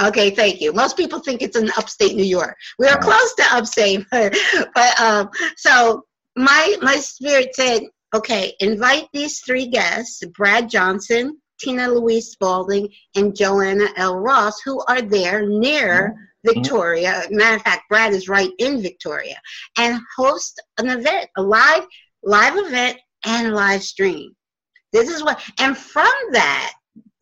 Okay, 0.00 0.30
thank 0.30 0.60
you. 0.60 0.72
Most 0.72 0.96
people 0.96 1.20
think 1.20 1.42
it's 1.42 1.56
in 1.56 1.70
upstate 1.76 2.16
New 2.16 2.24
York. 2.24 2.56
We 2.78 2.86
are 2.86 2.98
Uh-huh. 2.98 3.10
close 3.10 3.34
to 3.34 3.56
upstate, 3.56 4.06
but, 4.10 4.34
but 4.74 5.00
um, 5.00 5.30
so 5.56 6.04
my 6.36 6.76
my 6.82 6.96
spirit 6.96 7.54
said, 7.54 7.82
okay, 8.14 8.54
invite 8.60 9.08
these 9.12 9.40
three 9.40 9.66
guests: 9.66 10.22
Brad 10.36 10.68
Johnson, 10.70 11.38
Tina 11.60 11.88
Louise 11.88 12.30
Spalding, 12.30 12.88
and 13.14 13.34
Joanna 13.36 13.88
L. 13.96 14.16
Ross, 14.18 14.60
who 14.64 14.82
are 14.88 15.02
there 15.02 15.46
near 15.46 16.14
Victoria. 16.44 17.22
Mm-hmm. 17.24 17.36
Matter 17.36 17.56
of 17.56 17.62
fact, 17.62 17.88
Brad 17.88 18.12
is 18.12 18.28
right 18.28 18.50
in 18.58 18.80
Victoria, 18.80 19.40
and 19.78 20.00
host 20.16 20.60
an 20.78 20.88
event, 20.88 21.28
a 21.36 21.42
live 21.42 21.86
live 22.22 22.56
event 22.56 22.98
and 23.24 23.54
live 23.54 23.82
stream. 23.82 24.34
This 24.92 25.08
is 25.08 25.22
what, 25.22 25.42
and 25.58 25.76
from 25.76 26.12
that 26.32 26.72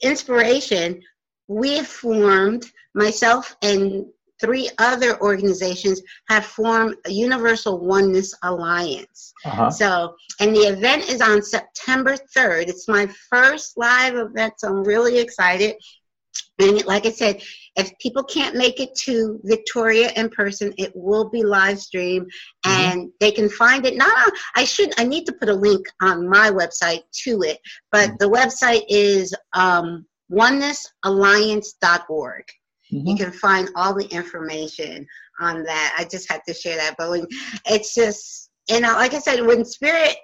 inspiration, 0.03 1.01
we 1.49 1.81
formed 1.83 2.71
myself 2.95 3.57
and 3.63 4.07
three 4.41 4.69
other 4.79 5.21
organizations 5.21 6.03
have 6.29 6.45
formed 6.45 6.97
a 7.07 7.11
Universal 7.11 7.79
Oneness 7.79 8.35
Alliance. 8.43 9.33
Uh-huh. 9.45 9.71
So, 9.71 10.17
and 10.41 10.55
the 10.55 10.63
event 10.63 11.09
is 11.09 11.21
on 11.21 11.43
September 11.43 12.17
3rd. 12.37 12.69
It's 12.69 12.89
my 12.89 13.09
first 13.31 13.77
live 13.77 14.17
event, 14.17 14.55
so 14.59 14.69
I'm 14.69 14.83
really 14.83 15.19
excited. 15.19 15.77
And 16.59 16.85
like 16.85 17.07
I 17.07 17.11
said, 17.11 17.41
if 17.77 17.97
people 17.99 18.23
can't 18.23 18.55
make 18.57 18.79
it 18.81 18.95
to 18.97 19.41
Victoria 19.45 20.11
in 20.17 20.29
person, 20.29 20.75
it 20.77 20.93
will 20.95 21.31
be 21.31 21.43
live 21.43 21.81
stream 21.81 22.25
mm-hmm. 22.25 22.71
and 22.71 23.01
mm-hmm. 23.01 23.09
they 23.21 23.33
can 23.33 23.49
find 23.49 23.87
it. 23.87 23.97
Not 23.97 24.11
on, 24.11 24.31
I 24.55 24.65
should, 24.65 24.93
I 24.99 25.05
need 25.05 25.25
to 25.27 25.33
put 25.33 25.49
a 25.49 25.55
link 25.55 25.87
on 26.01 26.29
my 26.29 26.51
website 26.51 27.05
to 27.25 27.43
it, 27.43 27.59
but 27.91 28.11
mm-hmm. 28.11 28.17
the 28.21 28.29
website 28.29 28.85
is 28.89 29.35
um, 29.55 30.05
onenessalliance.org. 30.31 32.45
Mm-hmm. 32.93 33.09
You 33.09 33.17
can 33.17 33.33
find 33.33 33.71
all 33.75 33.95
the 33.95 34.07
information 34.07 35.05
on 35.41 35.65
that. 35.65 35.97
I 35.99 36.05
just 36.05 36.31
had 36.31 36.43
to 36.47 36.55
share 36.55 36.77
that. 36.77 36.95
But 36.99 37.11
when, 37.11 37.27
it's 37.67 37.95
just, 37.95 38.51
you 38.69 38.81
know, 38.81 38.93
like 38.93 39.15
I 39.15 39.19
said, 39.19 39.45
when 39.45 39.65
Spirit, 39.65 40.15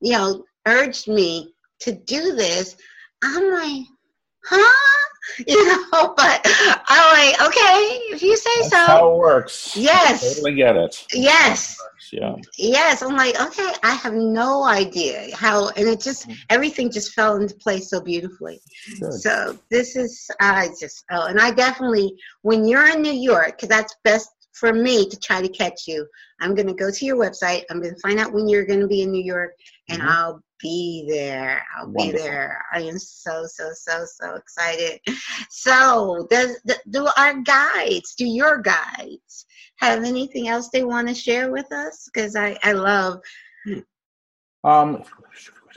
you 0.00 0.12
know, 0.12 0.44
urged 0.66 1.08
me 1.08 1.52
to 1.80 1.92
do 1.92 2.36
this, 2.36 2.76
I'm 3.24 3.52
like, 3.52 3.86
huh? 4.44 5.05
You 5.46 5.66
know, 5.66 6.14
but 6.16 6.40
I'm 6.88 7.32
like, 7.34 7.48
okay, 7.48 7.98
if 8.10 8.22
you 8.22 8.36
say 8.36 8.50
That's 8.58 8.70
so. 8.70 8.86
How 8.86 9.12
it 9.12 9.18
works. 9.18 9.76
Yes. 9.76 10.24
I 10.24 10.28
totally 10.34 10.54
get 10.54 10.76
it. 10.76 11.06
Yes. 11.12 11.76
Yeah. 12.12 12.36
Yes. 12.56 13.02
I'm 13.02 13.16
like, 13.16 13.40
okay, 13.40 13.72
I 13.82 13.94
have 13.94 14.14
no 14.14 14.64
idea 14.64 15.34
how, 15.36 15.68
and 15.70 15.88
it 15.88 16.00
just, 16.00 16.28
mm. 16.28 16.36
everything 16.48 16.90
just 16.90 17.12
fell 17.12 17.36
into 17.36 17.54
place 17.56 17.90
so 17.90 18.00
beautifully. 18.00 18.60
Good. 18.98 19.12
So 19.14 19.58
this 19.70 19.96
is, 19.96 20.30
I 20.40 20.68
just, 20.80 21.04
oh, 21.10 21.26
and 21.26 21.40
I 21.40 21.50
definitely, 21.50 22.14
when 22.42 22.66
you're 22.66 22.88
in 22.88 23.02
New 23.02 23.12
York, 23.12 23.56
because 23.56 23.68
that's 23.68 23.94
best 24.04 24.30
for 24.52 24.72
me 24.72 25.08
to 25.08 25.18
try 25.18 25.42
to 25.42 25.48
catch 25.48 25.86
you, 25.86 26.06
I'm 26.40 26.54
going 26.54 26.66
to 26.68 26.74
go 26.74 26.90
to 26.90 27.04
your 27.04 27.16
website. 27.16 27.64
I'm 27.70 27.80
going 27.80 27.94
to 27.94 28.00
find 28.00 28.18
out 28.18 28.32
when 28.32 28.48
you're 28.48 28.64
going 28.64 28.80
to 28.80 28.86
be 28.86 29.02
in 29.02 29.10
New 29.10 29.22
York, 29.22 29.52
and 29.88 30.00
mm-hmm. 30.00 30.08
I'll 30.08 30.42
be 30.60 31.06
there. 31.08 31.64
I'll 31.76 31.90
Wonderful. 31.90 32.12
be 32.12 32.18
there. 32.18 32.62
I 32.72 32.80
am 32.82 32.98
so 32.98 33.46
so 33.46 33.70
so 33.74 34.04
so 34.06 34.34
excited. 34.34 35.00
So, 35.50 36.26
does 36.30 36.60
do 36.90 37.08
our 37.16 37.40
guides, 37.42 38.14
do 38.16 38.26
your 38.26 38.58
guides 38.58 39.46
have 39.78 40.04
anything 40.04 40.48
else 40.48 40.68
they 40.68 40.84
want 40.84 41.08
to 41.08 41.14
share 41.14 41.50
with 41.50 41.70
us? 41.72 42.08
Because 42.12 42.36
I 42.36 42.58
I 42.62 42.72
love. 42.72 43.20
Um, 44.64 45.04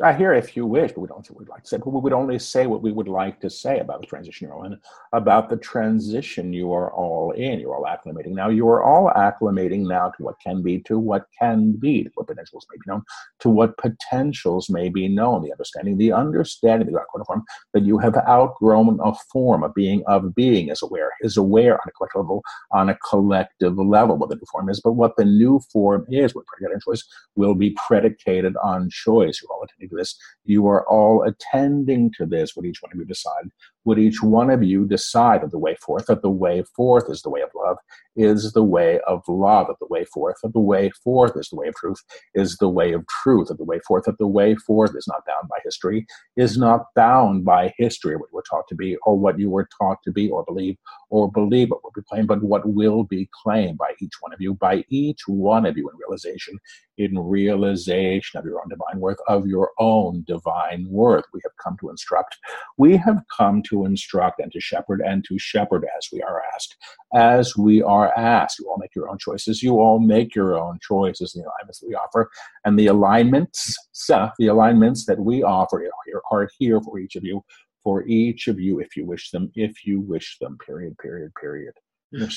I 0.01 0.13
hear 0.13 0.33
if 0.33 0.55
you 0.55 0.65
wish, 0.65 0.91
but 0.91 1.01
we 1.01 1.07
don't 1.07 1.25
say 1.25 1.31
what 1.31 1.39
we'd 1.39 1.49
like 1.49 1.63
to 1.63 1.69
say. 1.69 1.77
But 1.77 1.89
we 1.89 1.99
would 1.99 2.13
only 2.13 2.39
say 2.39 2.67
what 2.67 2.81
we 2.81 2.91
would 2.91 3.07
like 3.07 3.39
to 3.41 3.49
say 3.49 3.79
about 3.79 4.01
the 4.01 4.07
transition 4.07 4.47
you're 4.47 4.65
in, 4.65 4.79
about 5.13 5.49
the 5.49 5.57
transition 5.57 6.53
you 6.53 6.71
are 6.71 6.93
all 6.93 7.31
in. 7.31 7.59
You're 7.59 7.75
all 7.75 7.85
acclimating 7.85 8.33
now. 8.33 8.49
You 8.49 8.67
are 8.69 8.83
all 8.83 9.11
acclimating 9.15 9.87
now 9.87 10.11
to 10.17 10.23
what 10.23 10.35
can 10.43 10.61
be, 10.61 10.79
to 10.81 10.97
what 10.99 11.25
can 11.37 11.73
be, 11.73 12.03
to 12.03 12.11
what 12.15 12.27
potentials 12.27 12.65
may 12.71 12.77
be 12.77 12.83
known, 12.87 13.03
to 13.39 13.49
what 13.49 13.77
potentials 13.77 14.69
may 14.69 14.89
be 14.89 15.07
known. 15.07 15.43
The 15.43 15.51
understanding, 15.51 15.97
the 15.97 16.13
understanding, 16.13 16.95
form 17.25 17.43
that 17.73 17.83
you 17.83 17.97
have 17.97 18.15
outgrown 18.27 18.99
a 19.03 19.13
form, 19.31 19.63
of 19.63 19.73
being 19.73 20.03
of 20.07 20.33
being 20.35 20.69
is 20.69 20.81
aware, 20.81 21.11
is 21.21 21.37
aware 21.37 21.73
on 21.73 21.87
a 21.87 21.91
collective 21.91 22.21
level, 22.21 22.43
on 22.71 22.89
a 22.89 22.97
collective 23.09 23.77
level 23.77 24.17
what 24.17 24.29
the 24.29 24.35
new 24.35 24.45
form 24.51 24.69
is, 24.69 24.81
but 24.81 24.93
what 24.93 25.15
the 25.17 25.25
new 25.25 25.59
form 25.71 26.05
is, 26.09 26.33
what 26.33 26.45
predicated 26.45 26.81
choice, 26.83 27.03
will 27.35 27.55
be 27.55 27.75
predicated 27.87 28.55
on 28.63 28.89
choice. 28.89 29.41
You're 29.41 29.51
all 29.51 29.63
attending 29.63 29.88
this. 29.95 30.17
You 30.45 30.67
are 30.67 30.87
all 30.87 31.23
attending 31.23 32.11
to 32.17 32.25
this, 32.25 32.55
what 32.55 32.65
each 32.65 32.81
one 32.81 32.91
of 32.91 32.97
you 32.97 33.05
decide. 33.05 33.49
Would 33.89 33.97
each 33.97 34.21
one 34.21 34.51
of 34.51 34.61
you 34.61 34.85
decide 34.85 35.41
that 35.41 35.49
the 35.49 35.57
way 35.57 35.75
forth, 35.83 36.05
that 36.05 36.21
the 36.21 36.29
way 36.29 36.61
forth 36.75 37.09
is 37.09 37.23
the 37.23 37.31
way 37.31 37.41
of 37.41 37.49
love, 37.55 37.77
is 38.15 38.51
the 38.53 38.63
way 38.63 38.99
of 39.07 39.23
love, 39.27 39.65
that 39.65 39.79
the 39.79 39.87
way 39.87 40.05
forth, 40.05 40.35
that 40.43 40.53
the 40.53 40.59
way 40.59 40.91
forth 41.03 41.35
is 41.35 41.49
the 41.49 41.55
way 41.55 41.69
of 41.69 41.75
truth, 41.75 42.03
is 42.35 42.57
the 42.57 42.69
way 42.69 42.93
of 42.93 43.03
truth, 43.07 43.47
that 43.47 43.57
the 43.57 43.63
way 43.63 43.79
forth, 43.87 44.03
that 44.05 44.19
the 44.19 44.27
way 44.27 44.53
forth 44.53 44.95
is 44.95 45.07
not 45.07 45.25
bound 45.25 45.49
by 45.49 45.57
history, 45.63 46.05
is 46.37 46.55
not 46.55 46.85
bound 46.95 47.43
by 47.43 47.73
history, 47.79 48.15
what 48.15 48.29
you 48.31 48.35
were 48.35 48.43
taught 48.47 48.67
to 48.67 48.75
be, 48.75 48.95
or 48.97 49.17
what 49.17 49.39
you 49.39 49.49
were 49.49 49.67
taught 49.81 49.97
to 50.03 50.11
be, 50.11 50.29
or 50.29 50.43
believe, 50.43 50.77
or 51.09 51.31
believe 51.31 51.71
what 51.71 51.83
will 51.83 51.91
be 51.95 52.03
claimed, 52.03 52.27
but 52.27 52.43
what 52.43 52.67
will 52.69 53.03
be 53.05 53.27
claimed 53.43 53.79
by 53.79 53.95
each 53.99 54.13
one 54.19 54.33
of 54.33 54.39
you, 54.39 54.53
by 54.53 54.83
each 54.89 55.21
one 55.27 55.65
of 55.65 55.75
you 55.75 55.89
in 55.89 55.97
realization, 55.97 56.59
in 56.99 57.17
realization 57.17 58.37
of 58.37 58.45
your 58.45 58.59
own 58.61 58.69
divine 58.69 58.99
worth, 58.99 59.17
of 59.27 59.47
your 59.47 59.71
own 59.79 60.23
divine 60.27 60.85
worth. 60.89 61.25
We 61.33 61.39
have 61.43 61.57
come 61.63 61.75
to 61.79 61.89
instruct. 61.89 62.37
We 62.77 62.97
have 62.97 63.23
come 63.35 63.63
to 63.69 63.78
instruct 63.85 64.39
and 64.39 64.51
to 64.51 64.59
shepherd 64.59 65.01
and 65.05 65.23
to 65.25 65.37
shepherd 65.39 65.85
as 65.97 66.07
we 66.11 66.21
are 66.21 66.41
asked. 66.53 66.75
As 67.13 67.57
we 67.57 67.81
are 67.81 68.13
asked, 68.17 68.59
you 68.59 68.69
all 68.69 68.77
make 68.77 68.95
your 68.95 69.09
own 69.09 69.17
choices. 69.17 69.63
You 69.63 69.79
all 69.79 69.99
make 69.99 70.35
your 70.35 70.59
own 70.59 70.79
choices 70.81 71.35
in 71.35 71.41
the 71.41 71.47
alignments 71.47 71.79
that 71.79 71.87
we 71.87 71.95
offer. 71.95 72.29
And 72.65 72.77
the 72.77 72.87
alignments, 72.87 73.75
the 74.07 74.47
alignments 74.47 75.05
that 75.05 75.19
we 75.19 75.43
offer 75.43 75.89
are 76.31 76.49
here 76.57 76.81
for 76.81 76.99
each 76.99 77.15
of 77.15 77.23
you, 77.23 77.43
for 77.83 78.05
each 78.07 78.47
of 78.47 78.59
you 78.59 78.79
if 78.79 78.95
you 78.95 79.05
wish 79.05 79.31
them, 79.31 79.51
if 79.55 79.85
you 79.85 80.01
wish 80.01 80.37
them, 80.39 80.57
period, 80.65 80.97
period, 80.97 81.31
period. 81.39 81.73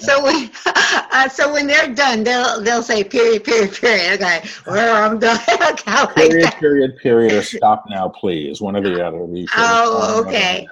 so 0.00 0.24
when 0.24 0.50
uh, 0.66 1.28
so 1.28 1.52
when 1.52 1.68
they're 1.68 1.94
done, 1.94 2.24
they'll 2.24 2.60
they'll 2.62 2.82
say 2.82 3.04
period, 3.04 3.44
period, 3.44 3.72
period. 3.72 4.20
Okay, 4.20 4.42
well 4.66 5.10
I'm 5.12 5.20
done. 5.20 5.38
okay, 5.48 5.62
like 5.86 6.14
period, 6.16 6.44
that. 6.44 6.56
period, 6.58 6.96
period, 7.00 7.32
or 7.32 7.42
stop 7.42 7.84
now, 7.88 8.08
please. 8.08 8.60
One 8.60 8.74
or 8.74 8.82
the 8.82 9.06
other. 9.06 9.24
Oh, 9.56 10.24
okay. 10.26 10.66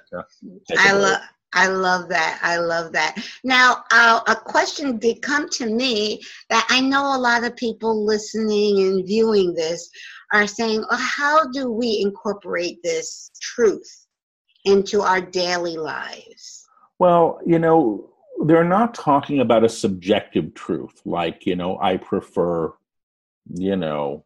I 0.76 0.92
love. 0.92 1.20
I 1.54 1.68
love 1.68 2.08
that. 2.08 2.40
I 2.42 2.58
love 2.58 2.92
that. 2.92 3.16
Now, 3.44 3.84
uh, 3.92 4.20
a 4.26 4.34
question 4.34 4.98
did 4.98 5.22
come 5.22 5.48
to 5.50 5.66
me 5.66 6.20
that 6.50 6.66
I 6.68 6.80
know 6.80 7.16
a 7.16 7.18
lot 7.18 7.44
of 7.44 7.56
people 7.56 8.04
listening 8.04 8.80
and 8.80 9.06
viewing 9.06 9.54
this 9.54 9.88
are 10.32 10.46
saying, 10.46 10.84
oh, 10.90 10.96
how 10.96 11.48
do 11.50 11.70
we 11.70 12.02
incorporate 12.04 12.82
this 12.82 13.30
truth 13.40 14.06
into 14.66 15.00
our 15.00 15.22
daily 15.22 15.78
lives? 15.78 16.57
Well, 16.98 17.40
you 17.46 17.58
know, 17.58 18.10
they're 18.44 18.64
not 18.64 18.94
talking 18.94 19.40
about 19.40 19.64
a 19.64 19.68
subjective 19.68 20.54
truth, 20.54 21.00
like, 21.04 21.46
you 21.46 21.56
know, 21.56 21.78
I 21.80 21.96
prefer, 21.96 22.72
you 23.54 23.76
know, 23.76 24.24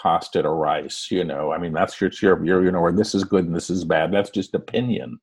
pasta 0.00 0.42
to 0.42 0.50
rice, 0.50 1.08
you 1.10 1.24
know. 1.24 1.52
I 1.52 1.58
mean, 1.58 1.72
that's 1.72 2.00
your, 2.00 2.10
your, 2.20 2.44
your 2.44 2.64
you 2.64 2.70
know, 2.70 2.78
or 2.78 2.92
this 2.92 3.14
is 3.14 3.24
good 3.24 3.44
and 3.44 3.54
this 3.54 3.70
is 3.70 3.84
bad. 3.84 4.12
That's 4.12 4.30
just 4.30 4.54
opinion. 4.54 5.18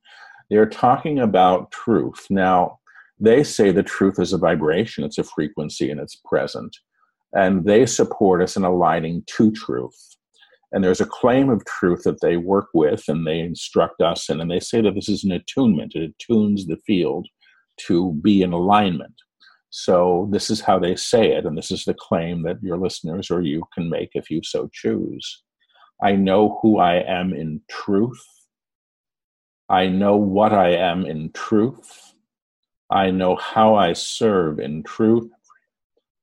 They're 0.50 0.66
talking 0.66 1.20
about 1.20 1.72
truth. 1.72 2.28
Now, 2.30 2.80
they 3.20 3.44
say 3.44 3.72
the 3.72 3.84
truth 3.84 4.20
is 4.20 4.34
a 4.34 4.38
vibration, 4.38 5.04
it's 5.04 5.18
a 5.18 5.24
frequency, 5.24 5.90
and 5.92 6.00
it's 6.00 6.16
present. 6.16 6.76
And 7.34 7.66
they 7.66 7.86
support 7.86 8.42
us 8.42 8.58
in 8.58 8.64
aligning 8.64 9.24
to 9.38 9.52
truth 9.52 10.16
and 10.74 10.84
there's 10.84 11.02
a 11.02 11.06
claim 11.06 11.50
of 11.50 11.64
truth 11.66 12.02
that 12.04 12.20
they 12.22 12.36
work 12.36 12.70
with 12.74 13.04
and 13.08 13.28
they 13.28 13.40
instruct 13.40 14.02
us 14.02 14.28
in 14.28 14.42
and 14.42 14.50
they 14.50 14.60
say 14.60 14.82
that 14.82 14.96
this 14.96 15.08
is 15.08 15.24
an 15.24 15.32
attunement. 15.32 15.94
It 15.96 16.12
attunes 16.20 16.66
the 16.66 16.78
field 16.78 17.28
to 17.86 18.14
be 18.24 18.42
in 18.42 18.54
alignment. 18.54 19.14
So 19.70 20.28
this 20.32 20.50
is 20.50 20.62
how 20.62 20.80
they 20.80 20.96
say 20.96 21.32
it 21.32 21.46
and 21.46 21.56
this 21.56 21.70
is 21.70 21.86
the 21.86 21.94
claim 21.94 22.42
that 22.44 22.62
your 22.64 22.80
listeners 22.80 23.30
or 23.30 23.42
you 23.42 23.64
can 23.72 23.88
make 23.88 24.10
if 24.14 24.32
you 24.32 24.42
so 24.44 24.68
choose. 24.74 25.44
I 26.02 26.14
know 26.14 26.60
who 26.62 26.80
i 26.80 26.96
am 26.96 27.34
in 27.34 27.62
truth. 27.70 28.26
I 29.70 29.88
know 29.88 30.18
what 30.18 30.54
i 30.54 30.70
am 30.70 31.06
in 31.06 31.32
truth. 31.34 32.14
I 32.90 33.12
know 33.12 33.36
how 33.36 33.76
i 33.76 33.94
serve 33.94 34.60
in 34.60 34.82
truth. 34.82 35.30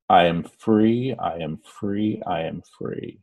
I 0.09 0.24
am 0.24 0.42
free. 0.42 1.14
I 1.16 1.36
am 1.36 1.61
free. 1.64 2.20
I 2.26 2.42
am 2.42 2.62
free 2.76 3.20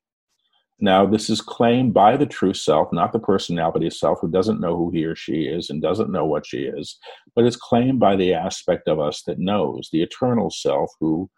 now, 0.79 1.07
this 1.07 1.29
is 1.29 1.41
claimed 1.41 1.93
by 1.93 2.17
the 2.17 2.27
true 2.27 2.53
self, 2.53 2.93
not 2.93 3.11
the 3.11 3.19
personality 3.19 3.89
self 3.89 4.19
who 4.21 4.29
doesn't 4.29 4.59
know 4.59 4.77
who 4.77 4.91
he 4.91 5.05
or 5.05 5.15
she 5.15 5.45
is 5.45 5.69
and 5.69 5.81
doesn't 5.81 6.11
know 6.11 6.25
what 6.25 6.45
she 6.45 6.59
is, 6.65 6.99
but 7.35 7.45
it's 7.45 7.55
claimed 7.55 7.99
by 7.99 8.15
the 8.15 8.33
aspect 8.33 8.87
of 8.87 8.99
us 8.99 9.23
that 9.23 9.39
knows, 9.39 9.89
the 9.91 10.03
eternal 10.03 10.51
self 10.51 10.91
who 10.99 11.29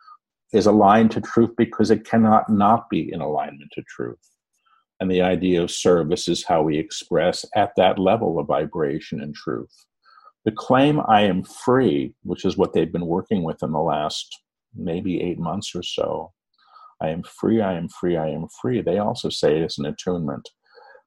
is 0.51 0.65
aligned 0.65 1.11
to 1.11 1.21
truth 1.21 1.51
because 1.57 1.89
it 1.89 2.05
cannot 2.05 2.49
not 2.49 2.89
be 2.89 3.11
in 3.13 3.21
alignment 3.21 3.71
to 3.73 3.83
truth. 3.83 4.17
And 4.99 5.09
the 5.09 5.21
idea 5.21 5.63
of 5.63 5.71
service 5.71 6.27
is 6.27 6.43
how 6.43 6.63
we 6.63 6.77
express 6.77 7.45
at 7.55 7.71
that 7.77 7.97
level 7.97 8.39
of 8.39 8.47
vibration 8.47 9.21
and 9.21 9.33
truth. 9.33 9.71
The 10.43 10.51
claim, 10.51 10.99
I 11.07 11.21
am 11.21 11.43
free, 11.43 12.13
which 12.23 12.43
is 12.43 12.57
what 12.57 12.73
they've 12.73 12.91
been 12.91 13.05
working 13.05 13.43
with 13.43 13.63
in 13.63 13.71
the 13.71 13.79
last 13.79 14.37
maybe 14.75 15.21
eight 15.21 15.39
months 15.39 15.73
or 15.73 15.83
so, 15.83 16.33
I 17.01 17.09
am 17.09 17.23
free, 17.23 17.61
I 17.61 17.73
am 17.73 17.87
free, 17.89 18.17
I 18.17 18.27
am 18.27 18.47
free. 18.61 18.81
They 18.81 18.97
also 18.97 19.29
say 19.29 19.59
it's 19.59 19.77
an 19.77 19.85
attunement. 19.85 20.49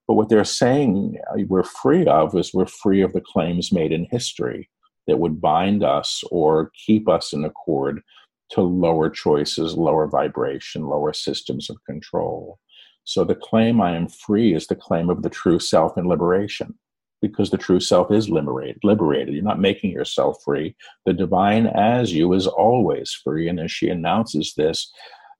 But 0.08 0.14
what 0.14 0.28
they're 0.28 0.44
saying 0.44 1.18
uh, 1.30 1.42
we're 1.48 1.62
free 1.62 2.06
of 2.06 2.34
is 2.36 2.52
we're 2.52 2.66
free 2.66 3.02
of 3.02 3.12
the 3.12 3.20
claims 3.20 3.72
made 3.72 3.92
in 3.92 4.06
history. 4.10 4.68
that 5.06 5.18
would 5.18 5.40
bind 5.40 5.82
us 5.82 6.22
or 6.30 6.70
keep 6.86 7.08
us 7.08 7.32
in 7.32 7.44
accord 7.44 8.02
to 8.50 8.60
lower 8.60 9.10
choices, 9.10 9.74
lower 9.74 10.06
vibration, 10.06 10.86
lower 10.86 11.12
systems 11.12 11.70
of 11.70 11.76
control. 11.86 12.58
So 13.04 13.24
the 13.24 13.34
claim 13.34 13.80
I 13.80 13.96
am 13.96 14.08
free 14.08 14.54
is 14.54 14.66
the 14.66 14.76
claim 14.76 15.10
of 15.10 15.22
the 15.22 15.30
true 15.30 15.58
self 15.58 15.98
in 15.98 16.06
liberation 16.06 16.74
because 17.22 17.50
the 17.50 17.56
true 17.56 17.80
self 17.80 18.10
is 18.10 18.28
liberated 18.28 18.78
liberated 18.82 19.32
you're 19.32 19.44
not 19.44 19.60
making 19.60 19.92
yourself 19.92 20.36
free 20.44 20.74
the 21.06 21.12
divine 21.12 21.68
as 21.68 22.12
you 22.12 22.32
is 22.32 22.48
always 22.48 23.12
free 23.12 23.48
and 23.48 23.60
as 23.60 23.70
she 23.70 23.88
announces 23.88 24.54
this 24.56 24.92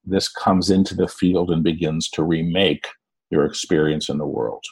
this 0.05 0.27
comes 0.27 0.69
into 0.69 0.95
the 0.95 1.07
field 1.07 1.51
and 1.51 1.63
begins 1.63 2.09
to 2.09 2.23
remake 2.23 2.87
your 3.29 3.45
experience 3.45 4.09
in 4.09 4.17
the 4.17 4.25
world 4.25 4.63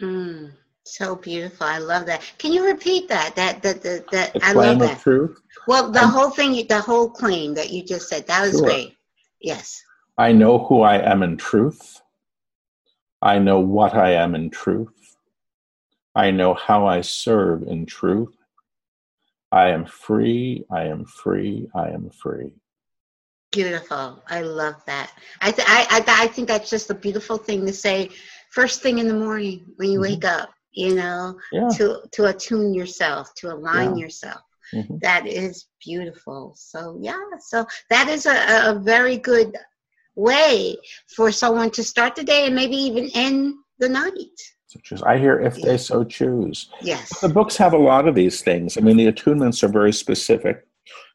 mm, 0.00 0.50
so 0.84 1.16
beautiful 1.16 1.66
i 1.66 1.78
love 1.78 2.06
that 2.06 2.22
can 2.38 2.52
you 2.52 2.64
repeat 2.64 3.08
that 3.08 3.34
that 3.36 3.62
that 3.62 3.82
that, 3.82 4.08
that 4.10 4.32
the 4.32 4.44
i 4.44 4.52
love 4.52 4.78
that 4.78 5.00
truth 5.00 5.38
well 5.66 5.90
the 5.90 6.06
whole 6.06 6.30
thing 6.30 6.66
the 6.68 6.80
whole 6.80 7.08
claim 7.08 7.54
that 7.54 7.70
you 7.70 7.82
just 7.82 8.08
said 8.08 8.26
that 8.26 8.42
was 8.42 8.52
sure. 8.52 8.66
great 8.66 8.96
yes 9.40 9.82
i 10.18 10.32
know 10.32 10.58
who 10.58 10.82
i 10.82 10.96
am 10.96 11.22
in 11.22 11.36
truth 11.36 12.00
I 13.22 13.38
know 13.38 13.60
what 13.60 13.94
I 13.94 14.14
am 14.14 14.34
in 14.34 14.50
truth. 14.50 15.16
I 16.16 16.32
know 16.32 16.54
how 16.54 16.86
I 16.86 17.02
serve 17.02 17.62
in 17.62 17.86
truth. 17.86 18.34
I 19.52 19.68
am 19.68 19.86
free. 19.86 20.64
I 20.72 20.86
am 20.86 21.04
free. 21.04 21.68
I 21.72 21.90
am 21.90 22.10
free. 22.10 22.52
Beautiful. 23.52 24.22
I 24.28 24.40
love 24.40 24.76
that. 24.86 25.12
I, 25.40 25.52
th- 25.52 25.68
I, 25.68 25.86
I, 25.90 26.24
I 26.24 26.26
think 26.26 26.48
that's 26.48 26.70
just 26.70 26.90
a 26.90 26.94
beautiful 26.94 27.36
thing 27.36 27.64
to 27.66 27.72
say 27.72 28.08
first 28.50 28.82
thing 28.82 28.98
in 28.98 29.06
the 29.06 29.14
morning 29.14 29.66
when 29.76 29.90
you 29.90 30.00
mm-hmm. 30.00 30.14
wake 30.14 30.24
up, 30.24 30.50
you 30.72 30.94
know, 30.94 31.38
yeah. 31.52 31.68
to, 31.76 32.00
to 32.12 32.24
attune 32.26 32.74
yourself, 32.74 33.34
to 33.36 33.52
align 33.52 33.96
yeah. 33.96 34.04
yourself. 34.04 34.40
Mm-hmm. 34.74 34.96
That 35.02 35.26
is 35.26 35.66
beautiful. 35.84 36.54
So, 36.56 36.98
yeah, 37.00 37.20
so 37.40 37.66
that 37.90 38.08
is 38.08 38.24
a, 38.26 38.70
a 38.70 38.80
very 38.82 39.18
good 39.18 39.54
way 40.16 40.76
for 41.14 41.30
someone 41.30 41.70
to 41.72 41.84
start 41.84 42.14
the 42.14 42.24
day 42.24 42.46
and 42.46 42.54
maybe 42.54 42.76
even 42.76 43.10
end 43.14 43.54
the 43.78 43.88
night. 43.88 44.40
I 45.04 45.18
hear 45.18 45.38
if 45.40 45.60
they 45.60 45.76
so 45.76 46.04
choose. 46.04 46.70
Yes. 46.80 47.20
The 47.20 47.28
books 47.28 47.58
have 47.58 47.74
a 47.74 47.78
lot 47.78 48.08
of 48.08 48.14
these 48.14 48.40
things. 48.40 48.78
I 48.78 48.80
mean, 48.80 48.96
the 48.96 49.12
attunements 49.12 49.62
are 49.62 49.68
very 49.68 49.92
specific, 49.92 50.66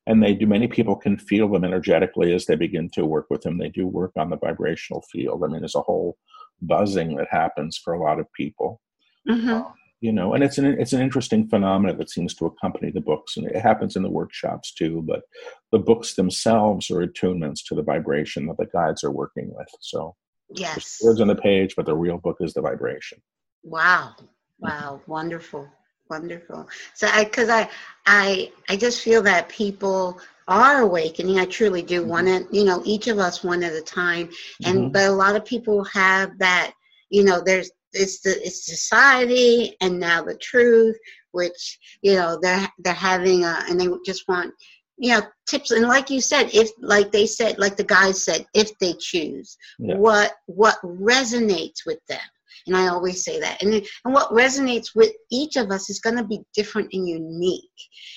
and 0.07 0.23
they 0.23 0.33
do. 0.33 0.47
Many 0.47 0.67
people 0.67 0.95
can 0.95 1.17
feel 1.17 1.49
them 1.49 1.63
energetically 1.63 2.33
as 2.33 2.45
they 2.45 2.55
begin 2.55 2.89
to 2.93 3.05
work 3.05 3.27
with 3.29 3.41
them. 3.41 3.57
They 3.57 3.69
do 3.69 3.85
work 3.85 4.13
on 4.17 4.29
the 4.29 4.37
vibrational 4.37 5.03
field. 5.11 5.43
I 5.43 5.47
mean, 5.47 5.59
there's 5.59 5.75
a 5.75 5.81
whole 5.81 6.17
buzzing 6.61 7.15
that 7.17 7.27
happens 7.29 7.77
for 7.77 7.93
a 7.93 8.01
lot 8.01 8.19
of 8.19 8.31
people. 8.33 8.81
Mm-hmm. 9.29 9.49
Um, 9.49 9.73
you 10.01 10.11
know 10.11 10.33
and 10.33 10.43
it's 10.43 10.57
an 10.57 10.65
it's 10.65 10.93
an 10.93 11.01
interesting 11.01 11.47
phenomenon 11.47 11.97
that 11.97 12.09
seems 12.09 12.35
to 12.35 12.45
accompany 12.45 12.91
the 12.91 13.01
books 13.01 13.35
and 13.37 13.47
it 13.47 13.55
happens 13.55 13.95
in 13.95 14.03
the 14.03 14.09
workshops 14.09 14.73
too 14.73 15.03
but 15.07 15.21
the 15.71 15.79
books 15.79 16.15
themselves 16.15 16.91
are 16.91 17.05
attunements 17.05 17.59
to 17.65 17.75
the 17.75 17.81
vibration 17.81 18.45
that 18.45 18.57
the 18.57 18.67
guides 18.67 19.03
are 19.03 19.11
working 19.11 19.51
with 19.55 19.67
so 19.81 20.15
yes 20.49 20.99
words 21.03 21.19
on 21.19 21.27
the 21.27 21.35
page 21.35 21.73
but 21.75 21.85
the 21.85 21.95
real 21.95 22.17
book 22.17 22.37
is 22.41 22.53
the 22.53 22.61
vibration 22.61 23.17
wow 23.63 24.13
wow 24.59 25.01
wonderful 25.07 25.67
wonderful 26.09 26.67
so 26.93 27.07
i 27.13 27.23
because 27.23 27.49
i 27.49 27.69
i 28.05 28.51
i 28.69 28.75
just 28.75 29.01
feel 29.01 29.21
that 29.21 29.49
people 29.49 30.19
are 30.47 30.81
awakening 30.81 31.39
i 31.39 31.45
truly 31.45 31.81
do 31.81 32.01
mm-hmm. 32.01 32.09
one 32.09 32.27
at 32.27 32.53
you 32.53 32.63
know 32.63 32.81
each 32.85 33.07
of 33.07 33.19
us 33.19 33.43
one 33.43 33.63
at 33.63 33.73
a 33.73 33.81
time 33.81 34.29
and 34.65 34.77
mm-hmm. 34.77 34.91
but 34.91 35.07
a 35.07 35.11
lot 35.11 35.35
of 35.35 35.45
people 35.45 35.83
have 35.83 36.37
that 36.37 36.73
you 37.09 37.23
know 37.23 37.41
there's 37.43 37.71
it's 37.93 38.19
the 38.21 38.31
it's 38.45 38.65
society 38.65 39.75
and 39.81 39.99
now 39.99 40.21
the 40.23 40.37
truth 40.37 40.97
which 41.31 41.79
you 42.01 42.15
know 42.15 42.37
they're 42.41 42.67
they're 42.79 42.93
having 42.93 43.43
a, 43.43 43.63
and 43.69 43.79
they 43.79 43.87
just 44.05 44.27
want 44.27 44.53
you 44.97 45.13
know 45.13 45.21
tips 45.47 45.71
and 45.71 45.87
like 45.87 46.09
you 46.09 46.19
said 46.19 46.49
if 46.53 46.69
like 46.79 47.11
they 47.11 47.25
said 47.25 47.57
like 47.59 47.77
the 47.77 47.83
guys 47.83 48.23
said 48.23 48.45
if 48.53 48.77
they 48.79 48.93
choose 48.93 49.57
yeah. 49.79 49.95
what 49.95 50.33
what 50.47 50.77
resonates 50.83 51.85
with 51.85 51.99
them 52.07 52.19
and 52.68 52.78
i 52.78 52.88
always 52.88 53.24
say 53.24 53.39
that 53.39 53.61
and, 53.61 53.74
and 53.74 54.13
what 54.13 54.32
resonates 54.32 54.95
with 54.95 55.11
each 55.32 55.55
of 55.55 55.72
us 55.72 55.89
is 55.89 55.99
going 55.99 56.15
to 56.18 56.24
be 56.24 56.39
different 56.55 56.89
and 56.93 57.07
unique 57.07 57.63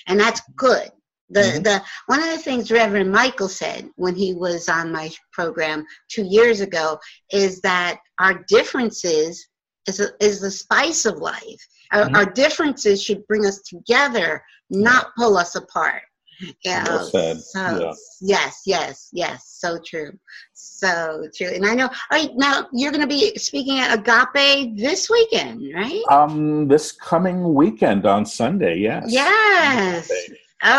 and 0.06 0.18
that's 0.18 0.42
good 0.56 0.90
the 1.30 1.40
mm-hmm. 1.40 1.62
the 1.62 1.82
one 2.06 2.20
of 2.20 2.28
the 2.28 2.38
things 2.38 2.70
Reverend 2.70 3.12
Michael 3.12 3.48
said 3.48 3.88
when 3.96 4.14
he 4.14 4.34
was 4.34 4.68
on 4.68 4.92
my 4.92 5.10
program 5.32 5.84
two 6.08 6.24
years 6.24 6.60
ago 6.60 6.98
is 7.32 7.60
that 7.60 8.00
our 8.18 8.44
differences 8.48 9.46
is, 9.86 10.00
a, 10.00 10.08
is 10.20 10.40
the 10.40 10.50
spice 10.50 11.04
of 11.04 11.18
life. 11.18 11.66
Our, 11.92 12.04
mm-hmm. 12.04 12.16
our, 12.16 12.24
differences 12.26 13.02
should 13.02 13.26
bring 13.26 13.46
us 13.46 13.62
together, 13.62 14.42
not 14.70 15.08
pull 15.16 15.36
us 15.36 15.54
apart. 15.56 16.02
Yeah. 16.64 16.84
Well 16.84 17.04
said. 17.04 17.40
So, 17.40 17.80
yeah. 17.80 17.92
Yes, 18.20 18.62
yes, 18.66 19.08
yes. 19.12 19.46
So 19.46 19.78
true. 19.84 20.12
So 20.54 21.26
true. 21.36 21.48
And 21.48 21.66
I 21.66 21.74
know. 21.74 21.86
All 21.86 21.92
right, 22.10 22.30
now 22.34 22.66
you're 22.72 22.92
going 22.92 23.02
to 23.02 23.06
be 23.06 23.34
speaking 23.36 23.78
at 23.78 23.98
Agape 23.98 24.76
this 24.76 25.08
weekend, 25.08 25.62
right? 25.74 26.02
Um, 26.10 26.68
this 26.68 26.92
coming 26.92 27.54
weekend 27.54 28.06
on 28.06 28.26
Sunday. 28.26 28.78
Yes. 28.78 29.04
Yes. 29.08 30.10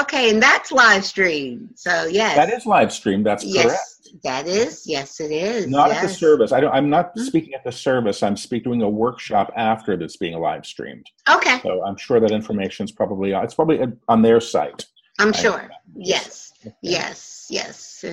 Okay, 0.02 0.30
and 0.30 0.42
that's 0.42 0.72
live 0.72 1.04
stream. 1.04 1.70
So 1.76 2.06
yes. 2.06 2.36
That 2.36 2.54
is 2.54 2.66
live 2.66 2.94
stream. 2.94 3.24
That's 3.24 3.44
yes. 3.44 3.66
correct. 3.66 4.24
That 4.24 4.46
is, 4.46 4.84
yes, 4.86 5.22
it 5.22 5.32
is. 5.32 5.68
Not 5.68 5.90
yes. 5.90 6.04
at 6.04 6.08
the 6.10 6.14
service. 6.14 6.52
I 6.52 6.60
don't, 6.60 6.74
I'm 6.74 6.90
not 6.90 7.16
mm-hmm. 7.16 7.24
speaking 7.24 7.54
at 7.54 7.64
the 7.64 7.72
service. 7.72 8.22
I'm 8.22 8.36
speaking 8.36 8.72
doing 8.72 8.82
a 8.82 8.90
workshop 8.90 9.52
after 9.56 9.96
that's 9.96 10.18
being 10.18 10.38
live 10.38 10.66
streamed. 10.66 11.08
Okay. 11.30 11.60
So 11.62 11.84
I'm 11.84 11.96
sure 11.98 12.20
that 12.20 12.30
information 12.30 12.84
is 12.84 12.92
probably 12.92 13.32
it's 13.32 13.56
probably 13.56 13.80
on 14.08 14.22
their 14.22 14.42
site. 14.42 14.86
I'm 15.20 15.34
sure. 15.34 15.70
Yes. 15.96 16.54
Yes. 16.82 17.48
Yes. 17.50 18.04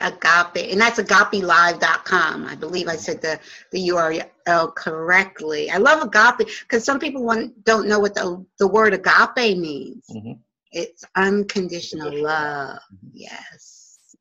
Agape, 0.00 0.72
and 0.72 0.80
that's 0.80 0.98
agapelive.com. 0.98 2.46
I 2.46 2.54
believe 2.54 2.88
I 2.88 2.96
said 2.96 3.20
the 3.20 3.38
the 3.72 3.88
URL 3.88 4.74
correctly. 4.74 5.70
I 5.70 5.76
love 5.76 6.02
agape 6.02 6.48
because 6.62 6.84
some 6.84 6.98
people 6.98 7.24
want, 7.24 7.64
don't 7.64 7.88
know 7.88 7.98
what 7.98 8.14
the 8.14 8.44
the 8.58 8.68
word 8.68 8.94
agape 8.94 9.58
means. 9.58 10.06
Mm-hmm. 10.10 10.32
It's 10.72 11.04
unconditional 11.14 12.22
love. 12.22 12.78
Mm-hmm. 12.92 13.08
Yes 13.12 13.76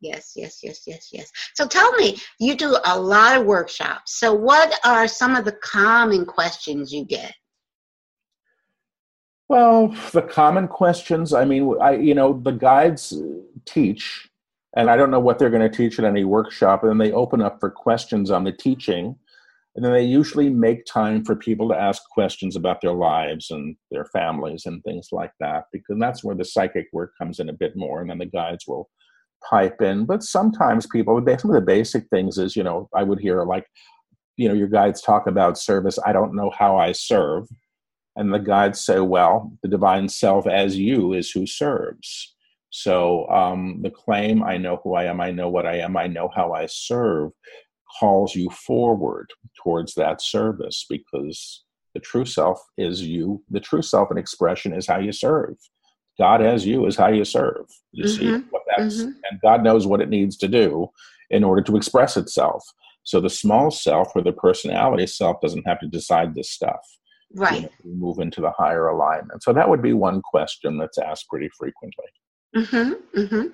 yes, 0.05 0.33
yes, 0.35 0.59
yes, 0.63 0.81
yes, 0.85 1.09
yes. 1.11 1.31
So 1.53 1.67
tell 1.67 1.91
me, 1.93 2.17
you 2.39 2.55
do 2.55 2.77
a 2.85 2.99
lot 2.99 3.37
of 3.37 3.45
workshops. 3.45 4.19
So 4.19 4.33
what 4.33 4.77
are 4.85 5.07
some 5.07 5.35
of 5.35 5.45
the 5.45 5.53
common 5.63 6.25
questions 6.25 6.93
you 6.93 7.05
get? 7.05 7.33
Well, 9.47 9.95
the 10.11 10.23
common 10.23 10.67
questions, 10.67 11.33
I 11.33 11.45
mean, 11.45 11.75
I 11.79 11.95
you 11.95 12.15
know, 12.15 12.39
the 12.43 12.51
guides 12.51 13.13
teach 13.65 14.29
and 14.75 14.89
I 14.89 14.97
don't 14.97 15.11
know 15.11 15.19
what 15.19 15.39
they're 15.39 15.49
going 15.49 15.69
to 15.69 15.75
teach 15.75 15.99
at 15.99 16.05
any 16.05 16.23
workshop 16.23 16.83
and 16.83 16.89
then 16.89 16.97
they 16.97 17.13
open 17.13 17.41
up 17.41 17.59
for 17.59 17.69
questions 17.69 18.31
on 18.31 18.43
the 18.43 18.51
teaching 18.51 19.15
and 19.75 19.83
then 19.83 19.91
they 19.91 20.03
usually 20.03 20.49
make 20.49 20.85
time 20.85 21.23
for 21.23 21.35
people 21.35 21.67
to 21.69 21.79
ask 21.79 22.01
questions 22.09 22.55
about 22.55 22.81
their 22.81 22.93
lives 22.93 23.51
and 23.51 23.75
their 23.91 24.05
families 24.05 24.65
and 24.65 24.81
things 24.83 25.09
like 25.11 25.31
that 25.39 25.65
because 25.73 25.97
that's 25.99 26.23
where 26.23 26.35
the 26.35 26.45
psychic 26.45 26.87
work 26.93 27.11
comes 27.17 27.39
in 27.39 27.49
a 27.49 27.53
bit 27.53 27.75
more 27.75 28.01
and 28.01 28.09
then 28.09 28.17
the 28.17 28.25
guides 28.25 28.65
will 28.67 28.89
pipe 29.49 29.81
in. 29.81 30.05
But 30.05 30.23
sometimes 30.23 30.87
people, 30.87 31.21
some 31.37 31.51
of 31.51 31.55
the 31.55 31.61
basic 31.61 32.07
things 32.07 32.37
is, 32.37 32.55
you 32.55 32.63
know, 32.63 32.89
I 32.95 33.03
would 33.03 33.19
hear 33.19 33.43
like, 33.43 33.67
you 34.37 34.47
know, 34.47 34.53
your 34.53 34.69
guides 34.69 35.01
talk 35.01 35.27
about 35.27 35.57
service. 35.57 35.99
I 36.05 36.13
don't 36.13 36.35
know 36.35 36.51
how 36.57 36.77
I 36.77 36.93
serve. 36.93 37.47
And 38.15 38.33
the 38.33 38.39
guides 38.39 38.81
say, 38.81 38.99
well, 38.99 39.51
the 39.61 39.67
divine 39.67 40.07
self 40.07 40.47
as 40.47 40.77
you 40.77 41.13
is 41.13 41.31
who 41.31 41.45
serves. 41.45 42.33
So 42.69 43.27
um, 43.29 43.79
the 43.81 43.89
claim, 43.89 44.43
I 44.43 44.57
know 44.57 44.79
who 44.83 44.95
I 44.95 45.05
am, 45.05 45.21
I 45.21 45.31
know 45.31 45.49
what 45.49 45.65
I 45.65 45.77
am, 45.77 45.95
I 45.95 46.07
know 46.07 46.29
how 46.33 46.53
I 46.53 46.65
serve, 46.65 47.31
calls 47.99 48.35
you 48.35 48.49
forward 48.49 49.29
towards 49.63 49.93
that 49.95 50.21
service 50.21 50.85
because 50.89 51.63
the 51.93 51.99
true 52.01 52.25
self 52.25 52.61
is 52.77 53.01
you. 53.01 53.43
The 53.49 53.61
true 53.61 53.81
self 53.81 54.09
and 54.09 54.19
expression 54.19 54.73
is 54.73 54.87
how 54.87 54.99
you 54.99 55.13
serve. 55.13 55.55
God 56.17 56.41
as 56.41 56.65
you 56.65 56.85
is 56.85 56.95
how 56.95 57.07
you 57.07 57.25
serve. 57.25 57.65
You 57.91 58.05
mm-hmm. 58.05 58.17
see 58.17 58.45
what 58.49 58.63
that's, 58.75 58.97
mm-hmm. 58.97 59.11
and 59.29 59.41
God 59.41 59.63
knows 59.63 59.87
what 59.87 60.01
it 60.01 60.09
needs 60.09 60.37
to 60.37 60.47
do 60.47 60.89
in 61.29 61.43
order 61.43 61.61
to 61.61 61.77
express 61.77 62.17
itself. 62.17 62.63
So 63.03 63.21
the 63.21 63.29
small 63.29 63.71
self 63.71 64.09
or 64.15 64.21
the 64.21 64.33
personality 64.33 65.07
self 65.07 65.39
doesn't 65.41 65.67
have 65.67 65.79
to 65.79 65.87
decide 65.87 66.35
this 66.35 66.49
stuff. 66.49 66.81
Right. 67.33 67.69
Move 67.83 68.19
into 68.19 68.41
the 68.41 68.51
higher 68.51 68.87
alignment. 68.87 69.43
So 69.43 69.51
that 69.53 69.67
would 69.67 69.81
be 69.81 69.93
one 69.93 70.21
question 70.21 70.77
that's 70.77 70.97
asked 70.97 71.27
pretty 71.29 71.49
frequently. 71.57 72.05
Mm-hmm. 72.55 73.19
Mm-hmm. 73.19 73.47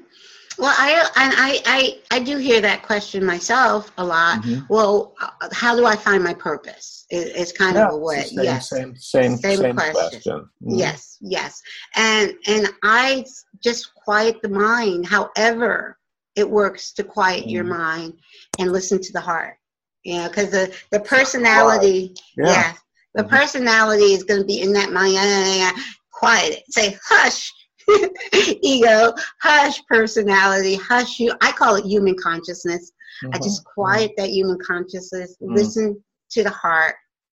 Well, 0.57 0.75
I 0.77 1.09
and 1.15 1.33
I, 1.37 1.61
I 1.65 1.99
I 2.11 2.19
do 2.19 2.37
hear 2.37 2.61
that 2.61 2.83
question 2.83 3.25
myself 3.25 3.91
a 3.97 4.03
lot. 4.03 4.41
Mm-hmm. 4.41 4.65
Well, 4.69 5.15
how 5.51 5.75
do 5.75 5.85
I 5.85 5.95
find 5.95 6.23
my 6.23 6.33
purpose? 6.33 7.05
It, 7.09 7.31
it's 7.35 7.51
kind 7.51 7.75
yeah, 7.75 7.87
of 7.87 7.93
a 7.93 7.97
way. 7.97 8.21
Same, 8.21 8.43
yes. 8.43 8.69
Same 8.69 8.95
same 8.95 9.37
same, 9.37 9.57
same 9.57 9.75
question. 9.75 9.93
question. 9.93 10.33
Mm-hmm. 10.33 10.75
Yes, 10.75 11.17
yes. 11.21 11.61
And 11.95 12.33
and 12.47 12.67
I 12.83 13.25
just 13.63 13.95
quiet 13.95 14.41
the 14.41 14.49
mind. 14.49 15.07
However, 15.07 15.97
it 16.35 16.47
works 16.47 16.91
to 16.93 17.03
quiet 17.03 17.41
mm-hmm. 17.41 17.49
your 17.49 17.63
mind 17.63 18.13
and 18.59 18.71
listen 18.71 19.01
to 19.01 19.13
the 19.13 19.21
heart. 19.21 19.55
You 20.03 20.17
know, 20.17 20.27
because 20.27 20.51
the 20.51 20.75
the 20.91 20.99
personality, 20.99 22.13
yeah, 22.37 22.45
yeah 22.45 22.73
the 23.13 23.23
mm-hmm. 23.23 23.35
personality 23.35 24.13
is 24.13 24.23
going 24.23 24.41
to 24.41 24.45
be 24.45 24.61
in 24.61 24.73
that 24.73 24.91
mind. 24.91 25.77
Quiet 26.11 26.53
it. 26.53 26.63
Say 26.69 26.97
hush 27.03 27.51
ego, 28.61 29.13
hush 29.41 29.81
personality, 29.87 30.75
hush 30.75 31.19
you. 31.19 31.33
I 31.41 31.51
call 31.51 31.75
it 31.75 31.85
human 31.85 32.15
consciousness. 32.15 32.91
Mm-hmm. 33.23 33.35
I 33.35 33.37
just 33.39 33.63
quiet 33.65 34.11
that 34.17 34.29
human 34.29 34.57
consciousness, 34.65 35.35
mm-hmm. 35.41 35.53
listen 35.53 36.03
to 36.31 36.43
the 36.43 36.49
heart, 36.49 36.95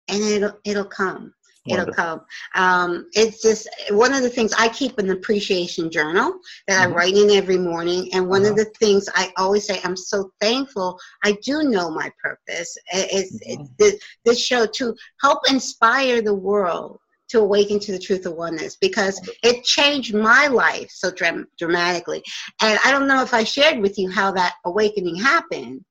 and 0.10 0.22
it'll 0.22 0.58
it'll 0.66 0.86
come. 0.86 1.34
Wonderful. 1.66 1.94
It'll 1.94 2.04
come. 2.04 2.22
Um, 2.56 3.10
it's 3.14 3.42
just 3.42 3.70
one 3.92 4.14
of 4.14 4.22
the 4.22 4.30
things 4.30 4.54
I 4.58 4.68
keep 4.70 4.98
an 4.98 5.12
appreciation 5.12 5.90
journal 5.90 6.34
that 6.68 6.82
mm-hmm. 6.82 6.94
I 6.94 6.96
write 6.96 7.14
in 7.16 7.32
every 7.32 7.58
morning. 7.58 8.10
And 8.14 8.28
one 8.28 8.42
uh-huh. 8.42 8.52
of 8.52 8.58
the 8.58 8.66
things 8.80 9.08
I 9.16 9.32
always 9.38 9.66
say, 9.66 9.80
I'm 9.84 9.96
so 9.96 10.32
thankful. 10.42 11.00
I 11.24 11.38
do 11.44 11.64
know 11.64 11.90
my 11.90 12.12
purpose. 12.22 12.78
It's, 12.92 13.36
mm-hmm. 13.36 13.62
it's 13.62 13.70
this, 13.78 14.02
this 14.26 14.46
show 14.46 14.66
to 14.66 14.94
help 15.22 15.40
inspire 15.50 16.22
the 16.22 16.34
world 16.34 17.00
to 17.30 17.40
awaken 17.40 17.80
to 17.80 17.92
the 17.94 18.00
truth 18.00 18.26
of 18.26 18.34
oneness 18.34 18.76
because 18.76 19.20
it 19.42 19.64
changed 19.64 20.14
my 20.14 20.48
life 20.48 20.90
so 20.92 21.10
dram- 21.12 21.48
dramatically. 21.58 22.22
And 22.62 22.78
I 22.84 22.92
don't 22.92 23.08
know 23.08 23.24
if 23.24 23.34
I 23.34 23.44
shared 23.44 23.80
with 23.80 23.98
you 23.98 24.12
how 24.12 24.32
that 24.34 24.56
awakening 24.66 25.16
happened. 25.16 25.84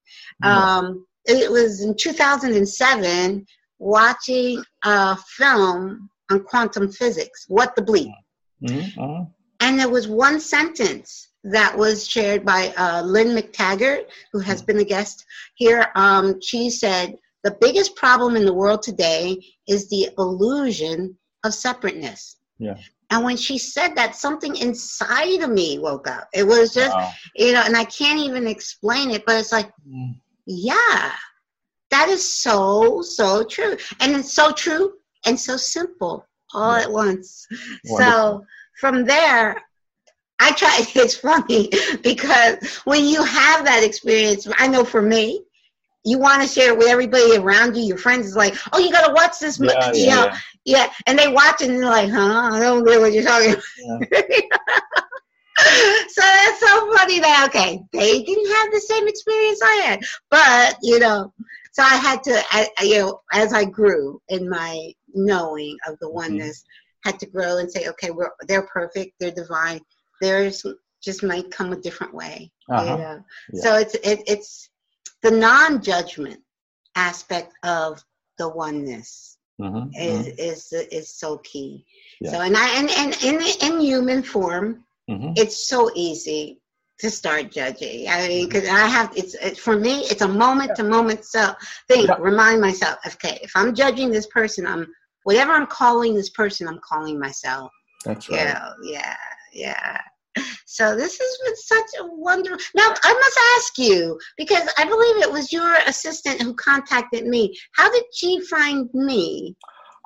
Mm-hmm. 0.45 0.49
Um, 0.49 1.07
it 1.25 1.51
was 1.51 1.83
in 1.83 1.97
2007 1.97 3.47
watching 3.83 4.62
a 4.85 5.16
film 5.16 6.09
on 6.30 6.45
quantum 6.45 6.91
physics, 6.91 7.45
What 7.49 7.74
the 7.74 7.83
Bleep. 7.83 8.12
Mm-hmm. 8.62 9.24
And 9.61 9.78
there 9.78 9.89
was 9.89 10.09
one 10.09 10.41
sentence 10.41 11.28
that 11.45 11.76
was 11.76 12.07
shared 12.07 12.45
by 12.45 12.72
uh, 12.76 13.03
Lynne 13.03 13.37
McTaggart, 13.37 14.05
who 14.33 14.39
has 14.39 14.62
mm-hmm. 14.62 14.66
been 14.66 14.80
a 14.80 14.85
guest 14.85 15.24
here. 15.57 15.89
Um, 15.97 16.41
she 16.41 16.70
said, 16.70 17.18
The 17.43 17.57
biggest 17.61 17.97
problem 17.97 18.37
in 18.37 18.45
the 18.45 18.55
world 18.55 18.83
today 18.83 19.39
is 19.68 19.89
the 19.89 20.11
illusion 20.16 21.16
of 21.45 21.53
separateness. 21.53 22.37
Yeah. 22.59 22.76
And 23.11 23.24
when 23.24 23.37
she 23.37 23.59
said 23.59 23.95
that, 23.97 24.14
something 24.14 24.57
inside 24.57 25.43
of 25.43 25.51
me 25.51 25.78
woke 25.78 26.09
up. 26.09 26.28
It 26.33 26.45
was 26.45 26.72
just, 26.72 26.95
wow. 26.97 27.12
you 27.35 27.53
know, 27.53 27.62
and 27.62 27.76
I 27.76 27.85
can't 27.85 28.20
even 28.20 28.47
explain 28.47 29.11
it, 29.11 29.26
but 29.26 29.37
it's 29.37 29.53
like, 29.53 29.70
mm. 29.87 30.14
yeah, 30.47 31.12
that 31.93 32.09
is 32.09 32.40
so, 32.40 33.03
so 33.03 33.45
true. 33.45 33.76
And 34.01 34.16
it's 34.16 34.32
so 34.32 34.51
true 34.51 34.95
and 35.26 35.38
so 35.38 35.57
simple 35.57 36.26
all 36.55 36.72
at 36.72 36.90
once. 36.90 37.47
Wonderful. 37.84 37.99
So 37.99 38.47
from 38.80 39.05
there, 39.05 39.62
I 40.40 40.53
try, 40.53 40.80
it's 40.95 41.16
funny 41.16 41.70
because 42.03 42.76
when 42.84 43.05
you 43.05 43.22
have 43.22 43.66
that 43.66 43.84
experience, 43.84 44.49
I 44.59 44.68
know 44.68 44.84
for 44.84 45.03
me, 45.03 45.45
you 46.05 46.18
want 46.18 46.43
to 46.43 46.49
share 46.49 46.72
it 46.72 46.78
with 46.78 46.88
everybody 46.88 47.36
around 47.36 47.76
you. 47.76 47.84
Your 47.84 47.97
friends 47.97 48.26
is 48.26 48.34
like, 48.34 48.57
"Oh, 48.72 48.80
you 48.80 48.90
got 48.90 49.07
to 49.07 49.12
watch 49.12 49.38
this." 49.38 49.61
Yeah, 49.61 49.93
you 49.93 50.07
yeah, 50.07 50.14
know, 50.16 50.24
yeah. 50.24 50.38
yeah. 50.64 50.93
And 51.07 51.16
they 51.16 51.28
watch 51.28 51.61
it 51.61 51.70
and 51.70 51.78
they're 51.78 51.88
like, 51.88 52.11
"Huh? 52.11 52.51
I 52.55 52.59
don't 52.59 52.84
get 52.84 53.01
what 53.01 53.12
you're 53.12 53.22
talking." 53.22 53.53
about. 53.53 53.62
so 56.09 56.22
that's 56.22 56.59
so 56.59 56.93
funny 56.97 57.20
that 57.20 57.45
okay, 57.49 57.80
they 57.93 58.20
didn't 58.20 58.53
have 58.53 58.72
the 58.72 58.80
same 58.80 59.07
experience 59.07 59.62
I 59.62 59.74
had, 59.84 60.03
but 60.28 60.76
you 60.82 60.99
know, 60.99 61.32
so 61.73 61.83
I 61.83 61.97
had 61.97 62.23
to, 62.25 62.43
I, 62.51 62.68
you 62.83 62.99
know, 62.99 63.20
as 63.33 63.55
I 63.55 63.64
grew 63.64 64.20
in 64.29 64.49
my 64.49 64.93
knowing 65.14 65.77
of 65.89 65.99
the 65.99 66.07
mm-hmm. 66.07 66.16
oneness, 66.16 66.61
mm-hmm. 66.61 67.11
had 67.11 67.20
to 67.20 67.27
grow 67.27 67.59
and 67.59 67.70
say, 67.70 67.89
okay, 67.89 68.11
we're 68.11 68.31
they're 68.47 68.66
perfect, 68.66 69.14
they're 69.18 69.31
divine. 69.31 69.81
Theirs 70.20 70.64
just 71.03 71.23
might 71.23 71.51
come 71.51 71.73
a 71.73 71.81
different 71.81 72.14
way. 72.14 72.53
Uh-huh. 72.70 72.83
You 72.85 72.99
know? 72.99 73.25
yeah. 73.55 73.61
So 73.62 73.77
it's 73.77 73.95
it, 73.95 74.23
it's 74.27 74.68
the 75.23 75.31
non-judgment 75.31 76.41
aspect 76.95 77.55
of 77.62 78.05
the 78.37 78.51
oneness 78.51 79.39
mm-hmm. 79.61 79.89
is 79.99 80.27
mm-hmm. 80.27 80.39
is 80.39 80.73
is 80.73 81.14
so 81.14 81.39
key. 81.39 81.87
Yeah. 82.20 82.33
So 82.33 82.41
and 82.43 82.57
I 82.57 82.68
and, 82.79 82.91
and 82.91 83.25
in 83.25 83.41
in 83.62 83.81
human 83.81 84.23
form, 84.23 84.85
it's 85.09 85.68
so 85.68 85.91
easy 85.95 86.62
to 87.03 87.11
start 87.11 87.50
judging. 87.50 88.09
I 88.09 88.28
mean, 88.28 88.48
because 88.48 88.68
I 88.68 88.86
have 88.86 89.12
it's, 89.16 89.34
it's, 89.34 89.59
for 89.59 89.76
me, 89.76 90.03
it's 90.03 90.22
a 90.22 90.28
moment 90.28 90.76
to 90.76 90.84
moment 90.84 91.24
so 91.24 91.53
thing. 91.88 92.07
Yeah. 92.07 92.14
Remind 92.20 92.61
myself, 92.61 92.98
okay, 93.05 93.40
if 93.42 93.50
I'm 93.57 93.74
judging 93.74 94.12
this 94.12 94.28
person, 94.28 94.68
I'm 94.68 94.86
whatever 95.24 95.50
I'm 95.50 95.66
calling 95.66 96.14
this 96.14 96.30
person, 96.30 96.68
I'm 96.68 96.78
calling 96.88 97.18
myself. 97.18 97.72
That's 98.05 98.28
right. 98.28 98.38
Yeah, 98.38 98.72
yeah, 98.84 99.16
yeah. 99.53 100.00
So 100.64 100.94
this 100.96 101.18
has 101.18 101.38
been 101.44 101.57
such 101.57 102.00
a 102.00 102.07
wonderful. 102.07 102.64
Now 102.76 102.94
I 103.03 103.12
must 103.12 103.38
ask 103.57 103.78
you 103.78 104.16
because 104.38 104.68
I 104.78 104.84
believe 104.84 105.16
it 105.16 105.32
was 105.32 105.53
your 105.53 105.74
assistant 105.88 106.40
who 106.40 106.55
contacted 106.55 107.26
me. 107.26 107.59
How 107.74 107.90
did 107.90 108.05
she 108.14 108.40
find 108.42 108.88
me? 108.94 109.57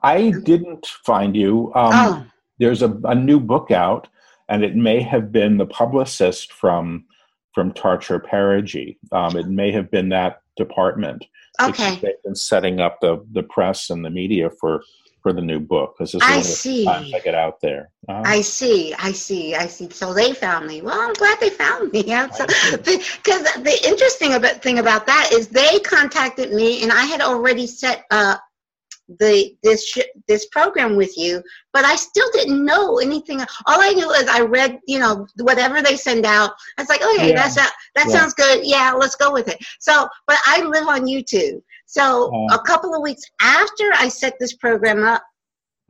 I 0.03 0.32
didn't 0.44 0.86
find 1.05 1.36
you. 1.36 1.72
Um, 1.74 1.92
oh. 1.92 2.26
There's 2.59 2.80
a, 2.80 2.99
a 3.05 3.14
new 3.14 3.38
book 3.38 3.70
out, 3.70 4.09
and 4.49 4.64
it 4.64 4.76
may 4.76 5.03
have 5.03 5.32
been 5.32 5.57
the 5.59 5.66
publicist 5.66 6.53
from 6.53 7.05
from 7.53 7.72
Tarcher 7.72 8.20
Perigee. 8.22 8.99
Um, 9.12 9.36
it 9.36 9.49
may 9.49 9.72
have 9.72 9.90
been 9.90 10.11
that 10.11 10.42
department. 10.57 11.24
Okay. 11.61 11.99
They've 12.03 12.22
been 12.24 12.34
setting 12.34 12.80
up 12.80 13.01
the 13.01 13.24
the 13.32 13.42
press 13.42 13.90
and 13.90 14.05
the 14.05 14.11
media 14.11 14.51
for 14.51 14.82
for 15.26 15.32
the 15.32 15.42
new 15.42 15.59
book 15.59 15.97
because 15.99 16.12
this 16.12 16.22
is 16.22 16.28
I 16.28 16.40
see. 16.40 16.84
times 16.84 17.12
I 17.12 17.18
get 17.18 17.34
out 17.34 17.61
there. 17.61 17.90
Uh, 18.09 18.22
I 18.24 18.42
see, 18.42 18.94
I 18.94 19.11
see, 19.11 19.57
I 19.57 19.66
see. 19.66 19.90
So 19.90 20.14
they 20.14 20.32
found 20.32 20.68
me. 20.68 20.82
Well, 20.82 21.01
I'm 21.01 21.14
glad 21.14 21.40
they 21.40 21.51
found 21.51 21.90
me. 21.92 22.03
Because 22.05 22.38
the, 23.26 23.61
the 23.64 23.80
interesting 23.84 24.34
about, 24.34 24.62
thing 24.62 24.78
about 24.78 25.07
that 25.07 25.30
is 25.32 25.49
they 25.49 25.80
contacted 25.80 26.53
me, 26.53 26.80
and 26.84 26.92
I 26.92 27.07
had 27.07 27.20
already 27.20 27.66
set 27.66 28.05
up 28.12 28.40
the 29.09 29.57
this 29.63 29.87
sh- 29.87 30.13
this 30.27 30.47
program 30.47 30.97
with 30.97 31.17
you, 31.17 31.43
but 31.73 31.85
I 31.85 31.97
still 31.97 32.29
didn't 32.33 32.65
know 32.65 32.99
anything. 32.99 33.41
All 33.41 33.81
I 33.81 33.93
knew 33.93 34.11
is 34.13 34.29
I 34.29 34.41
read, 34.41 34.81
you 34.87 34.99
know, 34.99 35.27
whatever 35.39 35.83
they 35.83 35.97
send 35.97 36.27
out. 36.27 36.53
I 36.79 36.83
was 36.83 36.89
like, 36.89 37.03
okay, 37.03 37.31
yeah. 37.31 37.37
that's 37.37 37.55
that, 37.55 37.73
that 37.95 38.09
yeah. 38.09 38.13
sounds 38.13 38.35
good. 38.35 38.67
Yeah, 38.67 38.93
let's 38.93 39.17
go 39.17 39.33
with 39.33 39.49
it. 39.49 39.59
So, 39.81 40.09
but 40.27 40.39
I 40.47 40.63
live 40.63 40.87
on 40.89 41.07
YouTube. 41.07 41.63
So 41.87 42.33
uh, 42.35 42.55
a 42.55 42.59
couple 42.67 42.95
of 42.95 43.03
weeks 43.03 43.23
after 43.41 43.91
I 43.95 44.09
set 44.09 44.35
this 44.41 44.55
program 44.55 45.05
up, 45.05 45.23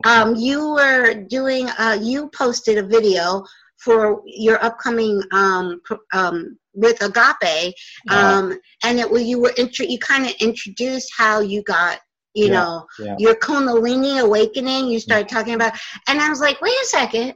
um, 0.05 0.35
you 0.35 0.73
were 0.73 1.25
doing, 1.27 1.69
uh, 1.79 1.97
you 1.99 2.29
posted 2.29 2.77
a 2.77 2.83
video 2.83 3.43
for 3.77 4.21
your 4.25 4.63
upcoming 4.63 5.21
um, 5.31 5.81
um, 6.13 6.57
with 6.73 7.01
Agape, 7.01 7.73
um, 8.09 8.59
and 8.83 8.99
it 8.99 9.09
well, 9.09 9.21
you 9.21 9.39
were 9.39 9.53
intro- 9.57 9.87
you 9.87 9.97
kind 9.97 10.25
of 10.25 10.33
introduced 10.39 11.11
how 11.17 11.39
you 11.39 11.63
got 11.63 11.99
you 12.37 12.47
yeah, 12.47 12.53
know 12.53 12.87
yeah. 12.99 13.15
your 13.17 13.35
Kundalini 13.35 14.21
awakening. 14.21 14.87
You 14.87 14.99
started 14.99 15.27
talking 15.27 15.55
about, 15.55 15.73
and 16.07 16.21
I 16.21 16.29
was 16.29 16.39
like, 16.39 16.61
wait 16.61 16.73
a 16.83 16.85
second, 16.85 17.33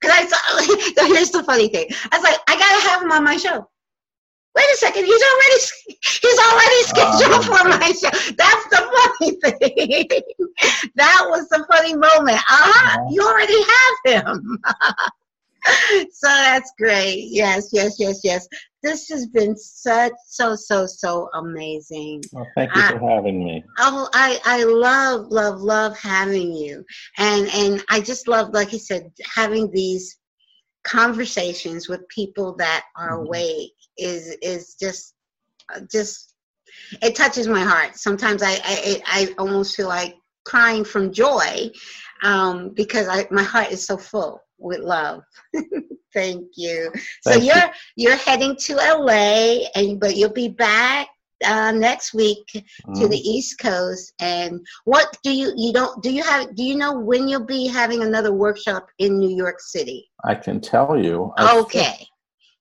because 0.00 0.16
I 0.16 0.26
saw. 0.26 0.36
Like, 1.00 1.08
here's 1.08 1.30
the 1.30 1.44
funny 1.44 1.68
thing. 1.68 1.86
I 2.10 2.16
was 2.18 2.24
like, 2.24 2.38
I 2.48 2.56
gotta 2.58 2.88
have 2.88 3.02
him 3.02 3.12
on 3.12 3.24
my 3.24 3.36
show 3.36 3.66
wait 4.54 4.66
a 4.72 4.76
second, 4.76 5.04
he's 5.04 5.22
already 5.22 5.60
he's 6.22 6.38
already 6.38 6.82
scheduled 6.90 7.32
uh, 7.32 7.42
for 7.42 7.68
my 7.68 7.92
show. 7.92 8.10
That's 8.36 8.66
the 8.68 8.82
funny 8.96 9.30
thing. 9.44 10.88
that 10.94 11.26
was 11.28 11.48
the 11.48 11.64
funny 11.70 11.94
moment. 11.94 12.38
Uh-huh, 12.38 12.98
uh-huh. 12.98 13.06
you 13.10 13.22
already 13.22 13.62
have 13.62 14.24
him. 14.24 14.58
so 16.12 16.28
that's 16.28 16.72
great. 16.78 17.26
Yes, 17.28 17.70
yes, 17.72 17.96
yes, 17.98 18.20
yes. 18.24 18.48
This 18.82 19.08
has 19.10 19.26
been 19.26 19.56
such 19.56 20.12
so 20.26 20.56
so 20.56 20.86
so 20.86 21.28
amazing. 21.34 22.22
Well, 22.32 22.46
thank 22.54 22.74
you 22.74 22.82
I, 22.82 22.92
for 22.92 23.10
having 23.10 23.44
me. 23.44 23.64
Oh, 23.78 24.08
I 24.14 24.40
I 24.44 24.64
love 24.64 25.26
love 25.30 25.60
love 25.60 25.98
having 25.98 26.52
you, 26.52 26.84
and 27.18 27.48
and 27.54 27.84
I 27.90 28.00
just 28.00 28.26
love, 28.26 28.54
like 28.54 28.72
you 28.72 28.78
said, 28.78 29.12
having 29.34 29.70
these 29.70 30.16
conversations 30.82 31.88
with 31.88 32.08
people 32.08 32.54
that 32.56 32.84
are 32.96 33.18
mm-hmm. 33.18 33.26
awake 33.26 33.74
is 33.98 34.36
is 34.40 34.76
just 34.80 35.14
just 35.92 36.34
it 37.02 37.14
touches 37.14 37.46
my 37.46 37.62
heart. 37.62 37.96
Sometimes 37.96 38.42
I 38.42 38.52
I, 38.64 39.02
I 39.06 39.34
almost 39.38 39.76
feel 39.76 39.88
like 39.88 40.16
crying 40.44 40.84
from 40.84 41.12
joy 41.12 41.70
um, 42.22 42.70
because 42.70 43.08
I, 43.08 43.26
my 43.30 43.42
heart 43.42 43.70
is 43.70 43.84
so 43.84 43.96
full 43.96 44.40
with 44.60 44.80
love. 44.80 45.22
Thank 46.12 46.46
you. 46.56 46.90
Thank 47.24 47.42
so 47.42 47.44
you're 47.44 47.56
you. 47.56 47.72
you're 47.96 48.16
heading 48.16 48.56
to 48.56 48.74
LA, 48.76 49.66
and 49.74 50.00
but 50.00 50.16
you'll 50.16 50.32
be 50.32 50.48
back 50.48 51.08
uh, 51.44 51.72
next 51.72 52.14
week 52.14 52.44
mm. 52.54 52.94
to 52.94 53.08
the 53.08 53.16
mm-hmm. 53.16 53.36
East 53.36 53.58
Coast. 53.58 54.12
And 54.20 54.64
what 54.84 55.16
do 55.22 55.32
you 55.32 55.52
you 55.56 55.72
don't 55.72 56.02
do 56.02 56.12
you 56.12 56.22
have 56.22 56.54
do 56.54 56.62
you 56.62 56.76
know 56.76 56.98
when 56.98 57.28
you'll 57.28 57.46
be 57.46 57.66
having 57.66 58.02
another 58.02 58.32
workshop 58.32 58.88
in 58.98 59.18
New 59.18 59.34
York 59.34 59.60
City? 59.60 60.08
I 60.24 60.34
can 60.34 60.60
tell 60.60 60.98
you. 60.98 61.32
I 61.36 61.58
okay. 61.58 62.06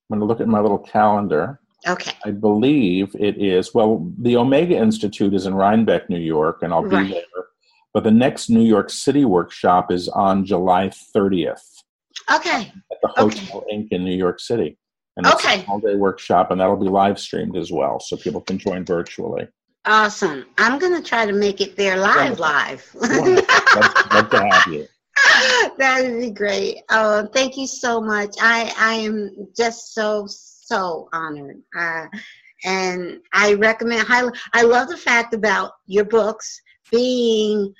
I'm 0.09 0.17
going 0.17 0.21
to 0.21 0.25
look 0.25 0.41
at 0.41 0.47
my 0.47 0.59
little 0.59 0.79
calendar. 0.79 1.59
Okay. 1.87 2.11
I 2.25 2.31
believe 2.31 3.15
it 3.17 3.37
is, 3.37 3.73
well, 3.73 4.11
the 4.19 4.35
Omega 4.35 4.75
Institute 4.75 5.33
is 5.33 5.45
in 5.45 5.53
Rhinebeck, 5.53 6.09
New 6.09 6.19
York, 6.19 6.61
and 6.61 6.73
I'll 6.73 6.81
be 6.81 6.95
right. 6.95 7.11
there. 7.11 7.45
But 7.93 8.03
the 8.03 8.11
next 8.11 8.49
New 8.49 8.63
York 8.63 8.89
City 8.89 9.23
workshop 9.23 9.91
is 9.91 10.09
on 10.09 10.45
July 10.45 10.89
30th. 11.15 11.61
Okay. 12.31 12.71
At 12.91 12.97
the 13.01 13.07
Hotel 13.07 13.57
okay. 13.57 13.77
Inc. 13.77 13.87
in 13.91 14.03
New 14.03 14.15
York 14.15 14.39
City. 14.39 14.77
And 15.17 15.25
it's 15.25 15.35
okay. 15.35 15.61
an 15.61 15.65
all 15.67 15.79
day 15.79 15.95
workshop, 15.95 16.51
and 16.51 16.61
that'll 16.61 16.77
be 16.77 16.87
live 16.87 17.19
streamed 17.19 17.57
as 17.57 17.71
well, 17.71 17.99
so 17.99 18.15
people 18.15 18.41
can 18.41 18.57
join 18.57 18.85
virtually. 18.85 19.47
Awesome. 19.85 20.45
I'm 20.57 20.79
going 20.79 20.95
to 21.01 21.07
try 21.07 21.25
to 21.25 21.33
make 21.33 21.61
it 21.61 21.75
there 21.75 21.97
live, 21.97 22.39
live. 22.39 22.89
love, 22.95 23.13
love 24.11 24.29
to 24.29 24.49
have 24.51 24.67
you. 24.71 24.87
that 25.77 26.03
would 26.03 26.19
be 26.19 26.31
great. 26.31 26.83
Oh, 26.89 27.27
thank 27.33 27.57
you 27.57 27.67
so 27.67 27.99
much. 27.99 28.35
I 28.41 28.73
I 28.77 28.93
am 28.95 29.47
just 29.57 29.93
so 29.93 30.25
so 30.27 31.09
honored. 31.11 31.57
Uh, 31.77 32.05
and 32.65 33.19
I 33.33 33.53
recommend 33.53 34.07
highly. 34.07 34.31
I 34.53 34.63
love 34.63 34.89
the 34.89 34.97
fact 34.97 35.33
about 35.33 35.71
your 35.87 36.05
books 36.05 36.61
being. 36.91 37.73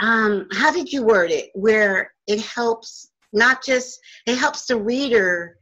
Um, 0.00 0.48
how 0.52 0.72
did 0.72 0.92
you 0.92 1.04
word 1.04 1.30
it? 1.30 1.50
Where 1.54 2.12
it 2.26 2.40
helps 2.40 3.10
not 3.34 3.64
just 3.64 4.00
it 4.26 4.38
helps 4.38 4.66
the 4.66 4.76
reader 4.76 5.58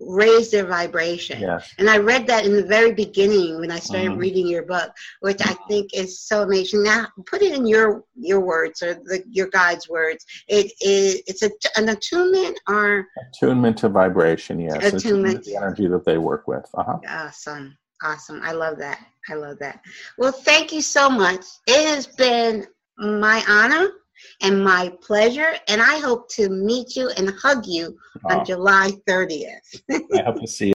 raise 0.00 0.50
their 0.50 0.66
vibration. 0.66 1.40
Yes. 1.40 1.72
And 1.78 1.88
I 1.88 1.98
read 1.98 2.26
that 2.26 2.44
in 2.44 2.56
the 2.56 2.64
very 2.64 2.92
beginning 2.92 3.60
when 3.60 3.70
I 3.70 3.78
started 3.78 4.10
mm-hmm. 4.10 4.20
reading 4.20 4.46
your 4.48 4.64
book, 4.64 4.90
which 5.20 5.40
I 5.42 5.54
think 5.68 5.94
is 5.94 6.20
so 6.20 6.42
amazing. 6.42 6.82
Now, 6.82 7.06
put 7.26 7.42
it 7.42 7.52
in 7.54 7.66
your 7.66 8.04
your 8.16 8.40
words 8.40 8.82
or 8.82 8.94
the, 8.94 9.22
your 9.30 9.48
guide's 9.48 9.88
words. 9.88 10.26
It 10.48 10.72
is 10.80 11.22
it's 11.26 11.42
a, 11.42 11.50
an 11.76 11.90
attunement 11.90 12.58
or 12.68 13.06
attunement 13.28 13.78
to 13.78 13.88
vibration. 13.88 14.60
Yes, 14.60 14.92
attunement 14.92 15.44
the 15.44 15.56
energy 15.56 15.86
that 15.86 16.04
they 16.04 16.18
work 16.18 16.48
with. 16.48 16.66
Uh-huh. 16.74 16.98
Awesome, 17.08 17.76
awesome. 18.02 18.40
I 18.42 18.52
love 18.52 18.78
that. 18.78 19.04
I 19.28 19.34
love 19.34 19.58
that. 19.60 19.80
Well, 20.18 20.32
thank 20.32 20.72
you 20.72 20.82
so 20.82 21.08
much. 21.08 21.44
It 21.66 21.86
has 21.94 22.06
been 22.06 22.66
my 22.98 23.44
honor 23.48 23.88
and 24.40 24.62
my 24.62 24.92
pleasure. 25.02 25.54
And 25.68 25.80
I 25.80 25.98
hope 25.98 26.28
to 26.30 26.48
meet 26.48 26.96
you 26.96 27.10
and 27.10 27.30
hug 27.30 27.66
you 27.66 27.96
oh. 28.24 28.38
on 28.38 28.44
July 28.44 28.92
30th. 29.08 29.82
I 29.90 30.22
hope 30.24 30.40
to 30.40 30.46
see 30.46 30.68
you. 30.68 30.72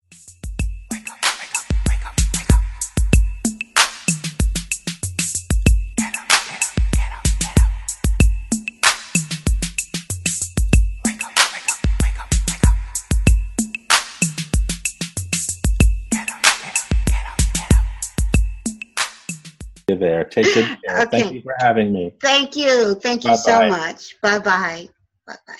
Take 20.25 20.53
good 20.53 20.77
care. 20.83 21.01
Okay. 21.01 21.21
Thank 21.21 21.33
you 21.33 21.41
for 21.41 21.55
having 21.57 21.93
me. 21.93 22.13
Thank 22.21 22.55
you. 22.55 22.95
Thank 22.95 23.23
you 23.23 23.31
Bye-bye. 23.31 23.67
so 23.67 23.69
much. 23.69 24.21
Bye 24.21 24.39
bye. 24.39 24.89
Bye 25.27 25.35
bye. 25.47 25.55